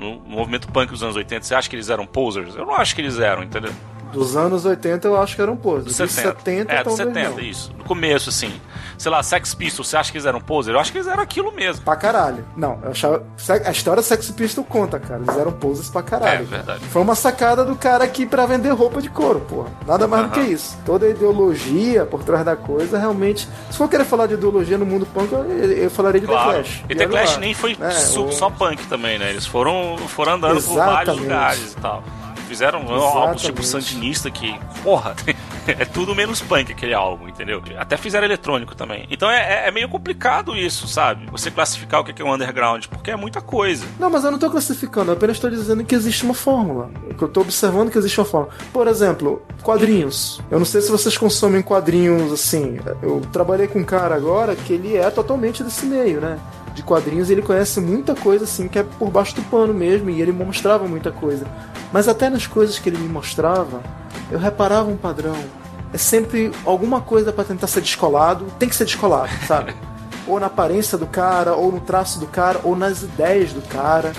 no 0.00 0.18
movimento 0.20 0.66
punk 0.68 0.90
dos 0.90 1.02
anos 1.02 1.14
80, 1.14 1.44
você 1.44 1.54
acha 1.54 1.68
que 1.68 1.76
eles 1.76 1.90
eram 1.90 2.06
posers? 2.06 2.56
Eu 2.56 2.64
não 2.64 2.74
acho 2.74 2.94
que 2.94 3.02
eles 3.02 3.18
eram, 3.18 3.42
entendeu? 3.42 3.72
Dos 4.12 4.36
anos 4.36 4.64
80 4.64 5.06
eu 5.08 5.20
acho 5.20 5.36
que 5.36 5.42
eram 5.42 5.56
pose. 5.56 5.84
Dos 5.86 5.96
70, 5.96 6.22
70 6.38 6.72
é, 6.72 6.84
dos 6.84 6.94
70, 6.94 7.28
não. 7.30 7.40
isso. 7.40 7.72
No 7.76 7.84
começo, 7.84 8.28
assim. 8.30 8.52
Sei 8.98 9.10
lá, 9.10 9.22
Sex 9.22 9.54
Pistols, 9.54 9.88
você 9.88 9.96
acha 9.96 10.10
que 10.12 10.18
eles 10.18 10.26
eram 10.26 10.40
poser? 10.40 10.74
Eu 10.74 10.80
acho 10.80 10.92
que 10.92 10.98
eles 10.98 11.06
eram 11.08 11.22
aquilo 11.22 11.50
mesmo. 11.52 11.82
Pra 11.84 11.96
caralho. 11.96 12.44
Não, 12.56 12.78
eu 12.82 12.90
achava. 12.90 13.22
A 13.64 13.70
história 13.70 14.02
Sex 14.02 14.30
Pistol 14.32 14.62
conta, 14.64 14.98
cara. 15.00 15.22
Eles 15.26 15.36
eram 15.38 15.52
poses 15.52 15.88
pra 15.88 16.02
caralho. 16.02 16.42
É 16.42 16.44
verdade. 16.44 16.84
Foi 16.86 17.00
uma 17.00 17.14
sacada 17.14 17.64
do 17.64 17.74
cara 17.76 18.04
aqui 18.04 18.26
pra 18.26 18.44
vender 18.46 18.70
roupa 18.70 19.00
de 19.00 19.08
couro, 19.08 19.40
porra. 19.40 19.68
Nada 19.86 20.06
mais 20.06 20.24
do 20.24 20.30
que 20.32 20.40
isso. 20.40 20.76
Toda 20.84 21.06
a 21.06 21.08
ideologia 21.08 22.04
por 22.04 22.22
trás 22.22 22.44
da 22.44 22.56
coisa, 22.56 22.98
realmente. 22.98 23.48
Se 23.70 23.78
for 23.78 23.88
querer 23.88 24.04
falar 24.04 24.26
de 24.26 24.34
ideologia 24.34 24.76
no 24.76 24.84
mundo 24.86 25.06
punk, 25.06 25.32
eu, 25.32 25.44
eu 25.44 25.90
falaria 25.90 26.20
de 26.20 26.26
Claro. 26.26 26.50
The 26.50 26.54
Clash. 26.62 26.84
E 26.88 26.94
The 26.94 27.06
Clash 27.06 27.36
nem 27.38 27.54
foi 27.54 27.76
É, 27.80 27.90
su- 27.90 28.26
o- 28.26 28.32
só 28.32 28.50
punk 28.50 28.86
também, 28.86 29.18
né? 29.18 29.30
Eles 29.30 29.46
foram, 29.46 29.96
foram 30.08 30.34
andando 30.34 30.62
por 30.62 30.74
vários 30.74 31.16
Exatamente. 31.16 31.20
lugares 31.22 31.72
e 31.72 31.76
tal. 31.76 32.04
Fizeram 32.50 32.80
um 32.84 32.92
álbum 32.92 33.34
tipo. 33.36 33.62
Sandinista 33.62 34.28
que, 34.28 34.58
porra, 34.82 35.14
é 35.68 35.84
tudo 35.84 36.14
menos 36.16 36.40
punk 36.40 36.72
aquele 36.72 36.92
álbum, 36.92 37.28
entendeu? 37.28 37.62
Até 37.78 37.96
fizeram 37.96 38.24
eletrônico 38.26 38.74
também. 38.74 39.06
Então 39.08 39.30
é, 39.30 39.64
é- 39.64 39.68
é 39.68 39.70
meio 39.70 39.88
complicado 39.88 40.56
isso, 40.56 40.88
sabe? 40.88 41.26
Você 41.30 41.48
classificar 41.50 42.00
o 42.00 42.04
que 42.04 42.20
é 42.20 42.24
um 42.24 42.34
underground, 42.34 42.86
porque 42.86 43.12
é 43.12 43.16
muita 43.16 43.40
coisa. 43.40 43.86
Não, 44.00 44.10
mas 44.10 44.24
eu 44.24 44.32
não 44.32 44.38
tô 44.38 44.50
classificando, 44.50 45.12
eu 45.12 45.14
apenas 45.16 45.36
estou 45.36 45.48
dizendo 45.48 45.84
que 45.84 45.94
existe 45.94 46.24
uma 46.24 46.34
fórmula. 46.34 46.90
Que 47.16 47.22
eu 47.22 47.28
tô 47.28 47.40
observando 47.42 47.88
que 47.90 47.98
existe 47.98 48.18
uma 48.18 48.26
fórmula. 48.26 48.52
Por 48.72 48.88
exemplo, 48.88 49.42
quadrinhos. 49.62 50.40
Eu 50.50 50.58
não 50.58 50.66
sei 50.66 50.80
se 50.80 50.90
vocês 50.90 51.16
consomem 51.16 51.62
quadrinhos 51.62 52.32
assim. 52.32 52.78
Eu 53.00 53.20
trabalhei 53.32 53.68
com 53.68 53.78
um 53.78 53.84
cara 53.84 54.16
agora 54.16 54.56
que 54.56 54.72
ele 54.72 54.96
é 54.96 55.08
totalmente 55.08 55.62
desse 55.62 55.86
meio, 55.86 56.20
né? 56.20 56.36
De 56.74 56.82
quadrinhos, 56.82 57.30
ele 57.30 57.42
conhece 57.42 57.80
muita 57.80 58.14
coisa 58.14 58.44
assim 58.44 58.68
que 58.68 58.78
é 58.78 58.82
por 58.82 59.10
baixo 59.10 59.34
do 59.34 59.42
pano 59.42 59.74
mesmo, 59.74 60.08
e 60.08 60.20
ele 60.20 60.32
mostrava 60.32 60.86
muita 60.86 61.10
coisa. 61.10 61.46
Mas 61.92 62.08
até 62.08 62.30
nas 62.30 62.46
coisas 62.46 62.78
que 62.78 62.88
ele 62.88 62.98
me 62.98 63.08
mostrava, 63.08 63.80
eu 64.30 64.38
reparava 64.38 64.88
um 64.88 64.96
padrão. 64.96 65.36
É 65.92 65.98
sempre 65.98 66.52
alguma 66.64 67.00
coisa 67.00 67.32
pra 67.32 67.42
tentar 67.42 67.66
ser 67.66 67.80
descolado, 67.80 68.46
tem 68.58 68.68
que 68.68 68.76
ser 68.76 68.84
descolado, 68.84 69.30
sabe? 69.46 69.74
ou 70.26 70.38
na 70.38 70.46
aparência 70.46 70.96
do 70.96 71.06
cara, 71.06 71.54
ou 71.54 71.72
no 71.72 71.80
traço 71.80 72.20
do 72.20 72.26
cara, 72.26 72.60
ou 72.62 72.76
nas 72.76 73.02
ideias 73.02 73.52
do 73.52 73.62
cara. 73.62 74.12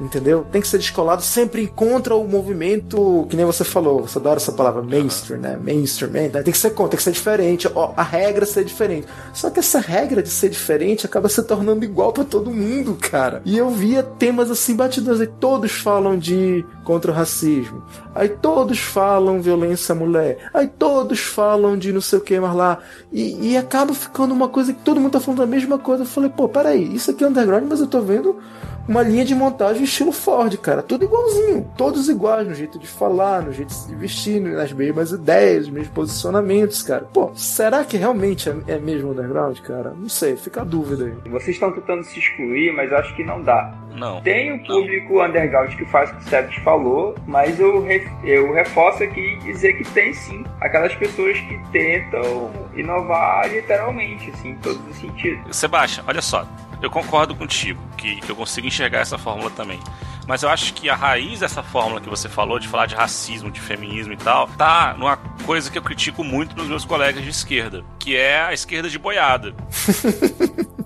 Entendeu? 0.00 0.44
Tem 0.50 0.60
que 0.60 0.66
ser 0.66 0.78
descolado, 0.78 1.22
sempre 1.22 1.62
encontra 1.62 2.16
o 2.16 2.26
movimento, 2.26 3.26
que 3.30 3.36
nem 3.36 3.44
você 3.44 3.62
falou, 3.62 4.02
você 4.02 4.18
adora 4.18 4.36
essa 4.36 4.52
palavra 4.52 4.82
mainstream, 4.82 5.40
né? 5.40 5.56
Mainstream, 5.56 6.10
né? 6.10 6.28
tem 6.28 6.52
que 6.52 6.58
ser 6.58 6.70
contra, 6.70 6.90
tem 6.90 6.98
que 6.98 7.04
ser 7.04 7.12
diferente, 7.12 7.70
ó, 7.74 7.92
a 7.96 8.02
regra 8.02 8.44
é 8.44 8.46
ser 8.46 8.64
diferente. 8.64 9.06
Só 9.32 9.50
que 9.50 9.60
essa 9.60 9.78
regra 9.78 10.22
de 10.22 10.28
ser 10.28 10.48
diferente 10.48 11.06
acaba 11.06 11.28
se 11.28 11.42
tornando 11.44 11.84
igual 11.84 12.12
pra 12.12 12.24
todo 12.24 12.50
mundo, 12.50 12.96
cara. 13.00 13.40
E 13.44 13.56
eu 13.56 13.70
via 13.70 14.02
temas 14.02 14.50
assim 14.50 14.74
batidos, 14.74 15.20
aí 15.20 15.26
todos 15.26 15.72
falam 15.72 16.18
de 16.18 16.64
contra 16.82 17.12
o 17.12 17.14
racismo, 17.14 17.82
aí 18.14 18.28
todos 18.28 18.78
falam 18.78 19.40
violência 19.40 19.92
à 19.92 19.96
mulher, 19.96 20.50
aí 20.52 20.66
todos 20.66 21.20
falam 21.20 21.78
de 21.78 21.92
não 21.92 22.00
sei 22.00 22.18
o 22.18 22.22
que 22.22 22.38
mais 22.38 22.54
lá, 22.54 22.78
e, 23.12 23.52
e 23.52 23.56
acaba 23.56 23.94
ficando 23.94 24.34
uma 24.34 24.48
coisa 24.48 24.72
que 24.72 24.82
todo 24.82 25.00
mundo 25.00 25.12
tá 25.12 25.20
falando 25.20 25.42
a 25.42 25.46
mesma 25.46 25.78
coisa. 25.78 26.02
Eu 26.02 26.06
falei, 26.06 26.30
pô, 26.30 26.48
peraí, 26.48 26.94
isso 26.94 27.10
aqui 27.10 27.22
é 27.22 27.28
underground, 27.28 27.64
mas 27.68 27.80
eu 27.80 27.86
tô 27.86 28.00
vendo 28.00 28.36
uma 28.88 29.02
linha 29.02 29.24
de 29.24 29.34
montagem 29.34 29.84
estilo 29.84 30.12
Ford, 30.12 30.56
cara. 30.58 30.82
Tudo 30.82 31.04
igualzinho. 31.04 31.70
Todos 31.76 32.08
iguais, 32.08 32.46
no 32.46 32.54
jeito 32.54 32.78
de 32.78 32.86
falar, 32.86 33.42
no 33.42 33.52
jeito 33.52 33.68
de 33.68 33.74
se 33.74 33.94
vestir, 33.94 34.40
nas 34.40 34.72
mesmas 34.72 35.10
ideias, 35.10 35.64
nos 35.66 35.70
mesmos 35.74 35.88
posicionamentos, 35.94 36.82
cara. 36.82 37.06
Pô, 37.12 37.30
será 37.34 37.84
que 37.84 37.96
realmente 37.96 38.48
é, 38.48 38.56
é 38.68 38.78
mesmo 38.78 39.10
underground, 39.10 39.58
cara? 39.60 39.94
Não 39.96 40.08
sei, 40.08 40.36
fica 40.36 40.60
a 40.60 40.64
dúvida 40.64 41.04
aí. 41.06 41.30
Vocês 41.30 41.56
estão 41.56 41.72
tentando 41.72 42.04
se 42.04 42.18
excluir, 42.18 42.72
mas 42.74 42.90
eu 42.90 42.98
acho 42.98 43.14
que 43.16 43.24
não 43.24 43.40
dá. 43.42 43.74
Não. 43.94 44.20
Tem 44.22 44.52
o 44.52 44.64
público 44.66 45.22
underground 45.24 45.72
que 45.76 45.84
faz 45.86 46.10
o 46.10 46.16
que 46.16 46.24
o 46.24 46.28
Sebes 46.28 46.56
falou, 46.64 47.14
mas 47.26 47.60
eu, 47.60 47.80
re- 47.82 48.08
eu 48.24 48.52
reforço 48.52 49.04
aqui 49.04 49.20
e 49.20 49.38
dizer 49.52 49.74
que 49.74 49.84
tem 49.92 50.12
sim 50.12 50.44
aquelas 50.60 50.92
pessoas 50.96 51.38
que 51.38 51.58
tentam 51.70 52.50
inovar 52.74 53.48
literalmente, 53.48 54.30
assim, 54.30 54.50
em 54.50 54.56
todos 54.56 54.80
os 54.90 54.96
sentidos. 54.96 55.56
Sebastião, 55.56 56.04
olha 56.08 56.20
só, 56.20 56.44
eu 56.82 56.90
concordo 56.90 57.34
contigo 57.34 57.80
que, 57.96 58.16
que 58.16 58.30
eu 58.30 58.36
consigo 58.36 58.66
enxergar 58.66 59.00
essa 59.00 59.18
fórmula 59.18 59.50
também. 59.50 59.80
Mas 60.26 60.42
eu 60.42 60.48
acho 60.48 60.72
que 60.72 60.88
a 60.88 60.94
raiz 60.94 61.40
dessa 61.40 61.62
fórmula 61.62 62.00
que 62.00 62.08
você 62.08 62.28
falou, 62.28 62.58
de 62.58 62.66
falar 62.66 62.86
de 62.86 62.94
racismo, 62.94 63.50
de 63.50 63.60
feminismo 63.60 64.12
e 64.12 64.16
tal, 64.16 64.48
tá 64.48 64.94
numa 64.98 65.16
coisa 65.44 65.70
que 65.70 65.76
eu 65.76 65.82
critico 65.82 66.24
muito 66.24 66.56
nos 66.56 66.66
meus 66.66 66.84
colegas 66.84 67.22
de 67.22 67.28
esquerda, 67.28 67.84
que 67.98 68.16
é 68.16 68.42
a 68.42 68.52
esquerda 68.52 68.88
de 68.88 68.98
boiada. 68.98 69.54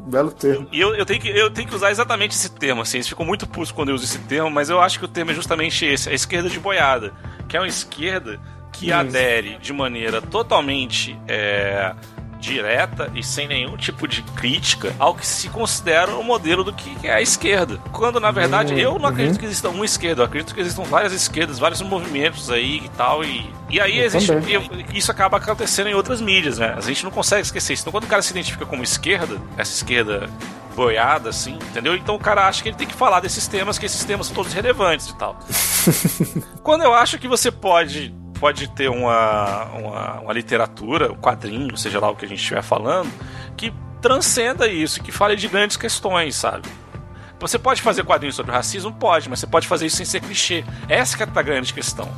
Belo 0.08 0.32
termo. 0.32 0.66
E 0.72 0.80
eu, 0.80 0.94
eu, 0.94 1.04
tenho 1.04 1.20
que, 1.20 1.28
eu 1.28 1.50
tenho 1.50 1.68
que 1.68 1.74
usar 1.74 1.90
exatamente 1.90 2.32
esse 2.32 2.50
termo, 2.50 2.80
assim. 2.80 2.96
Eles 2.96 3.08
ficam 3.08 3.26
muito 3.26 3.46
putos 3.46 3.70
quando 3.70 3.90
eu 3.90 3.94
uso 3.94 4.04
esse 4.04 4.18
termo, 4.20 4.50
mas 4.50 4.70
eu 4.70 4.80
acho 4.80 4.98
que 4.98 5.04
o 5.04 5.08
termo 5.08 5.30
é 5.30 5.34
justamente 5.34 5.84
esse: 5.84 6.08
a 6.08 6.14
esquerda 6.14 6.48
de 6.48 6.58
boiada. 6.58 7.12
Que 7.46 7.56
é 7.56 7.60
uma 7.60 7.68
esquerda 7.68 8.40
que 8.72 8.86
Isso. 8.86 8.94
adere 8.94 9.58
de 9.60 9.72
maneira 9.72 10.22
totalmente 10.22 11.18
é, 11.28 11.94
direta 12.48 13.10
e 13.14 13.22
sem 13.22 13.46
nenhum 13.46 13.76
tipo 13.76 14.08
de 14.08 14.22
crítica 14.22 14.94
ao 14.98 15.14
que 15.14 15.26
se 15.26 15.48
considera 15.48 16.14
o 16.16 16.22
modelo 16.24 16.64
do 16.64 16.72
que 16.72 16.96
é 17.06 17.12
a 17.14 17.20
esquerda. 17.20 17.78
Quando, 17.92 18.18
na 18.18 18.30
verdade, 18.30 18.72
Uhum. 18.72 18.78
eu 18.80 18.98
não 18.98 19.08
acredito 19.08 19.38
que 19.38 19.44
exista 19.44 19.68
uma 19.68 19.84
esquerda, 19.84 20.22
eu 20.22 20.26
acredito 20.26 20.54
que 20.54 20.60
existam 20.60 20.82
várias 20.82 21.12
esquerdas, 21.12 21.58
vários 21.58 21.82
movimentos 21.82 22.50
aí 22.50 22.82
e 22.84 22.88
tal. 22.90 23.22
E, 23.22 23.50
e 23.68 23.80
aí 23.80 23.98
Eu 23.98 24.04
existe. 24.06 24.26
também. 24.32 24.68
isso 24.94 25.10
acaba 25.10 25.36
acontecendo 25.36 25.88
em 25.88 25.94
outras 25.94 26.20
mídias, 26.20 26.58
né? 26.58 26.74
A 26.76 26.80
gente 26.80 27.04
não 27.04 27.10
consegue 27.10 27.42
esquecer 27.42 27.74
isso. 27.74 27.82
Então, 27.82 27.92
quando 27.92 28.04
o 28.04 28.08
cara 28.08 28.22
se 28.22 28.30
identifica 28.30 28.64
como 28.66 28.82
esquerda, 28.82 29.38
essa 29.56 29.72
esquerda 29.72 30.28
boiada, 30.74 31.30
assim, 31.30 31.54
entendeu? 31.54 31.96
Então 31.96 32.14
o 32.14 32.18
cara 32.20 32.46
acha 32.46 32.62
que 32.62 32.68
ele 32.68 32.76
tem 32.76 32.86
que 32.86 32.94
falar 32.94 33.18
desses 33.20 33.48
temas, 33.48 33.78
que 33.78 33.86
esses 33.86 34.04
temas 34.04 34.26
são 34.26 34.34
todos 34.36 34.52
relevantes 34.52 35.08
e 35.08 35.16
tal. 35.16 35.36
Quando 36.62 36.82
eu 36.84 36.94
acho 36.94 37.18
que 37.18 37.26
você 37.26 37.50
pode 37.50 38.14
pode 38.38 38.68
ter 38.68 38.88
uma, 38.88 39.64
uma, 39.66 40.20
uma 40.20 40.32
literatura, 40.32 41.12
um 41.12 41.16
quadrinho, 41.16 41.76
seja 41.76 42.00
lá 42.00 42.10
o 42.10 42.16
que 42.16 42.24
a 42.24 42.28
gente 42.28 42.40
estiver 42.40 42.62
falando, 42.62 43.10
que 43.56 43.72
transcenda 44.00 44.66
isso, 44.68 45.02
que 45.02 45.10
fale 45.10 45.36
de 45.36 45.48
grandes 45.48 45.76
questões, 45.76 46.36
sabe? 46.36 46.68
Você 47.40 47.58
pode 47.58 47.82
fazer 47.82 48.04
quadrinhos 48.04 48.34
sobre 48.34 48.52
racismo? 48.52 48.92
Pode, 48.92 49.28
mas 49.28 49.40
você 49.40 49.46
pode 49.46 49.66
fazer 49.68 49.86
isso 49.86 49.96
sem 49.96 50.06
ser 50.06 50.20
clichê. 50.20 50.64
Essa 50.88 51.16
que 51.16 51.22
é 51.22 51.26
a 51.32 51.42
grande 51.42 51.72
questão, 51.72 52.08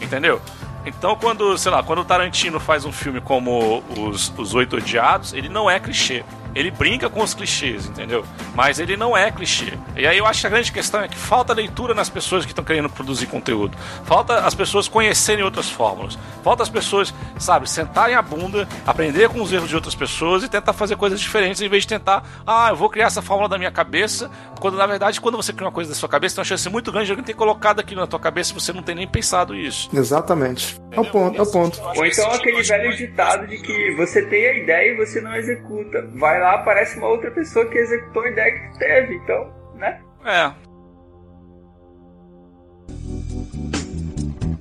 entendeu? 0.00 0.40
Então, 0.86 1.16
quando, 1.16 1.58
sei 1.58 1.70
lá, 1.72 1.82
quando 1.82 2.00
o 2.00 2.04
Tarantino 2.04 2.60
faz 2.60 2.84
um 2.84 2.92
filme 2.92 3.20
como 3.20 3.82
Os, 3.96 4.32
os 4.38 4.54
Oito 4.54 4.76
Odiados, 4.76 5.32
ele 5.32 5.48
não 5.48 5.68
é 5.68 5.78
clichê. 5.80 6.24
Ele 6.58 6.72
brinca 6.72 7.08
com 7.08 7.22
os 7.22 7.34
clichês, 7.34 7.86
entendeu? 7.86 8.24
Mas 8.52 8.80
ele 8.80 8.96
não 8.96 9.16
é 9.16 9.30
clichê. 9.30 9.74
E 9.96 10.04
aí 10.08 10.18
eu 10.18 10.26
acho 10.26 10.40
que 10.40 10.46
a 10.48 10.50
grande 10.50 10.72
questão 10.72 11.00
é 11.00 11.06
que 11.06 11.16
falta 11.16 11.52
leitura 11.52 11.94
nas 11.94 12.10
pessoas 12.10 12.44
que 12.44 12.50
estão 12.50 12.64
querendo 12.64 12.90
produzir 12.90 13.26
conteúdo. 13.26 13.78
Falta 14.04 14.40
as 14.40 14.56
pessoas 14.56 14.88
conhecerem 14.88 15.44
outras 15.44 15.70
fórmulas. 15.70 16.18
Falta 16.42 16.64
as 16.64 16.68
pessoas, 16.68 17.14
sabe, 17.38 17.70
sentarem 17.70 18.16
a 18.16 18.22
bunda, 18.22 18.66
aprender 18.84 19.28
com 19.28 19.40
os 19.40 19.52
erros 19.52 19.68
de 19.68 19.76
outras 19.76 19.94
pessoas 19.94 20.42
e 20.42 20.48
tentar 20.48 20.72
fazer 20.72 20.96
coisas 20.96 21.20
diferentes 21.20 21.62
em 21.62 21.68
vez 21.68 21.84
de 21.84 21.88
tentar, 21.90 22.24
ah, 22.44 22.70
eu 22.70 22.76
vou 22.76 22.90
criar 22.90 23.06
essa 23.06 23.22
fórmula 23.22 23.48
da 23.48 23.56
minha 23.56 23.70
cabeça, 23.70 24.28
quando 24.58 24.76
na 24.76 24.86
verdade, 24.86 25.20
quando 25.20 25.36
você 25.36 25.52
cria 25.52 25.66
uma 25.66 25.72
coisa 25.72 25.90
da 25.90 25.96
sua 25.96 26.08
cabeça, 26.08 26.34
tem 26.34 26.40
uma 26.40 26.44
chance 26.44 26.68
muito 26.68 26.90
grande 26.90 27.06
de 27.06 27.12
alguém 27.12 27.24
ter 27.24 27.34
colocado 27.34 27.78
aquilo 27.78 28.00
na 28.00 28.06
tua 28.08 28.18
cabeça 28.18 28.50
e 28.50 28.54
você 28.54 28.72
não 28.72 28.82
tem 28.82 28.96
nem 28.96 29.06
pensado 29.06 29.54
isso. 29.54 29.88
Exatamente. 29.94 30.80
É 30.90 31.00
o 31.00 31.04
ponto, 31.04 31.38
é 31.38 31.42
o 31.42 31.46
ponto. 31.46 31.80
Ou 31.96 32.04
então 32.04 32.28
aquele 32.32 32.62
velho 32.62 32.96
ditado 32.96 33.46
de 33.46 33.58
que 33.58 33.94
você 33.94 34.22
tem 34.22 34.46
a 34.46 34.54
ideia 34.56 34.92
e 34.92 34.96
você 34.96 35.20
não 35.20 35.36
executa. 35.36 36.08
Vai 36.14 36.40
lá, 36.40 36.47
aparece 36.54 36.98
uma 36.98 37.08
outra 37.08 37.30
pessoa 37.30 37.66
que 37.66 37.78
executou 37.78 38.22
a 38.22 38.28
ideia 38.28 38.52
que 38.52 38.72
tu 38.72 38.78
teve. 38.78 39.14
Então, 39.16 39.52
né? 39.76 40.00
É, 40.24 40.52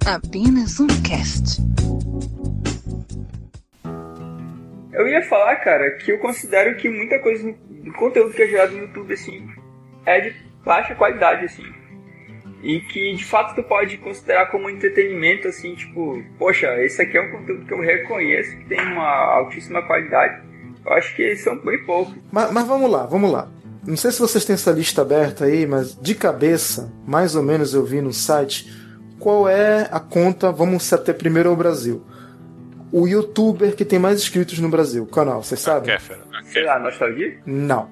Apenas 0.08 0.80
um 0.80 0.88
cast. 1.04 1.62
Eu 4.94 5.06
ia 5.06 5.22
falar, 5.24 5.58
cara, 5.58 5.98
que 5.98 6.14
eu 6.14 6.18
considero 6.20 6.78
que 6.78 6.88
muita 6.88 7.20
coisa 7.20 7.54
do 7.70 7.92
conteúdo 7.92 8.34
que 8.34 8.42
é 8.42 8.48
gerado 8.48 8.72
no 8.72 8.84
YouTube, 8.84 9.14
assim, 9.14 9.46
é 10.06 10.22
de 10.22 10.34
baixa 10.64 10.96
qualidade, 10.96 11.44
assim. 11.44 11.66
E 12.64 12.80
que 12.80 13.16
de 13.16 13.26
fato 13.26 13.54
tu 13.54 13.64
pode 13.64 13.98
considerar 13.98 14.46
como 14.46 14.70
entretenimento, 14.70 15.50
assim, 15.50 15.76
tipo, 15.76 16.24
poxa, 16.40 16.82
esse 16.82 17.02
aqui 17.02 17.18
é 17.18 17.22
um 17.22 17.32
conteúdo 17.32 17.66
que 17.66 17.74
eu 17.74 17.82
reconheço 17.82 18.58
que 18.60 18.64
tem 18.64 18.80
uma 18.80 19.36
altíssima 19.36 19.82
qualidade. 19.82 20.42
Eu 20.88 20.94
acho 20.94 21.14
que 21.16 21.36
são 21.36 21.58
bem 21.60 21.84
poucos. 21.86 22.16
Mas, 22.32 22.50
mas 22.52 22.66
vamos 22.66 22.90
lá, 22.90 23.06
vamos 23.06 23.30
lá. 23.30 23.50
Não 23.86 23.98
sei 23.98 24.12
se 24.12 24.20
vocês 24.20 24.46
têm 24.46 24.54
essa 24.54 24.72
lista 24.72 25.02
aberta 25.02 25.46
aí, 25.46 25.68
mas 25.68 25.98
de 26.00 26.16
cabeça, 26.16 26.92
mais 27.06 27.36
ou 27.36 27.44
menos 27.44 27.74
eu 27.74 27.84
vi 27.84 28.02
no 28.02 28.14
site, 28.14 28.74
qual 29.20 29.50
é 29.50 29.88
a 29.92 30.00
conta, 30.00 30.52
vamos 30.52 30.84
se 30.84 30.96
até 30.96 31.12
primeiro 31.12 31.50
ao 31.50 31.56
Brasil. 31.56 32.06
O 32.92 33.06
youtuber 33.06 33.76
que 33.76 33.84
tem 33.84 34.00
mais 34.00 34.22
inscritos 34.22 34.60
no 34.60 34.70
Brasil, 34.70 35.04
o 35.04 35.08
canal, 35.08 35.44
vocês 35.44 35.60
sabem? 35.60 35.92
Kéfera. 35.92 36.22
Sei 36.52 36.64
lá, 36.64 36.80
nostalgia? 36.80 37.38
Não. 37.46 37.90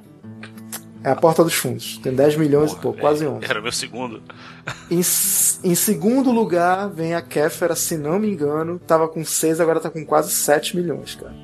É 1.03 1.11
a 1.11 1.15
Porta 1.15 1.43
dos 1.43 1.53
Fundos. 1.53 1.97
Tem 1.97 2.13
10 2.13 2.37
milhões 2.37 2.71
e 2.71 2.75
pouco, 2.77 2.99
quase 2.99 3.27
11. 3.27 3.45
Era 3.45 3.59
o 3.59 3.63
meu 3.63 3.71
segundo. 3.71 4.23
Em, 4.89 4.99
em 4.99 5.75
segundo 5.75 6.31
lugar 6.31 6.89
vem 6.89 7.13
a 7.13 7.21
Kéfera, 7.21 7.75
se 7.75 7.97
não 7.97 8.17
me 8.17 8.31
engano. 8.31 8.79
Tava 8.79 9.07
com 9.07 9.23
6, 9.23 9.59
agora 9.59 9.79
tá 9.79 9.89
com 9.91 10.03
quase 10.03 10.31
7 10.31 10.75
milhões, 10.75 11.13
cara. 11.13 11.35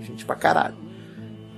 Gente 0.00 0.24
pra 0.24 0.36
caralho. 0.36 0.89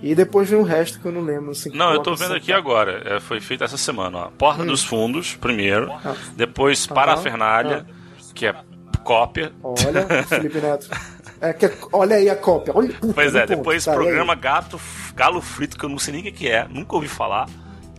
E 0.03 0.15
depois 0.15 0.51
vem 0.51 0.59
o 0.59 0.65
resto 0.65 0.99
que 0.99 1.07
eu 1.07 1.13
não 1.13 1.21
lembro. 1.21 1.53
Assim, 1.53 1.71
Não, 1.73 1.93
eu 1.93 2.01
tô 2.01 2.15
vendo 2.17 2.35
aqui 2.35 2.53
agora. 2.53 3.03
É, 3.05 3.21
foi 3.21 3.41
feito 3.41 3.63
essa 3.63 3.77
semana, 3.77 4.19
ó. 4.19 4.31
Porta 4.31 4.65
dos 4.65 4.83
Fundos, 4.83 5.37
primeiro. 5.37 5.93
Ah. 6.05 6.15
Depois 6.35 6.87
Parafernália, 6.87 7.87
que 8.35 8.47
é 8.47 8.55
cópia. 9.05 9.53
Olha, 9.63 10.07
Felipe 10.27 10.61
Neto. 10.61 10.89
É, 11.41 11.53
que, 11.53 11.71
olha 11.93 12.17
aí 12.17 12.29
a 12.29 12.37
cópia. 12.37 12.73
Olha, 12.77 12.93
puta, 12.95 13.15
Pois 13.15 13.35
é, 13.35 13.41
no 13.41 13.47
ponto, 13.47 13.57
depois 13.57 13.85
tá, 13.85 13.93
programa 13.93 14.35
Gato, 14.35 14.81
Galo 15.15 15.41
Frito, 15.41 15.77
que 15.79 15.85
eu 15.85 15.89
não 15.89 15.99
sei 15.99 16.15
nem 16.15 16.29
o 16.29 16.33
que 16.33 16.49
é, 16.49 16.67
nunca 16.69 16.95
ouvi 16.95 17.09
falar. 17.09 17.49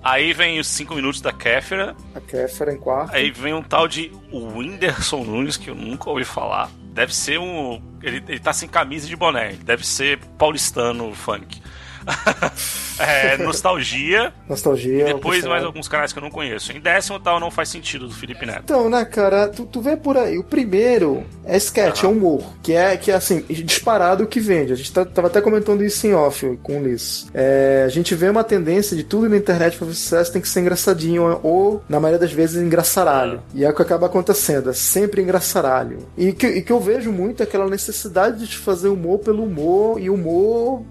Aí 0.04 0.34
vem 0.34 0.60
os 0.60 0.68
5 0.68 0.96
minutos 0.96 1.22
da 1.22 1.32
Kéfera. 1.32 1.96
A 2.14 2.20
Kéfera 2.20 2.74
em 2.74 2.78
quarto. 2.78 3.16
Aí 3.16 3.32
vem 3.32 3.54
um 3.54 3.64
tal 3.64 3.88
de 3.88 4.12
Whindersson 4.34 5.24
Nunes, 5.24 5.56
que 5.56 5.70
eu 5.70 5.76
nunca 5.76 6.10
ouvi 6.10 6.26
falar. 6.26 6.70
Deve 6.94 7.16
ser 7.16 7.40
um. 7.40 7.82
Ele, 8.02 8.22
ele 8.28 8.40
tá 8.40 8.52
sem 8.52 8.68
camisa 8.68 9.08
de 9.08 9.16
boné. 9.16 9.54
Deve 9.64 9.86
ser 9.86 10.20
paulistano 10.38 11.14
funk. 11.14 11.62
é, 13.00 13.38
nostalgia. 13.38 14.34
Nostalgia. 14.48 15.00
E 15.00 15.04
o 15.04 15.16
depois 15.16 15.44
mais 15.46 15.64
alguns 15.64 15.88
canais 15.88 16.12
que 16.12 16.20
eu 16.20 16.24
não 16.24 16.30
conheço. 16.30 16.72
Em 16.72 16.80
décimo 16.80 17.20
tal 17.20 17.40
não 17.40 17.52
faz 17.52 17.70
sentido 17.70 18.08
do 18.08 18.14
Felipe 18.14 18.46
Neto. 18.46 18.62
Então, 18.64 18.90
né, 18.90 19.06
cara, 19.06 19.48
tu, 19.48 19.66
tu 19.66 19.82
vê 19.82 19.96
por 19.96 20.18
aí. 20.18 20.38
O 20.38 20.44
primeiro 20.44 21.24
é 21.46 21.58
sketch, 21.58 22.04
é 22.04 22.08
humor. 22.08 22.44
Que 22.62 22.74
é, 22.74 22.98
que 22.98 23.12
é 23.12 23.16
assim, 23.16 23.42
disparado 23.42 24.24
o 24.24 24.28
que 24.28 24.40
vende. 24.40 24.74
A 24.74 24.76
gente 24.76 24.92
tá- 24.92 25.06
tava 25.06 25.28
até 25.28 25.42
comentando 25.42 25.84
isso 25.84 26.06
em 26.08 26.14
off 26.14 26.58
com 26.62 26.80
o 26.80 26.84
Liz. 26.84 27.28
É, 27.34 27.84
a 27.86 27.90
gente 27.90 28.16
vê 28.16 28.30
uma 28.30 28.44
tendência 28.44 28.96
de 28.96 29.04
tudo 29.04 29.30
na 29.30 29.38
internet 29.38 29.78
pra 29.78 29.88
sucesso 29.88 30.32
tem 30.32 30.42
que 30.42 30.48
ser 30.48 30.62
engraçadinho, 30.62 31.40
ou, 31.44 31.84
na 31.88 32.00
maioria 32.00 32.20
das 32.20 32.32
vezes, 32.32 32.62
engraçaralho. 32.62 33.42
E 33.54 33.64
é 33.64 33.70
o 33.70 33.74
que 33.74 33.82
acaba 33.82 34.08
acontecendo, 34.08 34.70
é 34.70 34.74
sempre 34.74 35.22
engraçaralho. 35.22 36.00
E 36.18 36.34
que, 36.34 36.48
e 36.48 36.62
que 36.62 36.72
eu 36.72 36.80
vejo 36.80 37.12
muito 37.12 37.42
é 37.42 37.44
aquela 37.44 37.68
necessidade 37.68 38.48
de 38.48 38.58
fazer 38.58 38.88
humor 38.88 39.20
pelo 39.20 39.44
humor, 39.44 40.00
e 40.00 40.10
humor 40.10 40.84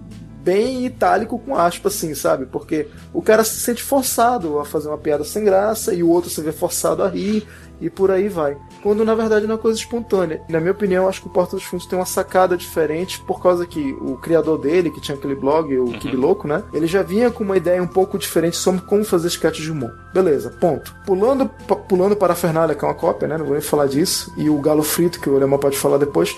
bem 0.43 0.85
itálico 0.85 1.39
com 1.39 1.55
aspas, 1.55 1.95
assim, 1.95 2.13
sabe? 2.13 2.45
Porque 2.45 2.87
o 3.13 3.21
cara 3.21 3.43
se 3.43 3.59
sente 3.59 3.81
forçado 3.81 4.59
a 4.59 4.65
fazer 4.65 4.89
uma 4.89 4.97
piada 4.97 5.23
sem 5.23 5.43
graça 5.43 5.93
e 5.93 6.03
o 6.03 6.09
outro 6.09 6.29
se 6.29 6.41
vê 6.41 6.51
forçado 6.51 7.01
a 7.01 7.07
rir 7.07 7.47
e 7.79 7.89
por 7.89 8.11
aí 8.11 8.29
vai. 8.29 8.57
Quando 8.81 9.03
na 9.03 9.15
verdade 9.15 9.45
não 9.45 9.53
é 9.53 9.55
uma 9.55 9.61
coisa 9.61 9.79
espontânea. 9.79 10.41
Na 10.49 10.59
minha 10.59 10.71
opinião, 10.71 11.07
acho 11.07 11.21
que 11.21 11.27
o 11.27 11.31
Porta 11.31 11.55
dos 11.55 11.65
Fundos 11.65 11.85
tem 11.85 11.97
uma 11.97 12.05
sacada 12.05 12.55
diferente 12.55 13.19
por 13.21 13.41
causa 13.41 13.65
que 13.65 13.93
o 14.01 14.17
criador 14.17 14.57
dele, 14.57 14.89
que 14.89 15.01
tinha 15.01 15.17
aquele 15.17 15.35
blog, 15.35 15.77
o 15.77 15.91
Kibi 15.99 16.15
Louco, 16.15 16.47
né? 16.47 16.63
Ele 16.73 16.87
já 16.87 17.01
vinha 17.01 17.31
com 17.31 17.43
uma 17.43 17.57
ideia 17.57 17.81
um 17.81 17.87
pouco 17.87 18.17
diferente 18.17 18.57
sobre 18.57 18.81
como 18.81 19.03
fazer 19.03 19.27
sketch 19.27 19.59
de 19.59 19.71
humor. 19.71 19.93
Beleza, 20.13 20.49
ponto. 20.49 20.95
Pulando, 21.05 21.49
pulando 21.89 22.15
para 22.15 22.33
a 22.33 22.35
Fernália, 22.35 22.75
que 22.75 22.83
é 22.83 22.87
uma 22.87 22.93
cópia, 22.93 23.27
né? 23.27 23.37
Não 23.37 23.45
vou 23.45 23.53
nem 23.53 23.61
falar 23.61 23.87
disso. 23.87 24.33
E 24.37 24.49
o 24.49 24.57
Galo 24.59 24.83
Frito, 24.83 25.19
que 25.19 25.29
o 25.29 25.35
Alemão 25.35 25.59
pode 25.59 25.77
falar 25.77 25.97
depois. 25.97 26.35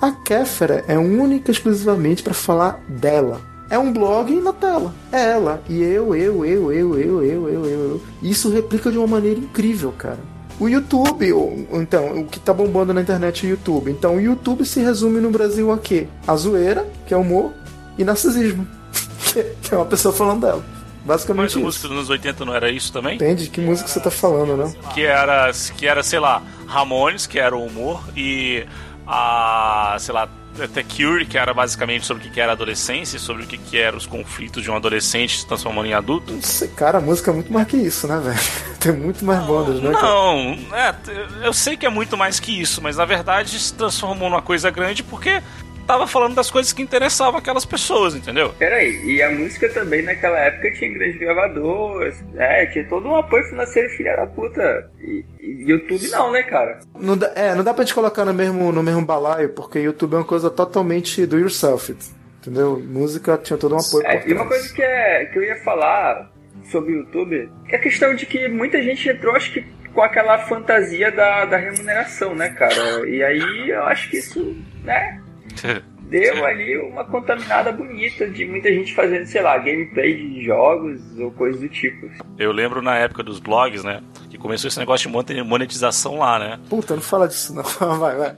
A 0.00 0.12
Kéfera 0.12 0.84
é 0.86 0.96
única 0.96 1.50
exclusivamente 1.50 2.22
para 2.22 2.34
falar 2.34 2.80
dela. 2.88 3.40
É 3.70 3.78
um 3.78 3.92
blog 3.92 4.34
na 4.36 4.52
tela. 4.52 4.94
É 5.12 5.32
ela. 5.32 5.62
E 5.68 5.82
eu, 5.82 6.14
eu, 6.14 6.44
eu, 6.44 6.72
eu, 6.72 6.98
eu, 6.98 7.24
eu, 7.24 7.48
eu, 7.48 7.66
eu. 7.66 8.02
Isso 8.22 8.50
replica 8.50 8.90
de 8.90 8.96
uma 8.96 9.06
maneira 9.06 9.38
incrível, 9.38 9.92
cara. 9.92 10.18
O 10.60 10.68
YouTube, 10.68 11.32
então, 11.72 12.20
o 12.20 12.24
que 12.24 12.40
tá 12.40 12.52
bombando 12.52 12.92
na 12.92 13.00
internet 13.00 13.44
é 13.44 13.48
o 13.48 13.50
YouTube. 13.50 13.90
Então, 13.90 14.16
o 14.16 14.20
YouTube 14.20 14.64
se 14.64 14.80
resume 14.80 15.20
no 15.20 15.30
Brasil 15.30 15.70
a 15.70 15.78
quê? 15.78 16.08
A 16.26 16.34
zoeira, 16.34 16.88
que 17.06 17.14
é 17.14 17.16
humor, 17.16 17.52
e 17.96 18.02
narcisismo, 18.02 18.66
que 19.62 19.72
é 19.72 19.76
uma 19.76 19.84
pessoa 19.84 20.12
falando 20.12 20.40
dela. 20.40 20.64
Basicamente 21.04 21.54
Mas 21.54 21.62
a 21.62 21.64
música 21.64 21.88
dos 21.88 21.96
anos 21.96 22.10
80 22.10 22.44
não 22.44 22.54
era 22.54 22.70
isso 22.70 22.92
também? 22.92 23.14
Entende? 23.14 23.48
Que 23.48 23.60
música 23.60 23.88
você 23.88 24.00
tá 24.00 24.10
falando, 24.10 24.56
né? 24.56 24.72
Que 24.92 25.04
era, 25.04 25.50
que 25.76 25.86
era, 25.86 26.02
sei 26.02 26.18
lá, 26.18 26.42
Ramones, 26.66 27.26
que 27.26 27.38
era 27.38 27.56
o 27.56 27.64
humor, 27.64 28.02
e 28.16 28.66
a, 29.08 29.96
sei 29.98 30.12
lá, 30.12 30.28
The 30.54 30.82
Cure, 30.82 31.24
que 31.24 31.38
era 31.38 31.54
basicamente 31.54 32.04
sobre 32.04 32.26
o 32.26 32.30
que 32.30 32.40
era 32.40 32.52
adolescência, 32.52 33.16
e 33.16 33.20
sobre 33.20 33.44
o 33.44 33.46
que 33.46 33.56
que 33.56 33.78
eram 33.78 33.96
os 33.96 34.06
conflitos 34.06 34.62
de 34.62 34.70
um 34.70 34.76
adolescente 34.76 35.38
se 35.38 35.46
transformando 35.46 35.86
em 35.86 35.94
adulto. 35.94 36.36
Sei, 36.42 36.68
Cara, 36.68 36.98
a 36.98 37.00
música 37.00 37.30
é 37.30 37.34
muito 37.34 37.52
mais 37.52 37.66
que 37.66 37.76
isso, 37.76 38.06
né, 38.06 38.18
velho? 38.18 38.38
Tem 38.78 38.92
muito 38.92 39.24
mais 39.24 39.44
bandas, 39.46 39.80
né? 39.80 39.90
Não, 39.90 40.58
é, 40.74 40.94
eu 41.42 41.52
sei 41.52 41.76
que 41.76 41.86
é 41.86 41.88
muito 41.88 42.16
mais 42.16 42.38
que 42.38 42.60
isso, 42.60 42.82
mas 42.82 42.96
na 42.96 43.04
verdade 43.04 43.58
se 43.58 43.72
transformou 43.72 44.28
numa 44.28 44.42
coisa 44.42 44.70
grande 44.70 45.02
porque 45.02 45.42
tava 45.88 46.06
falando 46.06 46.34
das 46.34 46.50
coisas 46.50 46.70
que 46.70 46.82
interessavam 46.82 47.38
aquelas 47.38 47.64
pessoas, 47.64 48.14
entendeu? 48.14 48.52
Peraí, 48.58 49.02
e 49.06 49.22
a 49.22 49.30
música 49.30 49.70
também 49.70 50.02
naquela 50.02 50.38
época 50.38 50.70
tinha 50.72 50.92
grandes 50.92 51.18
gravadores, 51.18 52.22
é, 52.36 52.66
tinha 52.66 52.84
todo 52.84 53.08
um 53.08 53.16
apoio 53.16 53.42
financeiro 53.44 53.88
filha 53.96 54.14
da 54.14 54.26
puta. 54.26 54.90
E, 55.00 55.24
e 55.40 55.70
YouTube 55.70 56.06
não, 56.10 56.30
né, 56.30 56.42
cara? 56.42 56.80
Não 57.00 57.16
dá, 57.16 57.32
é, 57.34 57.54
não 57.54 57.64
dá 57.64 57.72
pra 57.72 57.84
gente 57.84 57.94
colocar 57.94 58.26
no 58.26 58.34
mesmo, 58.34 58.70
no 58.70 58.82
mesmo 58.82 59.02
balaio, 59.02 59.48
porque 59.48 59.78
YouTube 59.78 60.12
é 60.12 60.16
uma 60.18 60.24
coisa 60.24 60.50
totalmente 60.50 61.24
do 61.24 61.38
yourself. 61.38 61.96
Entendeu? 62.40 62.78
Música 62.78 63.38
tinha 63.38 63.56
todo 63.56 63.74
um 63.74 63.78
apoio 63.78 64.06
É, 64.06 64.22
e 64.26 64.32
uma 64.34 64.46
coisa 64.46 64.72
que, 64.72 64.82
é, 64.82 65.24
que 65.24 65.38
eu 65.38 65.42
ia 65.42 65.56
falar 65.56 66.30
sobre 66.70 66.92
o 66.92 66.98
YouTube 66.98 67.50
é 67.70 67.76
a 67.76 67.78
questão 67.78 68.14
de 68.14 68.26
que 68.26 68.46
muita 68.46 68.82
gente 68.82 69.08
entrou, 69.08 69.34
acho 69.34 69.52
que 69.54 69.64
com 69.94 70.02
aquela 70.02 70.38
fantasia 70.38 71.10
da, 71.10 71.46
da 71.46 71.56
remuneração, 71.56 72.34
né, 72.34 72.50
cara? 72.50 73.08
E 73.08 73.22
aí 73.22 73.70
eu 73.70 73.82
acho 73.84 74.10
que 74.10 74.18
isso, 74.18 74.54
né, 74.84 75.20
deu 76.08 76.44
ali 76.44 76.76
uma 76.78 77.04
contaminada 77.04 77.70
bonita 77.70 78.28
de 78.28 78.44
muita 78.46 78.72
gente 78.72 78.94
fazendo, 78.94 79.26
sei 79.26 79.42
lá, 79.42 79.56
gameplay 79.58 80.16
de 80.16 80.44
jogos 80.44 81.00
ou 81.18 81.30
coisas 81.32 81.60
do 81.60 81.68
tipo. 81.68 82.08
Eu 82.38 82.50
lembro 82.50 82.80
na 82.80 82.96
época 82.96 83.22
dos 83.22 83.38
blogs, 83.38 83.84
né? 83.84 84.02
Que 84.30 84.38
começou 84.38 84.68
esse 84.68 84.78
negócio 84.78 85.10
de 85.24 85.42
monetização 85.42 86.18
lá, 86.18 86.38
né? 86.38 86.60
Puta, 86.68 86.94
não 86.94 87.02
fala 87.02 87.28
disso 87.28 87.54
não. 87.54 87.62
Vai, 87.98 88.16
vai. 88.16 88.36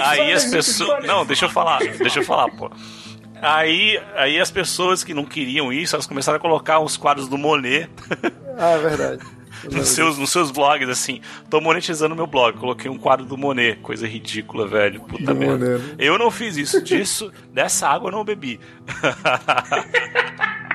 Aí 0.00 0.32
as 0.32 0.46
pessoas. 0.46 1.04
Não, 1.06 1.24
deixa 1.24 1.46
eu 1.46 1.50
falar, 1.50 1.78
deixa 1.78 2.20
eu 2.20 2.24
falar, 2.24 2.50
pô. 2.50 2.70
Aí, 3.40 4.00
aí 4.14 4.40
as 4.40 4.50
pessoas 4.50 5.02
que 5.02 5.12
não 5.12 5.24
queriam 5.24 5.72
isso, 5.72 5.96
elas 5.96 6.06
começaram 6.06 6.38
a 6.38 6.40
colocar 6.40 6.78
uns 6.78 6.96
quadros 6.96 7.28
do 7.28 7.36
Monet 7.36 7.90
Ah, 8.56 8.70
é 8.70 8.78
verdade. 8.78 9.41
Nos 9.70 9.88
seus, 9.88 10.18
nos 10.18 10.30
seus 10.30 10.50
blogs, 10.50 10.88
assim. 10.88 11.20
Tô 11.50 11.60
monetizando 11.60 12.16
meu 12.16 12.26
blog, 12.26 12.58
coloquei 12.58 12.90
um 12.90 12.98
quadro 12.98 13.24
do 13.24 13.36
Monet, 13.36 13.78
coisa 13.80 14.06
ridícula, 14.06 14.66
velho. 14.66 15.00
Puta 15.02 15.34
merda. 15.34 15.78
Né? 15.78 15.94
Eu 15.98 16.18
não 16.18 16.30
fiz 16.30 16.56
isso, 16.56 16.82
disso, 16.82 17.32
dessa 17.52 17.88
água 17.88 18.08
eu 18.08 18.12
não 18.12 18.24
bebi. 18.24 18.58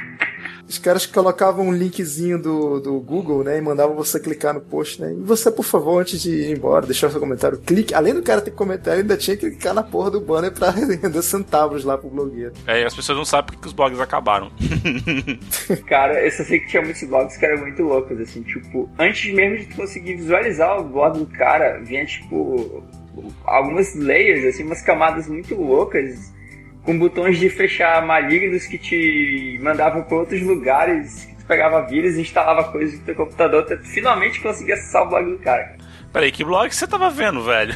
Os 0.67 0.77
caras 0.77 1.05
colocavam 1.05 1.67
um 1.67 1.73
linkzinho 1.73 2.41
do, 2.41 2.79
do 2.79 2.99
Google, 2.99 3.43
né? 3.43 3.57
E 3.57 3.61
mandavam 3.61 3.95
você 3.95 4.19
clicar 4.19 4.53
no 4.53 4.61
post, 4.61 5.01
né? 5.01 5.13
E 5.13 5.23
você, 5.23 5.49
por 5.51 5.63
favor, 5.63 6.01
antes 6.01 6.21
de 6.21 6.29
ir 6.29 6.57
embora, 6.57 6.85
deixar 6.85 7.09
seu 7.09 7.19
comentário, 7.19 7.57
clique. 7.59 7.93
Além 7.93 8.13
do 8.13 8.21
cara 8.21 8.41
ter 8.41 8.53
ele 8.57 9.01
ainda 9.01 9.17
tinha 9.17 9.37
que 9.37 9.49
clicar 9.49 9.73
na 9.73 9.83
porra 9.83 10.11
do 10.11 10.19
banner 10.19 10.51
pra 10.51 10.71
render 10.71 11.21
centavos 11.21 11.83
lá 11.83 11.97
pro 11.97 12.09
blogueiro. 12.09 12.53
É, 12.65 12.81
e 12.81 12.85
as 12.85 12.93
pessoas 12.93 13.17
não 13.17 13.25
sabem 13.25 13.47
porque 13.47 13.61
que 13.61 13.67
os 13.67 13.73
blogs 13.73 13.99
acabaram. 13.99 14.51
Cara, 15.87 16.23
eu 16.23 16.31
só 16.31 16.43
sei 16.43 16.59
que 16.59 16.67
tinha 16.67 16.81
muitos 16.81 17.03
blogs 17.03 17.37
que 17.37 17.45
eram 17.45 17.61
muito 17.61 17.83
loucos, 17.83 18.19
assim, 18.19 18.41
tipo, 18.43 18.89
antes 18.97 19.33
mesmo 19.33 19.57
de 19.57 19.65
tu 19.65 19.75
conseguir 19.75 20.15
visualizar 20.15 20.79
o 20.79 20.83
blog 20.83 21.19
do 21.19 21.25
cara, 21.25 21.79
vinha, 21.79 22.05
tipo, 22.05 22.83
algumas 23.45 23.95
layers, 23.95 24.45
assim, 24.45 24.63
umas 24.63 24.81
camadas 24.81 25.27
muito 25.27 25.55
loucas, 25.55 26.31
com 26.87 26.97
botões 26.97 27.37
de 27.37 27.49
fechar 27.49 28.01
malignos 28.05 28.65
que 28.65 28.77
te 28.77 29.59
mandavam 29.61 30.03
pra 30.03 30.19
outros 30.19 30.41
lugares, 30.41 31.25
que 31.25 31.35
tu 31.35 31.45
pegava 31.45 31.85
vírus 31.85 32.15
e 32.15 32.21
instalava 32.21 32.63
coisas 32.71 32.97
no 32.97 33.05
teu 33.05 33.13
computador, 33.13 33.63
até 33.63 33.75
tu 33.75 33.83
finalmente 33.83 34.39
conseguir 34.39 34.71
acessar 34.71 35.03
o 35.03 35.09
blog 35.09 35.29
do 35.31 35.37
cara. 35.39 35.75
Peraí, 36.13 36.31
que 36.31 36.45
blog 36.45 36.73
você 36.73 36.87
tava 36.87 37.09
vendo, 37.09 37.43
velho? 37.43 37.75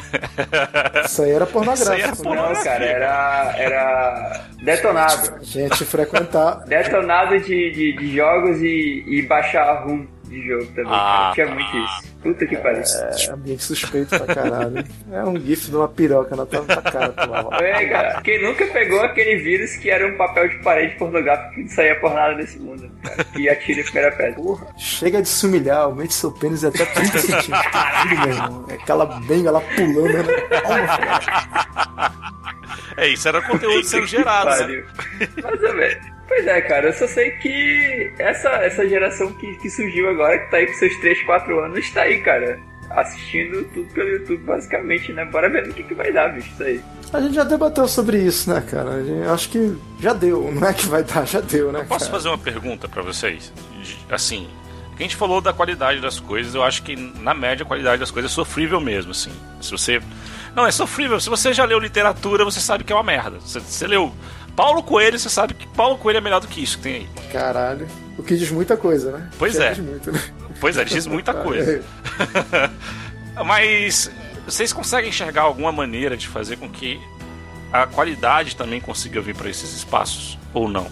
Isso 1.04 1.22
aí 1.22 1.32
era 1.32 1.44
pornográfico. 1.44 1.82
Isso 1.82 1.92
aí 1.92 2.00
era 2.00 2.10
né? 2.10 2.16
Não, 2.16 2.24
pornografia. 2.24 2.64
cara, 2.64 2.84
era, 2.86 3.54
era 3.58 4.40
detonado. 4.62 5.44
Gente 5.44 5.84
frequentar. 5.84 6.64
Detonado 6.64 7.38
de, 7.38 7.70
de, 7.70 7.92
de 7.92 8.16
jogos 8.16 8.62
e, 8.62 9.04
e 9.06 9.22
baixar 9.28 9.84
ROM 9.84 10.06
de 10.32 10.46
jogo 10.48 10.66
também, 10.74 10.92
Ah, 10.92 11.32
cara. 11.34 11.34
Tinha 11.34 11.46
muito 11.54 11.76
isso. 11.78 12.12
Puta 12.22 12.46
que 12.46 12.56
pariu. 12.56 12.82
É 12.82 13.30
ambiente 13.32 13.62
suspeito 13.64 14.08
pra 14.18 14.34
caralho. 14.34 14.84
É 15.12 15.24
um 15.24 15.38
gif 15.38 15.68
de 15.70 15.76
uma 15.76 15.88
piroca 15.88 16.34
na 16.36 16.46
tua 16.46 16.64
cara. 16.66 17.14
lá. 17.28 17.58
É, 17.60 17.86
cara. 17.88 18.20
Quem 18.22 18.42
nunca 18.42 18.64
pegou 18.66 19.00
aquele 19.00 19.36
vírus 19.36 19.76
que 19.76 19.90
era 19.90 20.06
um 20.06 20.16
papel 20.16 20.48
de 20.48 20.58
parede 20.58 20.96
pornográfico 20.96 21.54
que 21.54 21.60
não 21.62 21.68
saía 21.68 21.98
por 22.00 22.14
nada 22.14 22.34
desse 22.34 22.58
mundo, 22.58 22.90
cara? 23.02 23.24
Que 23.24 23.48
atira 23.48 23.80
a 23.80 23.84
primeira 23.84 24.12
pedra. 24.12 24.34
Porra. 24.34 24.66
Chega 24.78 25.20
de 25.22 25.28
se 25.28 25.46
humilhar, 25.46 25.78
aumente 25.82 26.14
seu 26.14 26.30
pênis 26.32 26.64
até 26.64 26.84
30 26.84 27.18
centímetros. 27.18 27.72
Caralho, 27.72 28.18
meu 28.20 28.28
irmão. 28.28 28.66
É 28.68 28.74
Aquela 28.74 29.04
benga 29.06 29.50
lá 29.50 29.60
pulando, 29.60 30.12
né? 30.12 30.24
É, 32.96 33.08
isso 33.08 33.26
era 33.28 33.40
conteúdo 33.42 33.84
sendo 33.84 34.06
gerado. 34.06 34.66
né? 34.68 34.84
Mas, 35.42 35.62
é, 35.62 35.72
velho. 35.72 36.00
Pois 36.34 36.46
é, 36.46 36.60
cara, 36.62 36.86
eu 36.88 36.92
só 36.94 37.06
sei 37.06 37.32
que 37.32 38.10
essa, 38.18 38.48
essa 38.64 38.88
geração 38.88 39.30
que, 39.34 39.54
que 39.56 39.68
surgiu 39.68 40.08
agora, 40.08 40.38
que 40.38 40.50
tá 40.50 40.56
aí 40.56 40.66
com 40.66 40.72
seus 40.72 40.96
3, 40.96 41.22
4 41.24 41.60
anos, 41.60 41.90
tá 41.90 42.02
aí, 42.02 42.22
cara. 42.22 42.58
Assistindo 42.90 43.64
tudo 43.72 43.86
pelo 43.92 44.08
YouTube, 44.08 44.42
basicamente, 44.44 45.12
né? 45.12 45.26
Bora 45.26 45.50
ver 45.50 45.66
no 45.66 45.74
que, 45.74 45.82
que 45.82 45.92
vai 45.94 46.10
dar, 46.10 46.28
bicho, 46.32 46.50
isso 46.54 46.62
aí. 46.62 46.80
A 47.12 47.20
gente 47.20 47.34
já 47.34 47.44
debateu 47.44 47.86
sobre 47.86 48.16
isso, 48.18 48.50
né, 48.52 48.62
cara? 48.70 48.90
A 48.96 49.02
gente- 49.02 49.28
acho 49.28 49.48
que 49.50 49.76
já 50.00 50.14
deu. 50.14 50.50
Não 50.52 50.66
é 50.66 50.72
que 50.72 50.86
vai 50.86 51.02
dar, 51.04 51.26
já 51.26 51.40
deu, 51.40 51.70
né, 51.70 51.84
Posso 51.86 52.06
cara? 52.06 52.12
fazer 52.12 52.28
uma 52.28 52.38
pergunta 52.38 52.88
pra 52.88 53.02
vocês? 53.02 53.52
Assim, 54.10 54.48
a 54.98 55.02
gente 55.02 55.16
falou 55.16 55.40
da 55.42 55.52
qualidade 55.52 56.00
das 56.00 56.18
coisas, 56.18 56.54
eu 56.54 56.62
acho 56.62 56.82
que 56.82 56.96
na 56.96 57.34
média 57.34 57.62
a 57.64 57.66
qualidade 57.66 58.00
das 58.00 58.10
coisas 58.10 58.30
é 58.30 58.34
sofrível 58.34 58.80
mesmo, 58.80 59.10
assim. 59.12 59.32
Se 59.60 59.70
você. 59.70 60.00
Não, 60.54 60.66
é 60.66 60.70
sofrível. 60.70 61.18
Se 61.20 61.30
você 61.30 61.52
já 61.52 61.64
leu 61.64 61.78
literatura, 61.78 62.44
você 62.44 62.60
sabe 62.60 62.84
que 62.84 62.92
é 62.92 62.96
uma 62.96 63.02
merda. 63.02 63.38
Você, 63.40 63.58
você 63.60 63.86
leu 63.86 64.12
Paulo 64.56 64.82
Coelho, 64.82 65.18
você 65.18 65.28
sabe 65.28 65.54
que 65.54 65.66
Paulo 65.68 65.96
Coelho 65.98 66.18
é 66.18 66.20
melhor 66.20 66.40
do 66.40 66.48
que 66.48 66.62
isso 66.62 66.76
que 66.76 66.82
tem 66.84 66.94
aí. 66.94 67.08
Caralho. 67.32 67.86
O 68.18 68.22
que 68.22 68.36
diz 68.36 68.50
muita 68.50 68.76
coisa, 68.76 69.12
né? 69.12 69.28
Pois 69.38 69.54
Já 69.54 69.64
é. 69.64 69.70
Diz 69.74 69.84
muito, 69.84 70.12
né? 70.12 70.22
Pois 70.60 70.76
é, 70.76 70.84
diz 70.84 71.06
muita 71.06 71.32
coisa. 71.42 71.82
Mas 73.46 74.10
vocês 74.46 74.72
conseguem 74.72 75.08
enxergar 75.08 75.42
alguma 75.42 75.72
maneira 75.72 76.16
de 76.16 76.28
fazer 76.28 76.56
com 76.56 76.68
que 76.68 77.00
a 77.72 77.86
qualidade 77.86 78.54
também 78.54 78.80
consiga 78.80 79.20
vir 79.20 79.34
para 79.34 79.48
esses 79.48 79.74
espaços? 79.74 80.38
Ou 80.52 80.68
não? 80.68 80.86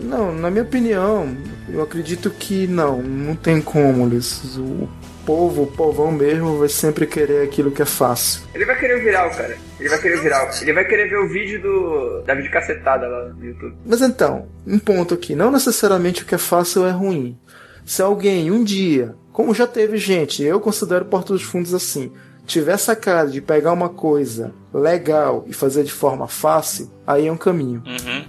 Não, 0.00 0.32
na 0.34 0.50
minha 0.50 0.62
opinião, 0.62 1.36
eu 1.68 1.82
acredito 1.82 2.30
que 2.30 2.66
não, 2.66 3.02
não 3.02 3.36
tem 3.36 3.60
como, 3.60 4.04
Ulisses. 4.04 4.56
O 4.56 4.88
povo, 5.24 5.62
o 5.62 5.66
povão 5.66 6.12
mesmo, 6.12 6.58
vai 6.58 6.68
sempre 6.68 7.06
querer 7.06 7.42
aquilo 7.42 7.70
que 7.70 7.82
é 7.82 7.86
fácil. 7.86 8.42
Ele 8.54 8.64
vai 8.64 8.78
querer 8.78 8.96
o 8.96 9.00
viral, 9.00 9.30
cara. 9.30 9.56
Ele 9.78 9.88
vai 9.88 10.00
querer 10.00 10.18
o 10.18 10.22
viral. 10.22 10.50
Ele 10.60 10.72
vai 10.72 10.84
querer 10.84 11.08
ver 11.08 11.18
o 11.18 11.28
vídeo 11.28 11.62
do 11.62 12.22
da 12.22 12.34
videocacetada 12.34 13.06
lá 13.06 13.28
no 13.28 13.44
YouTube. 13.44 13.76
Mas 13.84 14.00
então, 14.00 14.48
um 14.66 14.78
ponto 14.78 15.14
aqui, 15.14 15.34
não 15.34 15.50
necessariamente 15.50 16.22
o 16.22 16.26
que 16.26 16.34
é 16.34 16.38
fácil 16.38 16.86
é 16.86 16.90
ruim. 16.90 17.38
Se 17.84 18.00
alguém 18.00 18.50
um 18.50 18.64
dia, 18.64 19.14
como 19.32 19.54
já 19.54 19.66
teve 19.66 19.96
gente, 19.98 20.42
eu 20.42 20.60
considero 20.60 21.04
Porta 21.04 21.32
dos 21.32 21.42
Fundos 21.42 21.74
assim, 21.74 22.12
tiver 22.46 22.72
essa 22.72 22.96
cara 22.96 23.28
de 23.28 23.40
pegar 23.40 23.72
uma 23.72 23.88
coisa 23.88 24.52
legal 24.72 25.44
e 25.46 25.52
fazer 25.52 25.84
de 25.84 25.92
forma 25.92 26.26
fácil, 26.26 26.90
aí 27.06 27.26
é 27.26 27.32
um 27.32 27.36
caminho. 27.36 27.82
Uhum. 27.86 28.24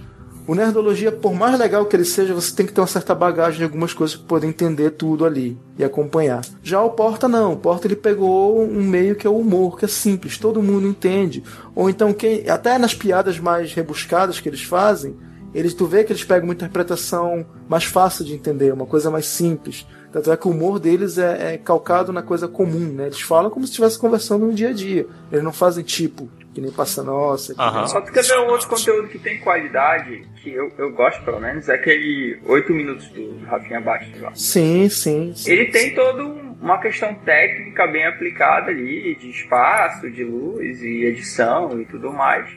O 0.46 0.54
Nerdologia, 0.54 1.10
por 1.10 1.34
mais 1.34 1.58
legal 1.58 1.84
que 1.86 1.96
ele 1.96 2.04
seja, 2.04 2.32
você 2.32 2.54
tem 2.54 2.64
que 2.64 2.72
ter 2.72 2.80
uma 2.80 2.86
certa 2.86 3.16
bagagem 3.16 3.58
de 3.58 3.64
algumas 3.64 3.92
coisas 3.92 4.16
para 4.16 4.28
poder 4.28 4.46
entender 4.46 4.90
tudo 4.90 5.24
ali 5.24 5.58
e 5.76 5.82
acompanhar. 5.82 6.42
Já 6.62 6.80
o 6.82 6.90
Porta 6.90 7.26
não, 7.26 7.54
o 7.54 7.56
Porta 7.56 7.88
ele 7.88 7.96
pegou 7.96 8.62
um 8.62 8.84
meio 8.84 9.16
que 9.16 9.26
é 9.26 9.30
o 9.30 9.38
humor, 9.38 9.76
que 9.76 9.86
é 9.86 9.88
simples, 9.88 10.38
todo 10.38 10.62
mundo 10.62 10.86
entende. 10.86 11.42
Ou 11.74 11.90
então 11.90 12.12
quem, 12.12 12.48
até 12.48 12.78
nas 12.78 12.94
piadas 12.94 13.40
mais 13.40 13.74
rebuscadas 13.74 14.38
que 14.38 14.48
eles 14.48 14.62
fazem, 14.62 15.16
eles 15.52 15.74
tu 15.74 15.84
vê 15.84 16.04
que 16.04 16.12
eles 16.12 16.22
pegam 16.22 16.44
uma 16.44 16.54
interpretação 16.54 17.44
mais 17.68 17.84
fácil 17.84 18.24
de 18.24 18.32
entender, 18.32 18.72
uma 18.72 18.86
coisa 18.86 19.10
mais 19.10 19.26
simples. 19.26 19.84
Tanto 20.12 20.30
é 20.30 20.36
que 20.36 20.46
o 20.46 20.50
humor 20.50 20.78
deles 20.78 21.18
é, 21.18 21.54
é 21.54 21.58
calcado 21.58 22.12
na 22.12 22.22
coisa 22.22 22.46
comum, 22.46 22.92
né? 22.92 23.06
Eles 23.06 23.20
falam 23.20 23.50
como 23.50 23.66
se 23.66 23.72
estivesse 23.72 23.98
conversando 23.98 24.46
no 24.46 24.54
dia 24.54 24.68
a 24.68 24.72
dia. 24.72 25.06
Eles 25.32 25.44
não 25.44 25.52
fazem 25.52 25.82
tipo, 25.82 26.28
que 26.56 26.60
nem 26.62 26.72
passa 26.72 27.02
nossa. 27.02 27.54
que 27.54 27.60
Aham. 27.60 27.80
nem- 27.80 27.88
Só 27.88 28.00
que 28.00 28.10
quer 28.10 28.24
ver 28.24 28.38
um 28.38 28.46
outro 28.46 28.66
conteúdo 28.66 29.08
que 29.08 29.18
tem 29.18 29.38
qualidade, 29.40 30.22
que 30.36 30.50
eu, 30.50 30.72
eu 30.78 30.90
gosto 30.90 31.22
pelo 31.22 31.38
menos, 31.38 31.68
é 31.68 31.74
aquele 31.74 32.40
8 32.46 32.72
minutos 32.72 33.06
do 33.10 33.44
Rafinha 33.44 33.78
Bastos 33.78 34.18
lá. 34.22 34.34
Sim, 34.34 34.88
sim. 34.88 35.34
sim. 35.36 35.50
Ele 35.52 35.66
tem 35.66 35.94
toda 35.94 36.24
um- 36.24 36.56
uma 36.58 36.78
questão 36.80 37.14
técnica 37.14 37.86
bem 37.86 38.06
aplicada 38.06 38.70
ali, 38.70 39.14
de 39.16 39.28
espaço, 39.28 40.10
de 40.10 40.24
luz 40.24 40.82
e 40.82 41.04
edição 41.04 41.78
e 41.78 41.84
tudo 41.84 42.10
mais. 42.10 42.48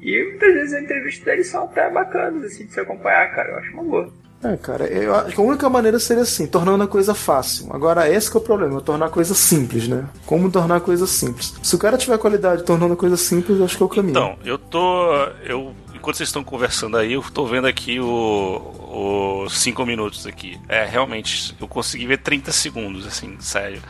E 0.00 0.24
muitas 0.30 0.54
vezes 0.54 0.72
as 0.72 0.82
entrevistas 0.82 1.24
dele 1.26 1.44
são 1.44 1.64
até 1.64 1.90
bacanas 1.90 2.42
assim 2.44 2.64
de 2.64 2.72
se 2.72 2.80
acompanhar, 2.80 3.34
cara. 3.34 3.50
Eu 3.50 3.58
acho 3.58 3.72
uma 3.74 3.82
boa. 3.84 4.12
É, 4.52 4.56
cara, 4.56 4.84
eu 4.86 5.14
acho 5.14 5.34
que 5.34 5.40
a 5.40 5.44
única 5.44 5.68
maneira 5.68 5.98
seria 5.98 6.22
assim, 6.22 6.46
tornando 6.46 6.84
a 6.84 6.88
coisa 6.88 7.14
fácil. 7.14 7.68
Agora, 7.72 8.08
esse 8.10 8.34
é 8.34 8.38
o 8.38 8.40
problema, 8.40 8.80
tornar 8.80 9.06
a 9.06 9.10
coisa 9.10 9.34
simples, 9.34 9.88
né? 9.88 10.04
Como 10.24 10.50
tornar 10.50 10.76
a 10.76 10.80
coisa 10.80 11.06
simples? 11.06 11.54
Se 11.62 11.74
o 11.74 11.78
cara 11.78 11.96
tiver 11.96 12.18
qualidade 12.18 12.62
tornando 12.64 12.94
a 12.94 12.96
coisa 12.96 13.16
simples, 13.16 13.58
eu 13.58 13.64
acho 13.64 13.76
que 13.76 13.82
é 13.82 13.86
o 13.86 13.88
caminho. 13.88 14.10
Então, 14.10 14.36
eu 14.44 14.58
tô. 14.58 15.12
Eu, 15.44 15.74
enquanto 15.94 16.16
vocês 16.16 16.28
estão 16.28 16.44
conversando 16.44 16.96
aí, 16.96 17.12
eu 17.14 17.22
tô 17.32 17.46
vendo 17.46 17.66
aqui 17.66 17.98
o- 18.00 19.44
os 19.46 19.58
5 19.58 19.84
minutos 19.86 20.26
aqui. 20.26 20.58
É, 20.68 20.84
realmente, 20.84 21.54
eu 21.60 21.66
consegui 21.68 22.06
ver 22.06 22.18
30 22.18 22.52
segundos, 22.52 23.06
assim, 23.06 23.36
sério. 23.40 23.80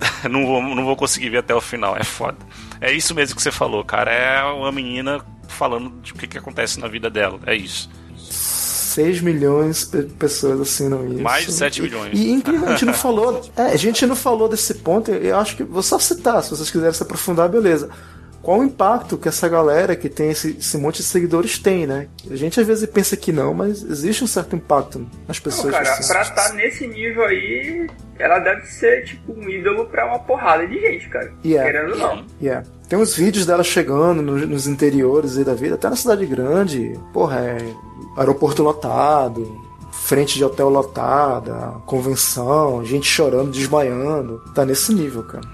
Não 0.30 0.46
vou, 0.46 0.62
não 0.62 0.84
vou 0.84 0.96
conseguir 0.96 1.28
ver 1.28 1.38
até 1.38 1.54
o 1.54 1.60
final, 1.60 1.94
é 1.96 2.02
foda. 2.02 2.38
É 2.80 2.90
isso 2.90 3.14
mesmo 3.14 3.36
que 3.36 3.42
você 3.42 3.50
falou, 3.50 3.84
cara. 3.84 4.10
É 4.10 4.42
uma 4.44 4.72
menina 4.72 5.20
falando 5.46 5.90
de 6.00 6.12
o 6.12 6.14
que, 6.14 6.26
que 6.26 6.38
acontece 6.38 6.80
na 6.80 6.88
vida 6.88 7.10
dela. 7.10 7.38
É 7.46 7.54
isso. 7.54 7.90
6 8.90 9.20
milhões 9.20 9.86
de 9.86 10.02
pessoas 10.04 10.60
assinam 10.60 11.06
isso. 11.08 11.22
Mais 11.22 11.46
de 11.46 11.52
7 11.52 11.78
E- 11.78 11.82
milhões. 11.82 12.18
E, 12.18 12.30
incrível, 12.30 12.66
a 12.68 12.70
gente 12.72 12.84
não 12.86 12.94
falou. 12.94 13.40
É, 13.56 13.62
a 13.62 13.76
gente 13.76 14.04
não 14.06 14.16
falou 14.16 14.48
desse 14.48 14.74
ponto. 14.74 15.10
Eu 15.10 15.36
acho 15.38 15.56
que 15.56 15.62
vou 15.64 15.82
só 15.82 15.98
citar, 15.98 16.42
se 16.42 16.50
vocês 16.50 16.70
quiserem 16.70 16.92
se 16.92 17.02
aprofundar, 17.02 17.48
beleza. 17.48 17.88
Qual 18.42 18.60
o 18.60 18.64
impacto 18.64 19.18
que 19.18 19.28
essa 19.28 19.46
galera 19.50 19.94
que 19.94 20.08
tem 20.08 20.30
esse, 20.30 20.56
esse 20.58 20.78
monte 20.78 20.96
de 20.98 21.02
seguidores 21.02 21.58
tem, 21.58 21.86
né? 21.86 22.08
A 22.30 22.34
gente 22.36 22.58
às 22.58 22.66
vezes 22.66 22.88
pensa 22.88 23.14
que 23.14 23.30
não, 23.32 23.52
mas 23.52 23.82
existe 23.82 24.24
um 24.24 24.26
certo 24.26 24.56
impacto 24.56 25.06
nas 25.28 25.36
Não, 25.36 25.44
pessoas. 25.44 25.70
cara, 25.74 25.90
assim. 25.92 26.10
pra 26.10 26.22
estar 26.22 26.52
nesse 26.54 26.86
nível 26.86 27.22
aí, 27.24 27.86
ela 28.18 28.38
deve 28.38 28.64
ser 28.64 29.04
tipo 29.04 29.32
um 29.34 29.46
ídolo 29.46 29.84
pra 29.86 30.06
uma 30.06 30.18
porrada 30.20 30.66
de 30.66 30.80
gente, 30.80 31.06
cara. 31.10 31.30
Yeah. 31.44 31.70
Querendo 31.70 31.92
ou 31.92 31.98
não. 31.98 32.24
Yeah. 32.40 32.66
Tem 32.88 32.98
uns 32.98 33.14
vídeos 33.14 33.44
dela 33.44 33.62
chegando 33.62 34.22
no- 34.22 34.46
nos 34.46 34.66
interiores 34.66 35.36
aí 35.36 35.44
da 35.44 35.54
vida, 35.54 35.74
até 35.74 35.90
na 35.90 35.96
cidade 35.96 36.24
grande. 36.24 36.98
Porra, 37.12 37.40
é 37.40 37.58
aeroporto 38.20 38.62
lotado, 38.62 39.60
frente 39.90 40.34
de 40.36 40.44
hotel 40.44 40.68
lotada, 40.68 41.80
convenção, 41.86 42.84
gente 42.84 43.06
chorando, 43.06 43.50
desmaiando. 43.50 44.42
Tá 44.54 44.64
nesse 44.64 44.94
nível, 44.94 45.22
cara. 45.22 45.48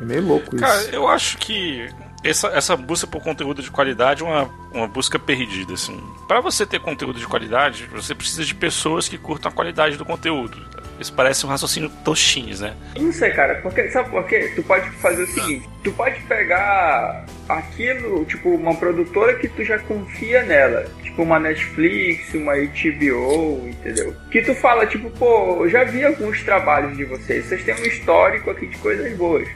É 0.00 0.04
meio 0.04 0.26
louco 0.26 0.54
isso. 0.54 0.64
Cara, 0.64 0.82
eu 0.92 1.08
acho 1.08 1.38
que 1.38 1.88
essa, 2.22 2.48
essa 2.48 2.76
busca 2.76 3.06
por 3.06 3.22
conteúdo 3.22 3.62
de 3.62 3.70
qualidade 3.70 4.22
é 4.22 4.26
uma, 4.26 4.50
uma 4.72 4.86
busca 4.86 5.18
perdida, 5.18 5.74
assim. 5.74 5.98
Pra 6.28 6.40
você 6.40 6.66
ter 6.66 6.80
conteúdo 6.80 7.18
de 7.18 7.26
qualidade, 7.26 7.88
você 7.92 8.14
precisa 8.14 8.44
de 8.44 8.54
pessoas 8.54 9.08
que 9.08 9.16
curtam 9.16 9.50
a 9.50 9.54
qualidade 9.54 9.96
do 9.96 10.04
conteúdo. 10.04 10.58
Isso 10.98 11.12
parece 11.12 11.44
um 11.44 11.48
raciocínio 11.48 11.90
tostinhos, 12.04 12.60
né? 12.60 12.74
Não 12.96 13.12
sei, 13.12 13.30
cara, 13.30 13.56
porque, 13.56 13.88
sabe 13.90 14.10
por 14.10 14.24
quê? 14.26 14.52
Tu 14.54 14.62
pode 14.62 14.88
fazer 14.90 15.22
o 15.24 15.26
seguinte, 15.26 15.68
tu 15.82 15.92
pode 15.92 16.20
pegar 16.22 17.26
aquilo, 17.48 18.24
tipo, 18.24 18.50
uma 18.50 18.74
produtora 18.74 19.34
que 19.34 19.48
tu 19.48 19.64
já 19.64 19.78
confia 19.78 20.42
nela, 20.44 20.86
tipo 21.02 21.22
uma 21.22 21.38
Netflix, 21.38 22.32
uma 22.34 22.54
HBO, 22.54 23.68
entendeu? 23.68 24.14
Que 24.30 24.42
tu 24.42 24.54
fala, 24.54 24.86
tipo, 24.86 25.10
pô, 25.10 25.64
eu 25.64 25.68
já 25.68 25.84
vi 25.84 26.04
alguns 26.04 26.42
trabalhos 26.42 26.96
de 26.96 27.04
vocês, 27.04 27.46
vocês 27.46 27.64
têm 27.64 27.74
um 27.74 27.86
histórico 27.86 28.50
aqui 28.50 28.66
de 28.66 28.78
coisas 28.78 29.16
boas. 29.16 29.48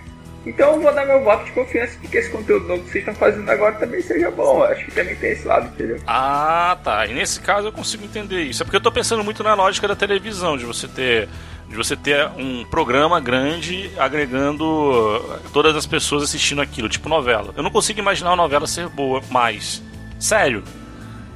Então 0.47 0.75
eu 0.75 0.81
vou 0.81 0.95
dar 0.95 1.05
meu 1.05 1.23
voto 1.23 1.45
de 1.45 1.53
confiança 1.53 1.99
de 1.99 2.09
que 2.09 2.17
esse 2.17 2.31
conteúdo 2.31 2.67
novo 2.67 2.83
que 2.83 2.91
vocês 2.91 3.03
estão 3.07 3.15
fazendo 3.15 3.49
agora 3.51 3.75
também 3.75 4.01
seja 4.01 4.31
bom. 4.31 4.59
Eu 4.59 4.73
acho 4.73 4.85
que 4.87 4.93
também 4.93 5.15
tem 5.17 5.33
esse 5.33 5.47
lado, 5.47 5.67
entendeu? 5.67 5.99
Ah, 6.07 6.79
tá. 6.83 7.07
E 7.07 7.13
nesse 7.13 7.41
caso 7.41 7.69
eu 7.69 7.73
consigo 7.73 8.05
entender 8.05 8.43
isso. 8.43 8.63
É 8.63 8.65
porque 8.65 8.77
eu 8.77 8.81
tô 8.81 8.91
pensando 8.91 9.23
muito 9.25 9.43
na 9.43 9.55
lógica 9.55 9.87
da 9.89 9.97
televisão, 9.97 10.57
de 10.57 10.65
você 10.65 10.89
ter. 10.89 11.29
De 11.69 11.77
você 11.77 11.95
ter 11.95 12.27
um 12.39 12.65
programa 12.65 13.21
grande 13.21 13.91
agregando 13.99 15.23
todas 15.53 15.77
as 15.77 15.85
pessoas 15.85 16.23
assistindo 16.23 16.63
aquilo, 16.63 16.89
tipo 16.89 17.11
novela. 17.11 17.53
Eu 17.55 17.63
não 17.63 17.71
consigo 17.71 17.99
imaginar 17.99 18.31
uma 18.31 18.37
novela 18.37 18.67
ser 18.67 18.89
boa 18.89 19.21
mais. 19.31 19.83
Sério. 20.19 20.65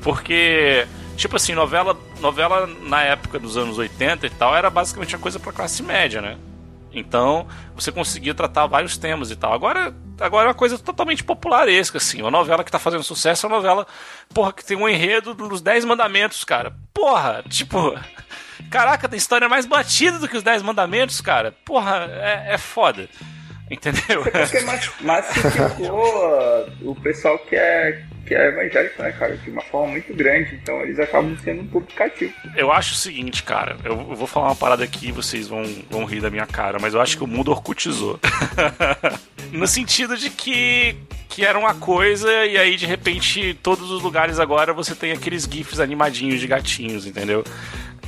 Porque, 0.01 0.87
tipo 1.17 1.37
assim, 1.37 1.53
novela, 1.53 1.95
novela 2.19 2.67
na 2.85 3.03
época 3.03 3.39
dos 3.39 3.59
anos 3.59 3.77
80 3.77 4.27
e 4.27 4.31
tal 4.31 4.57
era 4.57 4.71
basicamente 4.71 5.15
uma 5.15 5.21
coisa 5.21 5.39
pra 5.39 5.53
classe 5.53 5.83
média, 5.83 6.23
né? 6.23 6.39
Então, 6.95 7.47
você 7.75 7.91
conseguia 7.91 8.35
tratar 8.35 8.67
vários 8.67 8.97
temas 8.99 9.31
e 9.31 9.37
tal. 9.37 9.53
Agora, 9.53 9.95
agora 10.21 10.47
é 10.47 10.49
uma 10.49 10.55
coisa 10.55 10.79
totalmente 10.79 11.25
popularesca, 11.25 11.99
assim. 11.99 12.21
Uma 12.21 12.31
novela 12.31 12.63
que 12.63 12.71
tá 12.71 12.79
fazendo 12.79 13.03
sucesso 13.03 13.47
é 13.47 13.49
uma 13.49 13.57
novela, 13.57 13.87
porra, 14.35 14.53
que 14.53 14.65
tem 14.65 14.77
um 14.77 14.89
enredo 14.89 15.35
dos 15.35 15.61
Dez 15.63 15.85
Mandamentos, 15.85 16.45
cara. 16.45 16.75
Porra, 16.93 17.43
tipo. 17.49 17.95
Caraca, 18.71 19.09
tem 19.09 19.17
história 19.17 19.49
mais 19.49 19.67
batida 19.67 20.19
do 20.19 20.29
que 20.29 20.37
os 20.37 20.43
Dez 20.43 20.63
Mandamentos, 20.63 21.21
cara. 21.21 21.55
Porra, 21.65 22.07
é, 22.11 22.55
é 22.55 22.59
foda. 22.59 23.09
Entendeu? 23.71 24.23
Porque 24.23 24.61
mas- 24.67 24.91
massificou 25.01 25.99
uh, 25.99 26.91
o 26.91 26.95
pessoal 26.95 27.39
que 27.39 27.57
é, 27.57 28.05
que 28.33 28.37
é 28.37 28.49
evangélico, 28.49 29.03
né, 29.03 29.13
cara? 29.13 29.37
De 29.37 29.51
uma 29.51 29.63
forma 29.63 29.93
muito 29.93 30.15
grande. 30.15 30.55
Então 30.55 30.81
eles 30.81 30.99
acabam 30.99 31.37
sendo 31.45 31.63
um 31.63 31.67
público 31.67 31.95
cativo. 31.95 32.33
Eu 32.57 32.73
acho 32.73 32.95
o 32.95 32.97
seguinte, 32.97 33.43
cara. 33.43 33.77
Eu, 33.85 33.97
vou 33.97 34.27
falar 34.27 34.47
uma 34.47 34.57
parada 34.57 34.83
aqui 34.83 35.09
e 35.09 35.13
vocês 35.13 35.49
vão, 35.49 35.63
vão 35.91 36.05
rir 36.05 36.21
da 36.21 36.31
minha 36.31 36.47
cara, 36.47 36.79
mas 36.81 36.95
eu 36.95 37.01
acho 37.01 37.17
que 37.17 37.25
o 37.25 37.27
mundo 37.27 37.51
orcutizou. 37.51 38.19
no 39.53 39.67
sentido 39.67 40.17
de 40.17 40.31
que, 40.31 40.97
que 41.29 41.45
era 41.45 41.59
uma 41.59 41.75
coisa 41.75 42.31
e 42.47 42.57
aí 42.57 42.77
de 42.77 42.87
repente 42.87 43.55
todos 43.63 43.91
os 43.91 44.03
lugares 44.03 44.39
agora 44.39 44.73
você 44.73 44.95
tem 44.95 45.13
aqueles 45.13 45.45
gifs 45.45 45.79
animadinhos 45.79 46.41
de 46.41 46.47
gatinhos, 46.47 47.07
entendeu? 47.07 47.45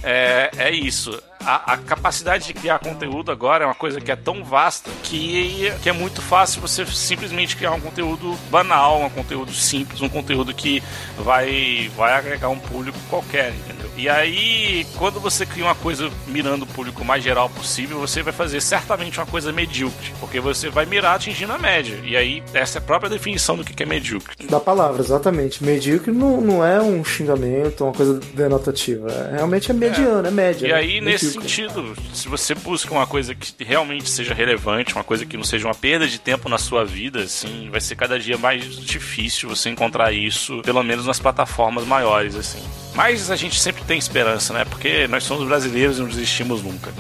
É, 0.03 0.51
é 0.57 0.71
isso. 0.71 1.23
A, 1.45 1.75
a 1.75 1.77
capacidade 1.77 2.47
de 2.47 2.55
criar 2.55 2.79
conteúdo 2.79 3.31
agora 3.31 3.65
é 3.65 3.67
uma 3.67 3.75
coisa 3.75 4.01
que 4.01 4.11
é 4.11 4.17
tão 4.17 4.43
vasta 4.43 4.91
que, 5.03 5.73
que 5.83 5.89
é 5.89 5.93
muito 5.93 6.23
fácil 6.23 6.61
você 6.61 6.85
simplesmente 6.87 7.57
criar 7.57 7.73
um 7.73 7.81
conteúdo 7.81 8.37
banal, 8.51 9.03
um 9.03 9.11
conteúdo 9.11 9.53
simples, 9.53 10.01
um 10.01 10.09
conteúdo 10.09 10.55
que 10.55 10.83
vai, 11.19 11.91
vai 11.97 12.15
agregar 12.15 12.49
um 12.49 12.59
público 12.59 12.99
qualquer, 13.09 13.53
entendeu? 13.55 13.85
E 13.97 14.09
aí, 14.09 14.87
quando 14.97 15.21
você 15.21 15.47
cria 15.47 15.65
uma 15.65 15.75
coisa 15.75 16.11
mirando 16.27 16.63
o 16.63 16.67
público 16.67 17.05
mais 17.05 17.23
geral 17.23 17.49
possível, 17.49 18.01
você 18.01 18.23
vai 18.23 18.33
fazer 18.33 18.61
certamente 18.61 19.21
uma 19.21 19.27
coisa 19.27 19.53
medíocre, 19.53 20.13
porque 20.19 20.41
você 20.41 20.69
vai 20.69 20.85
mirar 20.85 21.15
atingindo 21.15 21.53
a 21.53 21.59
média. 21.59 22.01
E 22.03 22.17
aí, 22.17 22.43
essa 22.53 22.79
é 22.79 22.81
a 22.81 22.83
própria 22.83 23.09
definição 23.09 23.57
do 23.57 23.65
que 23.65 23.81
é 23.83 23.87
medíocre. 23.87 24.47
Da 24.49 24.59
palavra, 24.59 25.01
exatamente. 25.01 25.63
Medíocre 25.63 26.11
não, 26.11 26.41
não 26.41 26.65
é 26.65 26.83
um 26.83 27.05
xingamento, 27.05 27.85
uma 27.85 27.93
coisa 27.93 28.19
denotativa. 28.35 29.09
É, 29.11 29.37
realmente 29.37 29.71
é 29.71 29.75
mediano, 29.75 30.27
é, 30.27 30.29
é 30.29 30.33
média. 30.33 30.67
E 30.67 30.71
né? 30.71 30.75
aí, 30.75 31.01
nesse 31.01 31.34
sentido, 31.35 31.97
se 32.13 32.29
você 32.29 32.55
busca 32.55 32.93
uma 32.93 33.07
coisa 33.07 33.35
que 33.35 33.63
realmente 33.65 34.09
seja 34.09 34.33
relevante, 34.35 34.95
uma 34.95 35.05
coisa 35.05 35.27
que 35.27 35.37
não 35.37 35.45
seja 35.45 35.67
uma 35.67 35.75
perda 35.75 36.07
de 36.07 36.19
tempo 36.19 36.49
na 36.49 36.59
sua 36.59 36.85
vida, 36.85 37.21
assim, 37.21 37.69
vai 37.71 37.81
ser 37.81 37.97
cada 37.97 38.19
dia 38.19 38.39
mais 38.39 38.65
difícil 38.65 39.49
você 39.49 39.69
encontrar 39.69 40.13
isso, 40.13 40.63
pelo 40.63 40.83
menos 40.83 41.07
nas 41.07 41.19
plataformas 41.19 41.85
maiores, 41.85 42.37
assim. 42.37 42.63
Mas 42.95 43.31
a 43.31 43.37
gente 43.37 43.61
sempre 43.61 43.83
tem 43.85 43.99
esperança, 43.99 44.53
né? 44.53 44.65
Porque 44.65 45.09
nós 45.09 45.25
somos 45.25 45.47
brasileiros 45.47 45.99
e 45.99 46.01
não 46.01 46.09
desistimos 46.09 46.63
nunca. 46.63 46.93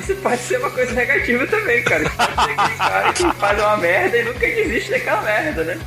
Isso 0.00 0.14
pode 0.16 0.42
ser 0.42 0.58
uma 0.58 0.70
coisa 0.70 0.92
negativa 0.92 1.46
também, 1.46 1.82
cara. 1.84 2.08
Pode 2.10 2.34
ser 2.34 2.50
aquele 2.50 2.76
cara 2.76 3.12
que 3.12 3.32
faz 3.38 3.58
uma 3.58 3.76
merda 3.78 4.18
e 4.18 4.24
nunca 4.24 4.40
desiste 4.40 4.90
daquela 4.90 5.22
merda, 5.22 5.64
né? 5.64 5.80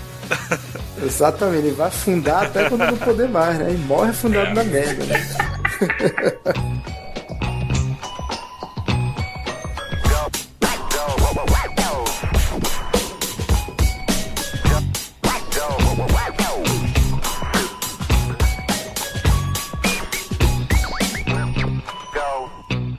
Exatamente, 1.04 1.68
ele 1.68 1.76
vai 1.76 1.88
afundar 1.88 2.44
até 2.46 2.70
quando 2.70 2.86
não 2.86 2.98
poder 2.98 3.28
mais, 3.28 3.60
né? 3.60 3.72
E 3.72 3.78
morre 3.78 4.10
afundado 4.10 4.48
é. 4.48 4.54
na 4.54 4.64
merda, 4.64 5.06
né? 5.06 5.63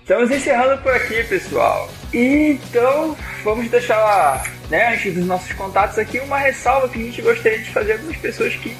Estamos 0.04 0.30
encerrando 0.30 0.82
por 0.82 0.94
aqui, 0.94 1.24
pessoal. 1.24 1.90
Então, 2.12 3.16
vamos 3.42 3.70
deixar, 3.70 4.44
né, 4.70 4.94
antes 4.94 5.14
dos 5.14 5.26
nossos 5.26 5.52
contatos 5.54 5.98
aqui, 5.98 6.20
uma 6.20 6.38
ressalva 6.38 6.88
que 6.88 7.00
a 7.00 7.04
gente 7.04 7.20
gostaria 7.20 7.58
de 7.58 7.70
fazer 7.70 7.92
algumas 7.94 8.16
pessoas 8.18 8.54
que 8.54 8.76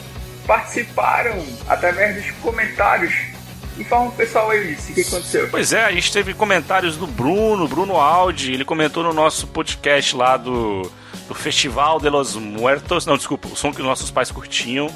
participaram 0.46 1.44
através 1.66 2.16
dos 2.16 2.30
comentários. 2.42 3.33
Informa 3.78 4.10
o 4.10 4.12
pessoal 4.12 4.50
aí, 4.50 4.74
o 4.74 4.94
que 4.94 5.00
aconteceu. 5.00 5.48
Pois 5.50 5.72
é, 5.72 5.84
a 5.84 5.92
gente 5.92 6.12
teve 6.12 6.32
comentários 6.32 6.96
do 6.96 7.06
Bruno, 7.06 7.66
Bruno 7.66 7.96
Aldi, 7.96 8.52
ele 8.52 8.64
comentou 8.64 9.02
no 9.02 9.12
nosso 9.12 9.46
podcast 9.48 10.14
lá 10.14 10.36
do, 10.36 10.82
do 11.26 11.34
Festival 11.34 11.98
de 11.98 12.08
los 12.08 12.36
Muertos, 12.36 13.04
não, 13.04 13.16
desculpa, 13.16 13.48
o 13.48 13.56
som 13.56 13.72
que 13.72 13.82
nossos 13.82 14.10
pais 14.10 14.30
curtiam. 14.30 14.88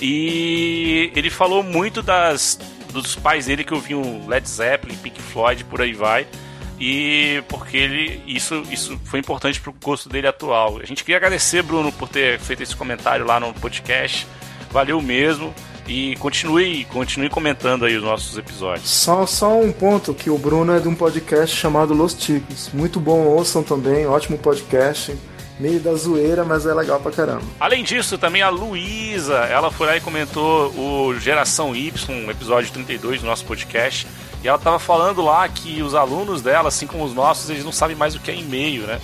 E 0.00 1.10
ele 1.16 1.30
falou 1.30 1.62
muito 1.62 2.02
das 2.02 2.58
dos 2.92 3.14
pais 3.14 3.46
dele 3.46 3.64
que 3.64 3.74
ouviam 3.74 4.26
Led 4.26 4.48
Zeppelin, 4.48 4.96
Pink 4.96 5.20
Floyd, 5.20 5.64
por 5.64 5.82
aí 5.82 5.92
vai. 5.92 6.26
E 6.80 7.42
porque 7.48 7.76
ele 7.76 8.22
isso, 8.26 8.62
isso 8.70 8.98
foi 9.04 9.18
importante 9.18 9.60
pro 9.60 9.72
gosto 9.72 10.08
dele 10.08 10.28
atual. 10.28 10.78
A 10.80 10.86
gente 10.86 11.02
queria 11.02 11.16
agradecer, 11.16 11.62
Bruno, 11.62 11.90
por 11.92 12.08
ter 12.08 12.38
feito 12.38 12.62
esse 12.62 12.76
comentário 12.76 13.26
lá 13.26 13.40
no 13.40 13.52
podcast. 13.54 14.26
Valeu 14.70 15.00
mesmo. 15.02 15.52
E 15.88 16.14
continue, 16.16 16.84
continue 16.84 17.30
comentando 17.30 17.86
aí 17.86 17.96
os 17.96 18.02
nossos 18.02 18.36
episódios. 18.36 18.88
Só, 18.88 19.24
só 19.24 19.58
um 19.58 19.72
ponto, 19.72 20.12
que 20.12 20.28
o 20.28 20.36
Bruno 20.36 20.76
é 20.76 20.78
de 20.78 20.86
um 20.86 20.94
podcast 20.94 21.56
chamado 21.56 21.94
Los 21.94 22.12
Ticos. 22.12 22.70
Muito 22.74 23.00
bom, 23.00 23.20
ouçam 23.26 23.62
também, 23.62 24.06
ótimo 24.06 24.36
podcast 24.36 25.16
meio 25.58 25.80
da 25.80 25.94
zoeira, 25.94 26.44
mas 26.44 26.66
é 26.66 26.72
legal 26.72 27.00
pra 27.00 27.10
caramba. 27.10 27.42
Além 27.58 27.82
disso, 27.82 28.16
também 28.16 28.42
a 28.42 28.48
Luísa, 28.48 29.38
ela 29.46 29.70
foi 29.70 29.86
lá 29.86 29.96
e 29.96 30.00
comentou 30.00 30.70
o 30.70 31.18
Geração 31.18 31.74
Y, 31.74 32.30
episódio 32.30 32.72
32 32.72 33.20
do 33.20 33.26
nosso 33.26 33.44
podcast. 33.44 34.06
E 34.42 34.46
ela 34.46 34.58
tava 34.58 34.78
falando 34.78 35.20
lá 35.20 35.48
que 35.48 35.82
os 35.82 35.94
alunos 35.94 36.42
dela, 36.42 36.68
assim 36.68 36.86
como 36.86 37.04
os 37.04 37.12
nossos, 37.12 37.50
eles 37.50 37.64
não 37.64 37.72
sabem 37.72 37.96
mais 37.96 38.14
o 38.14 38.20
que 38.20 38.30
é 38.30 38.36
e-mail, 38.36 38.86
né? 38.86 39.00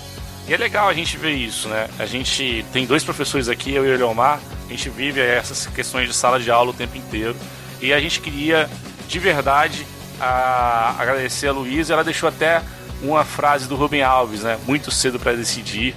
E 0.46 0.52
é 0.52 0.56
legal 0.56 0.88
a 0.88 0.92
gente 0.92 1.16
ver 1.16 1.32
isso, 1.32 1.68
né? 1.68 1.88
A 1.98 2.04
gente 2.04 2.64
tem 2.72 2.86
dois 2.86 3.02
professores 3.02 3.48
aqui, 3.48 3.74
eu 3.74 3.84
e 3.86 3.88
o 3.88 3.94
Eliomar, 3.94 4.40
a 4.66 4.70
gente 4.70 4.90
vive 4.90 5.20
essas 5.20 5.66
questões 5.66 6.08
de 6.08 6.14
sala 6.14 6.38
de 6.38 6.50
aula 6.50 6.70
o 6.70 6.74
tempo 6.74 6.96
inteiro. 6.96 7.34
E 7.80 7.92
a 7.92 8.00
gente 8.00 8.20
queria, 8.20 8.68
de 9.08 9.18
verdade, 9.18 9.86
a... 10.20 10.94
agradecer 10.98 11.48
a 11.48 11.52
Luísa. 11.52 11.94
Ela 11.94 12.04
deixou 12.04 12.28
até 12.28 12.62
uma 13.02 13.24
frase 13.24 13.66
do 13.66 13.74
Rubem 13.74 14.02
Alves, 14.02 14.42
né? 14.42 14.58
Muito 14.66 14.90
cedo 14.90 15.18
para 15.18 15.32
decidir. 15.32 15.94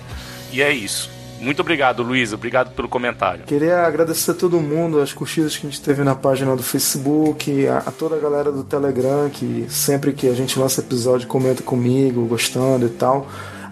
E 0.52 0.62
é 0.62 0.72
isso. 0.72 1.10
Muito 1.40 1.60
obrigado, 1.60 2.02
Luísa. 2.02 2.36
Obrigado 2.36 2.74
pelo 2.74 2.90
comentário. 2.90 3.44
Queria 3.46 3.86
agradecer 3.86 4.32
a 4.32 4.34
todo 4.34 4.60
mundo, 4.60 5.00
as 5.00 5.14
curtidas 5.14 5.56
que 5.56 5.68
a 5.68 5.70
gente 5.70 5.82
teve 5.82 6.04
na 6.04 6.16
página 6.16 6.56
do 6.56 6.64
Facebook, 6.64 7.68
a, 7.68 7.80
a, 7.80 7.92
toda 7.92 8.16
a 8.16 8.20
galera 8.20 8.52
do 8.52 8.64
Telegram, 8.64 9.30
que 9.30 9.68
sempre 9.70 10.14
que 10.14 10.28
a 10.28 10.34
gente 10.34 10.58
lança 10.58 10.82
episódio 10.82 11.28
comenta 11.28 11.62
comigo, 11.62 12.26
gostando 12.26 12.88
e 12.88 12.90
tal. 12.90 13.28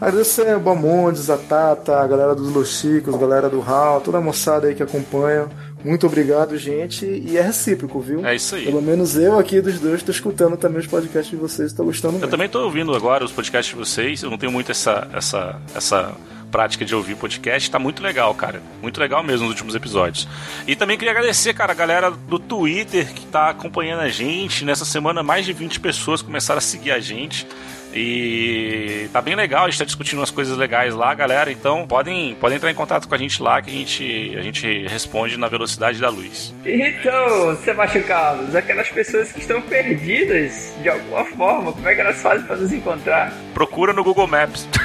Agradecer 0.06 0.48
a 0.50 0.60
Bamondes, 0.60 1.32
a 1.32 1.38
Tata, 1.38 1.98
a 1.98 2.06
galera 2.06 2.36
dos 2.36 2.54
Los 2.54 2.80
Chicos, 2.80 3.16
a 3.16 3.18
galera 3.18 3.50
do 3.50 3.60
Hal, 3.60 4.02
toda 4.02 4.20
a 4.20 4.22
moçada 4.22 4.68
aí 4.68 4.76
que 4.76 4.84
acompanha. 4.84 5.48
Muito 5.84 6.06
obrigado, 6.06 6.56
gente. 6.60 7.08
E 7.08 7.36
é 7.36 7.42
recíproco, 7.42 8.00
viu? 8.00 8.24
É 8.24 8.36
isso 8.36 8.54
aí. 8.54 8.66
Pelo 8.66 8.84
menos 8.84 9.18
eu 9.18 9.40
aqui 9.40 9.60
dos 9.62 9.80
dois 9.80 9.96
estou 9.96 10.14
escutando 10.14 10.58
também 10.58 10.80
os 10.80 10.86
podcasts 10.86 11.32
de 11.32 11.36
vocês, 11.36 11.72
estou 11.72 11.88
gostando 11.88 12.12
muito. 12.14 12.24
Eu 12.24 12.30
também 12.30 12.46
estou 12.46 12.64
ouvindo 12.66 12.96
agora 12.96 13.26
os 13.26 13.32
podcasts 13.32 13.74
de 13.74 13.80
vocês. 13.84 14.22
Eu 14.22 14.30
não 14.30 14.38
tenho 14.38 14.52
muito 14.52 14.72
essa, 14.72 15.08
essa, 15.12 15.60
essa 15.74 16.14
prática 16.52 16.86
de 16.86 16.94
ouvir 16.94 17.16
podcast, 17.16 17.72
tá 17.72 17.80
muito 17.80 18.04
legal, 18.04 18.34
cara. 18.36 18.62
Muito 18.84 19.00
legal 19.00 19.24
mesmo 19.24 19.48
nos 19.48 19.56
últimos 19.56 19.74
episódios. 19.74 20.28
E 20.68 20.76
também 20.76 21.00
queria 21.00 21.14
agradecer, 21.14 21.56
cara, 21.56 21.72
a 21.72 21.76
galera 21.76 22.12
do 22.12 22.38
Twitter 22.38 23.12
que 23.12 23.26
tá 23.26 23.50
acompanhando 23.50 24.02
a 24.02 24.10
gente. 24.10 24.64
Nessa 24.64 24.86
semana, 24.86 25.24
mais 25.24 25.46
de 25.46 25.52
20 25.52 25.80
pessoas 25.80 26.22
começaram 26.22 26.60
a 26.60 26.62
seguir 26.62 26.92
a 26.92 27.00
gente. 27.00 27.48
E 27.96 29.10
tá 29.14 29.22
bem 29.22 29.36
legal, 29.36 29.64
a 29.64 29.70
gente 29.70 29.80
tá 29.80 29.86
discutindo 29.86 30.20
umas 30.20 30.30
coisas 30.30 30.58
legais 30.58 30.94
lá, 30.94 31.14
galera. 31.14 31.50
Então 31.50 31.88
podem, 31.88 32.36
podem 32.36 32.58
entrar 32.58 32.70
em 32.70 32.76
contato 32.76 33.08
com 33.08 33.16
a 33.16 33.18
gente 33.18 33.42
lá 33.42 33.62
que 33.62 33.70
a 33.70 33.74
gente, 33.74 34.36
a 34.38 34.42
gente 34.42 34.86
responde 34.88 35.38
na 35.38 35.48
velocidade 35.48 36.02
da 36.02 36.10
luz. 36.10 36.54
Então, 36.66 37.56
Sebastião 37.64 38.04
Carlos, 38.04 38.54
aquelas 38.54 38.90
pessoas 38.90 39.32
que 39.32 39.40
estão 39.40 39.62
perdidas 39.62 40.74
de 40.82 40.90
alguma 40.90 41.24
forma, 41.24 41.72
como 41.72 41.88
é 41.88 41.96
que 41.96 42.02
elas 42.02 42.22
fazem 42.22 42.46
para 42.46 42.58
nos 42.58 42.74
encontrar? 42.74 43.32
Procura 43.54 43.94
no 43.94 44.04
Google 44.04 44.28
Maps. 44.28 44.68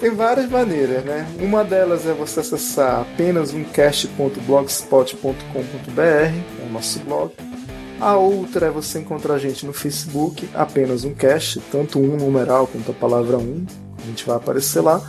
Tem 0.00 0.14
várias 0.14 0.48
maneiras, 0.50 1.04
né? 1.04 1.26
Uma 1.38 1.62
delas 1.62 2.04
é 2.06 2.12
você 2.12 2.40
acessar 2.40 3.02
apenas 3.02 3.52
umcast.blogspot.com.br, 3.52 6.00
é 6.00 6.32
o 6.64 6.68
nosso 6.72 6.98
blog. 7.00 7.34
A 8.00 8.16
outra 8.16 8.66
é 8.66 8.70
você 8.70 8.98
encontrar 8.98 9.34
a 9.34 9.38
gente 9.38 9.64
no 9.64 9.72
Facebook, 9.72 10.48
apenas 10.54 11.04
um 11.04 11.14
cast, 11.14 11.60
tanto 11.72 11.98
um 11.98 12.16
numeral 12.16 12.66
quanto 12.66 12.90
a 12.90 12.94
palavra 12.94 13.38
um, 13.38 13.64
a 13.98 14.06
gente 14.06 14.26
vai 14.26 14.36
aparecer 14.36 14.80
lá. 14.80 15.00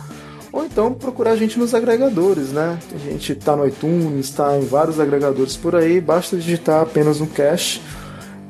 Ou 0.50 0.64
então 0.64 0.94
procurar 0.94 1.32
a 1.32 1.36
gente 1.36 1.58
nos 1.58 1.74
agregadores, 1.74 2.48
né? 2.48 2.78
A 2.94 2.98
gente 2.98 3.34
tá 3.34 3.54
no 3.54 3.66
iTunes, 3.66 4.30
tá 4.30 4.56
em 4.56 4.64
vários 4.64 4.98
agregadores 4.98 5.56
por 5.56 5.76
aí, 5.76 6.00
basta 6.00 6.36
digitar 6.36 6.80
apenas 6.80 7.20
um 7.20 7.26
cast 7.26 7.82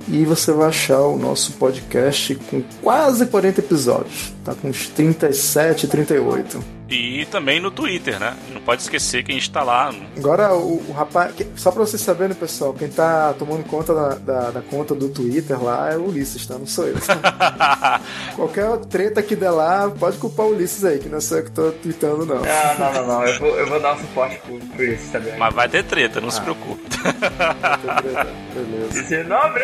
e 0.06 0.24
você 0.24 0.52
vai 0.52 0.68
achar 0.68 1.02
o 1.02 1.18
nosso 1.18 1.52
podcast 1.54 2.36
com 2.48 2.62
quase 2.80 3.26
40 3.26 3.60
episódios. 3.60 4.32
Tá 4.44 4.54
com 4.54 4.68
uns 4.68 4.88
37, 4.88 5.88
38. 5.88 6.77
E 6.88 7.26
também 7.26 7.60
no 7.60 7.70
Twitter, 7.70 8.18
né? 8.18 8.34
Não 8.50 8.62
pode 8.62 8.80
esquecer 8.80 9.22
que 9.22 9.30
a 9.30 9.34
gente 9.34 9.50
tá 9.50 9.62
lá. 9.62 9.92
Agora, 10.16 10.54
o, 10.54 10.82
o 10.88 10.92
rapaz. 10.92 11.34
Só 11.54 11.70
pra 11.70 11.84
vocês 11.84 12.00
saberem, 12.00 12.34
pessoal, 12.34 12.72
quem 12.72 12.88
tá 12.88 13.34
tomando 13.38 13.62
conta 13.64 13.94
da, 13.94 14.08
da, 14.14 14.50
da, 14.52 14.62
conta 14.62 14.94
do 14.94 15.10
Twitter 15.10 15.62
lá 15.62 15.92
é 15.92 15.96
o 15.98 16.08
Ulisses, 16.08 16.46
tá? 16.46 16.56
Não 16.58 16.66
sou 16.66 16.86
eu. 16.86 16.96
Qualquer 18.36 18.76
treta 18.86 19.22
que 19.22 19.36
der 19.36 19.50
lá, 19.50 19.90
pode 19.90 20.16
culpar 20.16 20.46
o 20.46 20.54
Ulisses 20.54 20.82
aí, 20.82 20.98
que 20.98 21.10
não 21.10 21.20
sou 21.20 21.38
eu 21.38 21.44
que 21.44 21.50
tô 21.50 21.70
tweetando, 21.72 22.24
não. 22.24 22.36
Não, 22.36 22.78
não, 22.78 22.92
não, 22.94 23.06
não. 23.06 23.24
Eu 23.24 23.38
vou, 23.38 23.48
eu 23.48 23.66
vou 23.68 23.80
dar 23.80 23.94
um 23.94 23.98
suporte 23.98 24.38
pro, 24.38 24.58
pro 24.58 24.82
Ulisses 24.82 25.10
também. 25.10 25.36
Mas 25.36 25.54
vai 25.54 25.68
ter 25.68 25.84
treta, 25.84 26.22
não 26.22 26.28
ah. 26.28 26.32
se 26.32 26.40
preocupe. 26.40 26.82
Vai 27.02 27.78
ter 27.78 28.02
treta, 28.02 28.32
beleza. 28.54 29.00
Esse 29.00 29.24
nome? 29.24 29.60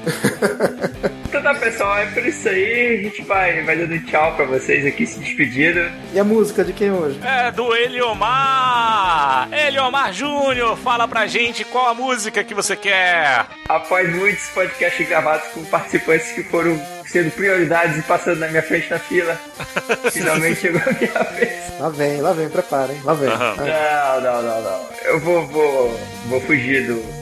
então 1.27 1.41
tá, 1.41 1.53
pessoal, 1.55 1.97
é 1.99 2.05
por 2.07 2.25
isso 2.25 2.47
aí. 2.49 2.99
A 2.99 3.03
gente 3.03 3.21
vai, 3.23 3.61
vai 3.63 3.77
dando 3.77 3.99
tchau 4.05 4.35
pra 4.35 4.45
vocês 4.45 4.85
aqui, 4.85 5.05
se 5.05 5.19
despedindo. 5.19 5.79
E 6.13 6.19
a 6.19 6.23
música 6.23 6.63
de 6.63 6.73
quem 6.73 6.91
hoje? 6.91 7.19
É 7.23 7.51
do 7.51 7.73
Eliomar! 7.75 9.49
Eliomar 9.51 10.13
Júnior, 10.13 10.77
fala 10.77 11.07
pra 11.07 11.27
gente 11.27 11.63
qual 11.65 11.89
a 11.89 11.93
música 11.93 12.43
que 12.43 12.53
você 12.53 12.75
quer. 12.75 13.45
Após 13.69 14.13
muitos 14.15 14.47
podcasts 14.49 15.07
gravados 15.07 15.47
com 15.49 15.63
participantes 15.65 16.31
que 16.31 16.43
foram 16.43 16.79
sendo 17.05 17.29
prioridades 17.31 17.97
e 17.97 18.01
passando 18.03 18.39
na 18.39 18.47
minha 18.47 18.63
frente 18.63 18.89
na 18.89 18.99
fila, 18.99 19.39
finalmente 20.11 20.61
chegou 20.61 20.81
a 20.81 20.93
minha 20.93 21.23
vez. 21.31 21.79
Lá 21.79 21.89
vem, 21.89 22.21
lá 22.21 22.33
vem, 22.33 22.49
prepara, 22.49 22.93
hein? 22.93 23.01
Lá 23.03 23.13
vem. 23.13 23.29
Uhum. 23.29 23.55
Não, 23.55 24.21
não, 24.21 24.41
não, 24.41 24.61
não. 24.61 24.89
Eu 25.03 25.19
vou, 25.19 25.47
vou, 25.47 25.99
vou 26.27 26.41
fugir 26.41 26.87
do 26.87 27.20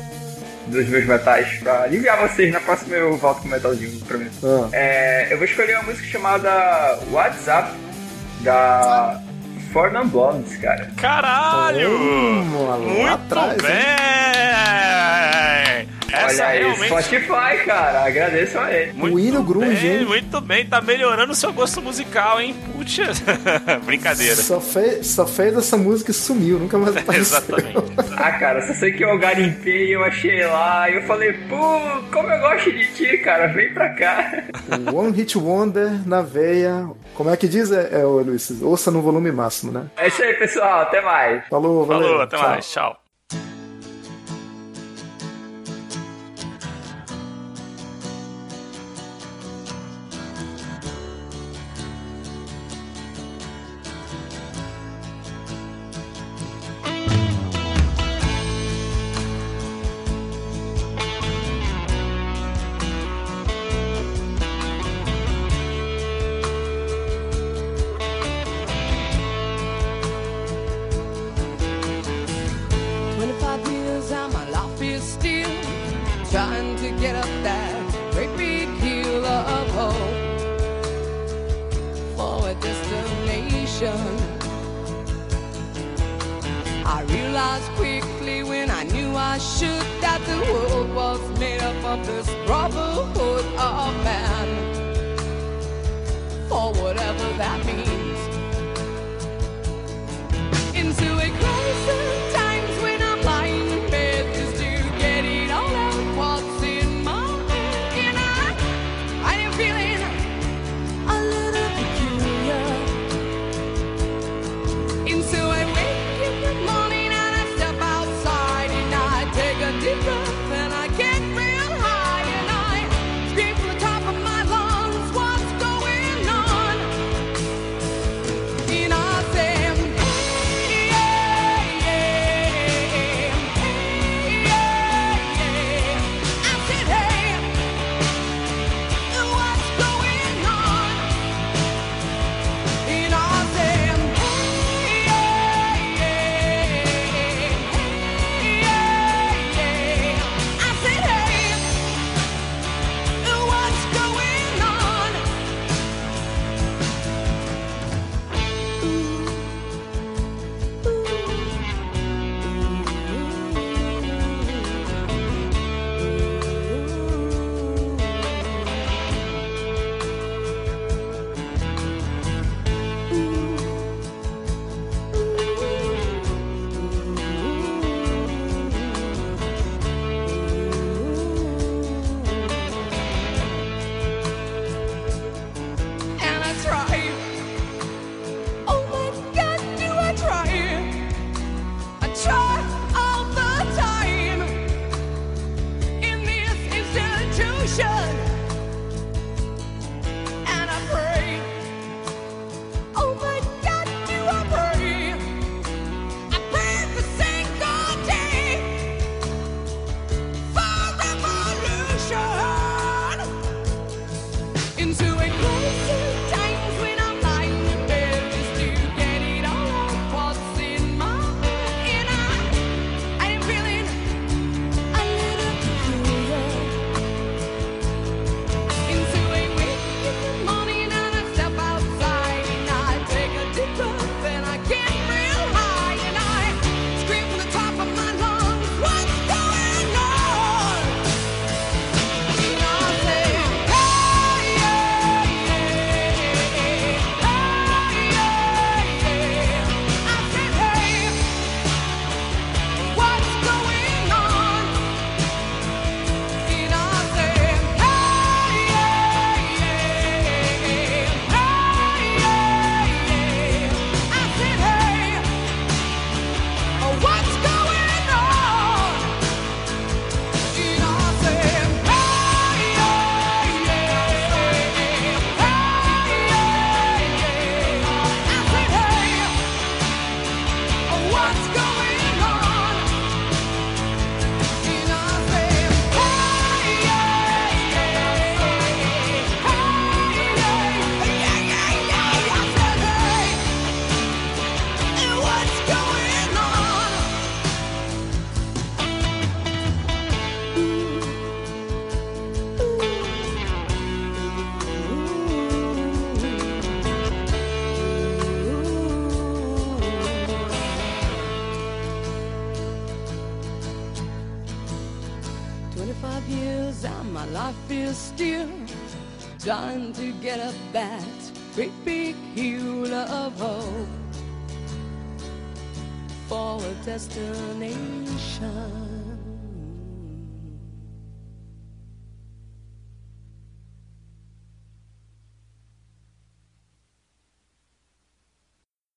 dos 0.69 0.87
meus 0.87 1.05
metais 1.05 1.59
pra 1.59 1.83
aliviar 1.83 2.17
vocês. 2.27 2.51
Na 2.53 2.59
próxima 2.59 2.95
eu 2.95 3.17
volto 3.17 3.41
com 3.41 3.47
o 3.47 3.51
metalzinho, 3.51 3.99
prometo. 4.05 4.31
Ah. 4.43 4.69
É, 4.71 5.27
eu 5.33 5.37
vou 5.37 5.45
escolher 5.45 5.75
uma 5.75 5.83
música 5.83 6.07
chamada 6.07 6.99
WhatsApp, 7.11 7.71
da 8.41 9.21
For 9.73 9.91
Non 9.91 10.07
Blondes, 10.07 10.55
cara. 10.57 10.89
Caralho! 10.97 11.89
Hum, 11.91 12.43
Muito 12.43 13.07
atrás, 13.13 13.57
bem! 13.61 13.79
Essa 16.11 16.43
Olha 16.43 16.47
aí, 16.47 16.59
realmente. 16.59 16.87
Spotify, 16.87 17.65
cara. 17.65 18.05
Agradeço 18.05 18.57
a 18.59 18.71
ele. 18.73 18.93
Muito 18.93 19.15
O 19.15 19.19
hino 19.19 19.43
grunge, 19.43 19.87
bem, 19.87 19.99
hein? 19.99 20.05
Muito 20.05 20.41
bem, 20.41 20.65
tá 20.65 20.81
melhorando 20.81 21.31
o 21.31 21.35
seu 21.35 21.51
gosto 21.53 21.81
musical, 21.81 22.39
hein? 22.41 22.55
Putz, 22.73 22.97
brincadeira. 23.85 24.35
Só 24.35 24.59
fez, 24.59 25.07
só 25.07 25.25
fez 25.27 25.55
essa 25.55 25.77
música 25.77 26.11
e 26.11 26.13
sumiu, 26.13 26.59
nunca 26.59 26.77
mais 26.77 26.95
apareceu. 26.97 27.37
Exatamente. 27.37 27.93
Ah, 28.17 28.31
cara, 28.33 28.65
só 28.65 28.73
sei 28.73 28.91
que 28.91 29.03
eu 29.03 29.17
garimpei, 29.17 29.95
eu 29.95 30.03
achei 30.03 30.45
lá, 30.45 30.89
e 30.89 30.95
eu 30.95 31.01
falei, 31.03 31.33
pô, 31.33 31.79
como 32.11 32.29
eu 32.29 32.39
gosto 32.39 32.71
de 32.71 32.85
ti, 32.93 33.17
cara, 33.19 33.47
vem 33.47 33.73
pra 33.73 33.89
cá. 33.89 34.43
One 34.93 35.15
Hit 35.15 35.37
Wonder 35.37 36.07
na 36.07 36.21
veia. 36.21 36.87
Como 37.13 37.29
é 37.29 37.37
que 37.37 37.47
diz, 37.47 37.71
é, 37.71 37.89
é, 37.99 38.03
Luiz? 38.03 38.49
Ouça 38.61 38.89
no 38.91 39.01
volume 39.01 39.31
máximo, 39.31 39.71
né? 39.71 39.87
É 39.97 40.07
isso 40.07 40.21
aí, 40.21 40.33
pessoal, 40.35 40.81
até 40.81 41.01
mais. 41.01 41.45
Falou, 41.49 41.85
valeu. 41.85 42.07
Falou, 42.07 42.21
até 42.21 42.37
tchau. 42.37 42.49
mais, 42.49 42.71
tchau. 42.71 42.97